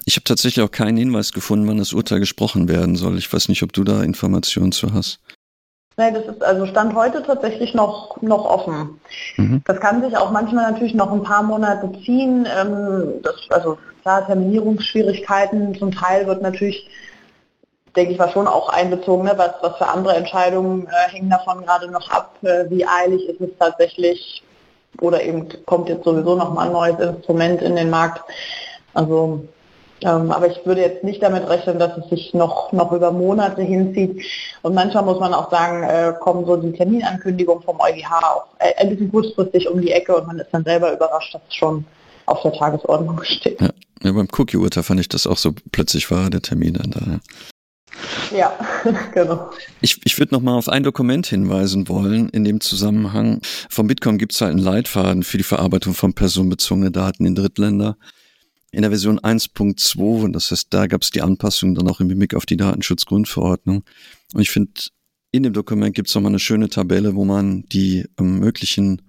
Ich 0.06 0.16
habe 0.16 0.24
tatsächlich 0.24 0.64
auch 0.66 0.72
keinen 0.72 0.98
Hinweis 0.98 1.32
gefunden, 1.34 1.68
wann 1.68 1.78
das 1.78 1.94
Urteil 1.94 2.20
gesprochen 2.20 2.68
werden 2.68 2.96
soll. 2.96 3.18
Ich 3.18 3.32
weiß 3.32 3.50
nicht, 3.50 3.64
ob 3.64 3.74
du 3.74 3.84
da 3.84 4.02
Informationen 4.02 4.72
zu 4.72 4.94
hast. 4.94 5.20
Nein, 5.98 6.14
das 6.14 6.28
ist 6.28 6.42
also 6.42 6.66
Stand 6.66 6.96
heute 6.96 7.22
tatsächlich 7.22 7.74
noch, 7.74 8.22
noch 8.22 8.46
offen. 8.46 9.02
Mhm. 9.36 9.62
Das 9.66 9.82
kann 9.82 10.02
sich 10.02 10.16
auch 10.16 10.32
manchmal 10.32 10.72
natürlich 10.72 10.94
noch 10.94 11.12
ein 11.12 11.24
paar 11.24 11.44
Monate 11.44 11.92
ziehen. 12.06 12.48
Ähm, 12.58 13.22
das, 13.22 13.36
also 13.50 13.78
klar, 14.02 14.26
Terminierungsschwierigkeiten 14.26 15.78
zum 15.78 15.92
Teil 15.92 16.26
wird 16.26 16.42
natürlich, 16.42 16.90
denke 17.96 18.14
ich 18.14 18.18
mal, 18.18 18.30
schon 18.32 18.48
auch 18.48 18.70
einbezogen. 18.70 19.26
Ne? 19.26 19.34
Was, 19.36 19.52
was 19.62 19.78
für 19.78 19.88
andere 19.88 20.16
Entscheidungen 20.16 20.88
äh, 20.88 21.12
hängen 21.12 21.30
davon 21.30 21.66
gerade 21.66 21.90
noch 21.90 22.10
ab? 22.10 22.36
Äh, 22.42 22.70
wie 22.70 22.86
eilig 22.86 23.28
ist 23.28 23.42
es 23.42 23.50
tatsächlich? 23.60 24.44
Oder 25.02 25.22
eben 25.24 25.48
kommt 25.66 25.90
jetzt 25.90 26.04
sowieso 26.04 26.36
noch 26.36 26.54
mal 26.54 26.68
ein 26.68 26.74
neues 26.74 27.00
Instrument 27.00 27.62
in 27.62 27.76
den 27.76 27.90
Markt. 27.90 28.22
Also 28.94 29.44
ähm, 30.02 30.32
aber 30.32 30.48
ich 30.48 30.66
würde 30.66 30.82
jetzt 30.82 31.04
nicht 31.04 31.22
damit 31.22 31.48
rechnen, 31.50 31.78
dass 31.78 31.98
es 31.98 32.10
sich 32.10 32.34
noch, 32.34 32.72
noch 32.72 32.92
über 32.92 33.12
Monate 33.12 33.62
hinzieht. 33.62 34.24
Und 34.62 34.74
manchmal 34.74 35.04
muss 35.04 35.20
man 35.20 35.34
auch 35.34 35.52
sagen, 35.52 35.84
äh, 35.84 36.14
kommen 36.20 36.46
so 36.46 36.56
die 36.56 36.72
Terminankündigungen 36.72 37.64
vom 37.64 37.80
EuGH 37.80 38.24
auch 38.24 38.46
äh, 38.60 38.74
ein 38.78 38.90
bisschen 38.90 39.12
kurzfristig 39.12 39.68
um 39.68 39.82
die 39.82 39.92
Ecke 39.92 40.16
und 40.16 40.28
man 40.28 40.40
ist 40.40 40.50
dann 40.52 40.64
selber 40.64 40.94
überrascht, 40.94 41.34
dass 41.34 41.42
es 41.48 41.56
schon 41.56 41.86
auf 42.28 42.42
der 42.44 42.54
Tagesordnung 42.54 43.22
steht. 43.24 43.60
Ja, 43.60 43.70
ja 44.04 44.12
beim 44.12 44.28
Cookie-Urteil 44.32 44.84
fand 44.84 45.02
ich 45.02 45.10
das 45.10 45.28
auch 45.28 45.38
so 45.38 45.52
plötzlich 45.72 46.10
war, 46.12 46.30
der 46.30 46.42
Termin 46.42 46.76
dann 46.76 46.92
da. 46.92 47.20
Ja. 48.32 48.58
Genau. 49.14 49.52
Ich, 49.82 50.00
ich 50.04 50.18
würde 50.20 50.34
noch 50.34 50.42
mal 50.42 50.56
auf 50.56 50.70
ein 50.70 50.84
Dokument 50.84 51.26
hinweisen 51.26 51.88
wollen 51.90 52.30
in 52.30 52.44
dem 52.44 52.62
Zusammenhang. 52.62 53.42
Vom 53.70 53.88
Bitkom 53.88 54.18
gibt 54.18 54.34
es 54.34 54.42
halt 54.42 54.52
einen 54.52 54.60
Leitfaden 54.60 55.24
für 55.24 55.38
die 55.38 55.44
Verarbeitung 55.44 55.94
von 55.94 56.14
personenbezogenen 56.14 56.94
Daten 56.94 57.26
in 57.26 57.36
Drittländer. 57.36 57.98
In 58.72 58.84
der 58.84 58.92
Version 58.92 59.20
1.2, 59.20 60.32
das 60.32 60.52
heißt, 60.52 60.68
da 60.70 60.88
gab 60.88 61.02
es 61.02 61.10
die 61.10 61.22
Anpassung 61.22 61.76
dann 61.76 61.90
auch 61.90 62.00
im 62.00 62.10
Hinblick 62.10 62.36
auf 62.36 62.46
die 62.46 62.58
Datenschutzgrundverordnung. 62.58 63.84
Und 64.34 64.42
ich 64.42 64.52
finde, 64.52 64.72
in 65.32 65.44
dem 65.44 65.54
Dokument 65.54 65.96
gibt 65.96 66.08
es 66.08 66.16
nochmal 66.16 66.32
eine 66.32 66.40
schöne 66.40 66.70
Tabelle, 66.70 67.16
wo 67.16 67.26
man 67.26 67.66
die 67.72 68.06
ähm, 68.20 68.40
möglichen 68.40 69.02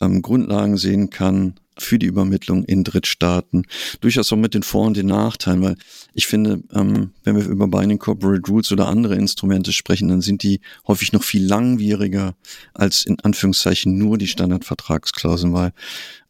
ähm, 0.00 0.22
Grundlagen 0.22 0.76
sehen 0.76 1.10
kann, 1.10 1.54
für 1.78 1.98
die 1.98 2.06
Übermittlung 2.06 2.64
in 2.64 2.84
Drittstaaten. 2.84 3.66
Durchaus 4.00 4.32
auch 4.32 4.36
mit 4.36 4.54
den 4.54 4.62
Vor- 4.62 4.86
und 4.86 4.96
den 4.96 5.06
Nachteilen, 5.06 5.62
weil 5.62 5.76
ich 6.12 6.26
finde, 6.26 6.62
ähm, 6.72 7.10
wenn 7.24 7.36
wir 7.36 7.44
über 7.46 7.68
Binding 7.68 7.98
Corporate 7.98 8.50
Rules 8.50 8.72
oder 8.72 8.88
andere 8.88 9.16
Instrumente 9.16 9.72
sprechen, 9.72 10.08
dann 10.08 10.20
sind 10.20 10.42
die 10.42 10.60
häufig 10.86 11.12
noch 11.12 11.22
viel 11.22 11.44
langwieriger 11.44 12.34
als 12.72 13.04
in 13.04 13.18
Anführungszeichen 13.20 13.96
nur 13.96 14.18
die 14.18 14.28
Standardvertragsklauseln, 14.28 15.52
weil 15.52 15.72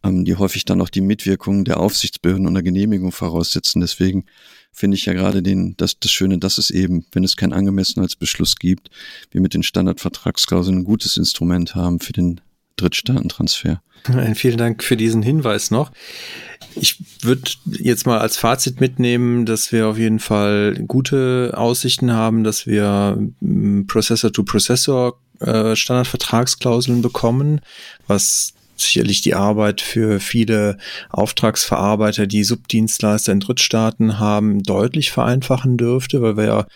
ähm, 0.03 0.25
die 0.25 0.37
häufig 0.37 0.65
dann 0.65 0.81
auch 0.81 0.91
die 0.91 1.01
Mitwirkung 1.01 1.65
der 1.65 1.81
Aufsichtsbehörden 1.81 2.47
und 2.47 2.55
der 2.55 2.63
Genehmigung 2.63 3.13
voraussetzen. 3.13 3.81
Deswegen 3.81 4.25
finde 4.75 4.97
ich 4.97 5.07
ja 5.07 5.13
gerade 5.13 5.43
den, 5.43 5.77
das, 5.77 5.99
das 5.99 6.11
Schöne, 6.11 6.39
dass 6.39 6.59
es 6.59 6.71
eben, 6.71 7.07
wenn 7.13 7.25
es 7.25 7.37
keinen 7.37 7.53
Angemessenheitsbeschluss 7.53 8.57
gibt, 8.57 8.91
wir 9.31 9.41
mit 9.41 9.55
den 9.55 9.63
Standardvertragsklauseln 9.63 10.79
ein 10.79 10.85
gutes 10.85 11.17
Instrument 11.17 11.75
haben 11.75 12.01
für 12.01 12.13
den 12.13 12.41
Drittstaatentransfer. 12.77 13.81
Vielen 14.35 14.59
Dank 14.59 14.83
für 14.83 14.97
diesen 14.97 15.23
Hinweis 15.23 15.71
noch. 15.71 15.91
Ich 16.75 16.99
würde 17.23 17.43
jetzt 17.67 18.07
mal 18.07 18.19
als 18.19 18.37
Fazit 18.37 18.81
mitnehmen, 18.81 19.47
dass 19.47 19.73
wir 19.73 19.87
auf 19.87 19.97
jeden 19.97 20.19
Fall 20.19 20.75
gute 20.87 21.53
Aussichten 21.57 22.13
haben, 22.13 22.45
dass 22.45 22.67
wir 22.67 23.19
Processor-to-Processor 23.87 25.19
äh, 25.41 25.77
Standardvertragsklauseln 25.77 27.01
bekommen, 27.01 27.61
was 28.07 28.55
sicherlich 28.77 29.23
die 29.23 29.35
Arbeit 29.35 29.81
für 29.81 30.21
viele 30.21 30.79
Auftragsverarbeiter, 31.11 32.27
die 32.27 32.45
Subdienstleister 32.45 33.33
in 33.33 33.41
Drittstaaten 33.41 34.19
haben, 34.19 34.63
deutlich 34.63 35.13
vereinfachen 35.13 35.77
dürfte, 35.77 36.23
weil 36.23 36.37
wir 36.37 36.45
ja 36.45 36.67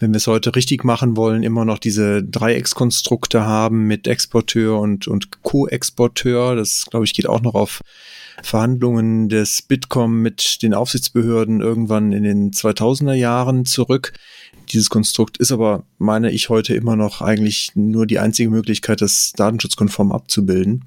wenn 0.00 0.12
wir 0.12 0.16
es 0.16 0.26
heute 0.26 0.54
richtig 0.54 0.84
machen 0.84 1.16
wollen, 1.16 1.42
immer 1.42 1.64
noch 1.64 1.78
diese 1.78 2.22
Dreieckskonstrukte 2.22 3.44
haben 3.44 3.86
mit 3.86 4.06
Exporteur 4.06 4.78
und, 4.80 5.06
und 5.06 5.42
Co-Exporteur. 5.42 6.56
Das, 6.56 6.86
glaube 6.90 7.04
ich, 7.04 7.14
geht 7.14 7.28
auch 7.28 7.42
noch 7.42 7.54
auf 7.54 7.80
Verhandlungen 8.42 9.28
des 9.28 9.62
Bitkom 9.62 10.20
mit 10.22 10.62
den 10.62 10.74
Aufsichtsbehörden 10.74 11.60
irgendwann 11.60 12.12
in 12.12 12.24
den 12.24 12.50
2000er 12.50 13.12
Jahren 13.12 13.64
zurück. 13.64 14.12
Dieses 14.70 14.90
Konstrukt 14.90 15.36
ist 15.38 15.52
aber, 15.52 15.84
meine 15.98 16.30
ich, 16.30 16.48
heute 16.48 16.74
immer 16.74 16.96
noch 16.96 17.20
eigentlich 17.20 17.72
nur 17.74 18.06
die 18.06 18.18
einzige 18.18 18.50
Möglichkeit, 18.50 19.00
das 19.00 19.32
datenschutzkonform 19.32 20.12
abzubilden. 20.12 20.84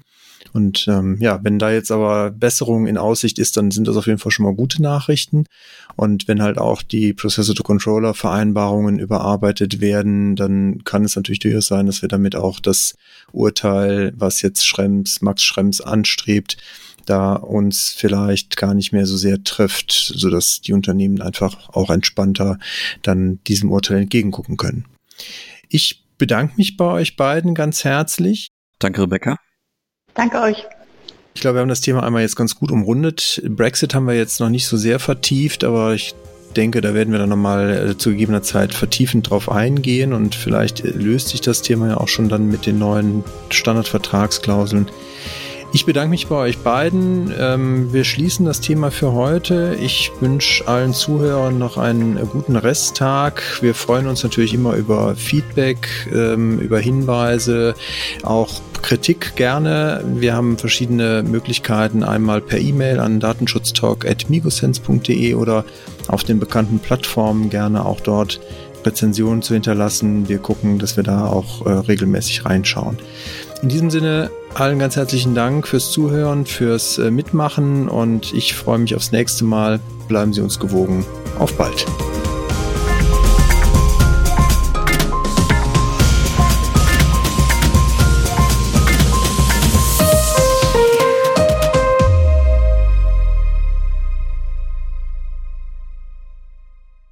Und 0.52 0.86
ähm, 0.88 1.16
ja, 1.20 1.40
wenn 1.42 1.58
da 1.58 1.70
jetzt 1.70 1.90
aber 1.90 2.30
Besserung 2.30 2.86
in 2.86 2.98
Aussicht 2.98 3.38
ist, 3.38 3.56
dann 3.56 3.70
sind 3.70 3.86
das 3.88 3.96
auf 3.96 4.06
jeden 4.06 4.18
Fall 4.18 4.32
schon 4.32 4.44
mal 4.44 4.54
gute 4.54 4.82
Nachrichten. 4.82 5.44
Und 5.96 6.28
wenn 6.28 6.42
halt 6.42 6.58
auch 6.58 6.82
die 6.82 7.12
Processor-to-Controller-Vereinbarungen 7.12 8.98
überarbeitet 8.98 9.80
werden, 9.80 10.36
dann 10.36 10.84
kann 10.84 11.04
es 11.04 11.16
natürlich 11.16 11.38
durchaus 11.40 11.66
sein, 11.66 11.86
dass 11.86 12.02
wir 12.02 12.08
damit 12.08 12.36
auch 12.36 12.60
das 12.60 12.96
Urteil, 13.32 14.12
was 14.16 14.42
jetzt 14.42 14.66
Schrems, 14.66 15.22
Max 15.22 15.42
Schrems 15.42 15.80
anstrebt, 15.80 16.56
da 17.06 17.34
uns 17.34 17.90
vielleicht 17.96 18.56
gar 18.56 18.74
nicht 18.74 18.92
mehr 18.92 19.06
so 19.06 19.16
sehr 19.16 19.42
trifft, 19.44 19.92
so 19.92 20.28
dass 20.28 20.60
die 20.60 20.72
Unternehmen 20.72 21.22
einfach 21.22 21.68
auch 21.70 21.90
entspannter 21.90 22.58
dann 23.02 23.38
diesem 23.46 23.70
Urteil 23.70 23.98
entgegengucken 23.98 24.56
können. 24.56 24.84
Ich 25.68 26.04
bedanke 26.18 26.54
mich 26.56 26.76
bei 26.76 26.86
euch 26.86 27.16
beiden 27.16 27.54
ganz 27.54 27.84
herzlich. 27.84 28.48
Danke, 28.78 29.02
Rebecca. 29.02 29.38
Danke 30.16 30.40
euch. 30.40 30.64
Ich 31.34 31.42
glaube, 31.42 31.56
wir 31.56 31.60
haben 31.60 31.68
das 31.68 31.82
Thema 31.82 32.02
einmal 32.02 32.22
jetzt 32.22 32.36
ganz 32.36 32.54
gut 32.54 32.70
umrundet. 32.70 33.42
Brexit 33.46 33.94
haben 33.94 34.06
wir 34.06 34.14
jetzt 34.14 34.40
noch 34.40 34.48
nicht 34.48 34.66
so 34.66 34.78
sehr 34.78 34.98
vertieft, 34.98 35.64
aber 35.64 35.92
ich 35.92 36.14
denke, 36.56 36.80
da 36.80 36.94
werden 36.94 37.12
wir 37.12 37.18
dann 37.18 37.28
nochmal 37.28 37.90
äh, 37.90 37.98
zu 37.98 38.10
gegebener 38.10 38.42
Zeit 38.42 38.74
vertiefend 38.74 39.28
drauf 39.28 39.50
eingehen 39.50 40.14
und 40.14 40.34
vielleicht 40.34 40.82
löst 40.82 41.28
sich 41.28 41.42
das 41.42 41.60
Thema 41.60 41.88
ja 41.88 41.96
auch 41.98 42.08
schon 42.08 42.30
dann 42.30 42.48
mit 42.48 42.64
den 42.64 42.78
neuen 42.78 43.22
Standardvertragsklauseln. 43.50 44.88
Ich 45.72 45.84
bedanke 45.84 46.10
mich 46.10 46.28
bei 46.28 46.36
euch 46.36 46.58
beiden. 46.58 47.32
Ähm, 47.38 47.92
wir 47.92 48.04
schließen 48.04 48.46
das 48.46 48.60
Thema 48.60 48.90
für 48.90 49.12
heute. 49.12 49.76
Ich 49.80 50.10
wünsche 50.20 50.66
allen 50.68 50.94
Zuhörern 50.94 51.58
noch 51.58 51.76
einen 51.76 52.16
guten 52.30 52.56
Resttag. 52.56 53.42
Wir 53.60 53.74
freuen 53.74 54.06
uns 54.06 54.22
natürlich 54.22 54.54
immer 54.54 54.74
über 54.74 55.16
Feedback, 55.16 56.08
ähm, 56.14 56.60
über 56.60 56.78
Hinweise, 56.78 57.74
auch 58.22 58.62
Kritik 58.80 59.36
gerne. 59.36 60.02
Wir 60.06 60.34
haben 60.34 60.56
verschiedene 60.56 61.22
Möglichkeiten, 61.24 62.04
einmal 62.04 62.40
per 62.40 62.58
E-Mail 62.58 63.00
an 63.00 63.20
datenschutztalk.migosense.de 63.20 65.34
oder 65.34 65.66
auf 66.08 66.24
den 66.24 66.38
bekannten 66.38 66.78
Plattformen 66.78 67.50
gerne 67.50 67.84
auch 67.84 68.00
dort 68.00 68.40
Rezensionen 68.84 69.42
zu 69.42 69.52
hinterlassen. 69.54 70.28
Wir 70.28 70.38
gucken, 70.38 70.78
dass 70.78 70.96
wir 70.96 71.04
da 71.04 71.26
auch 71.26 71.66
äh, 71.66 71.70
regelmäßig 71.70 72.44
reinschauen. 72.44 72.98
In 73.62 73.68
diesem 73.68 73.90
Sinne 73.90 74.30
allen 74.60 74.78
ganz 74.78 74.96
herzlichen 74.96 75.34
Dank 75.34 75.66
fürs 75.66 75.90
Zuhören, 75.90 76.46
fürs 76.46 76.98
äh, 76.98 77.10
Mitmachen 77.10 77.88
und 77.88 78.32
ich 78.32 78.54
freue 78.54 78.78
mich 78.78 78.94
aufs 78.94 79.12
nächste 79.12 79.44
Mal. 79.44 79.80
Bleiben 80.08 80.32
Sie 80.32 80.40
uns 80.40 80.58
gewogen. 80.58 81.04
Auf 81.38 81.56
bald. 81.58 81.84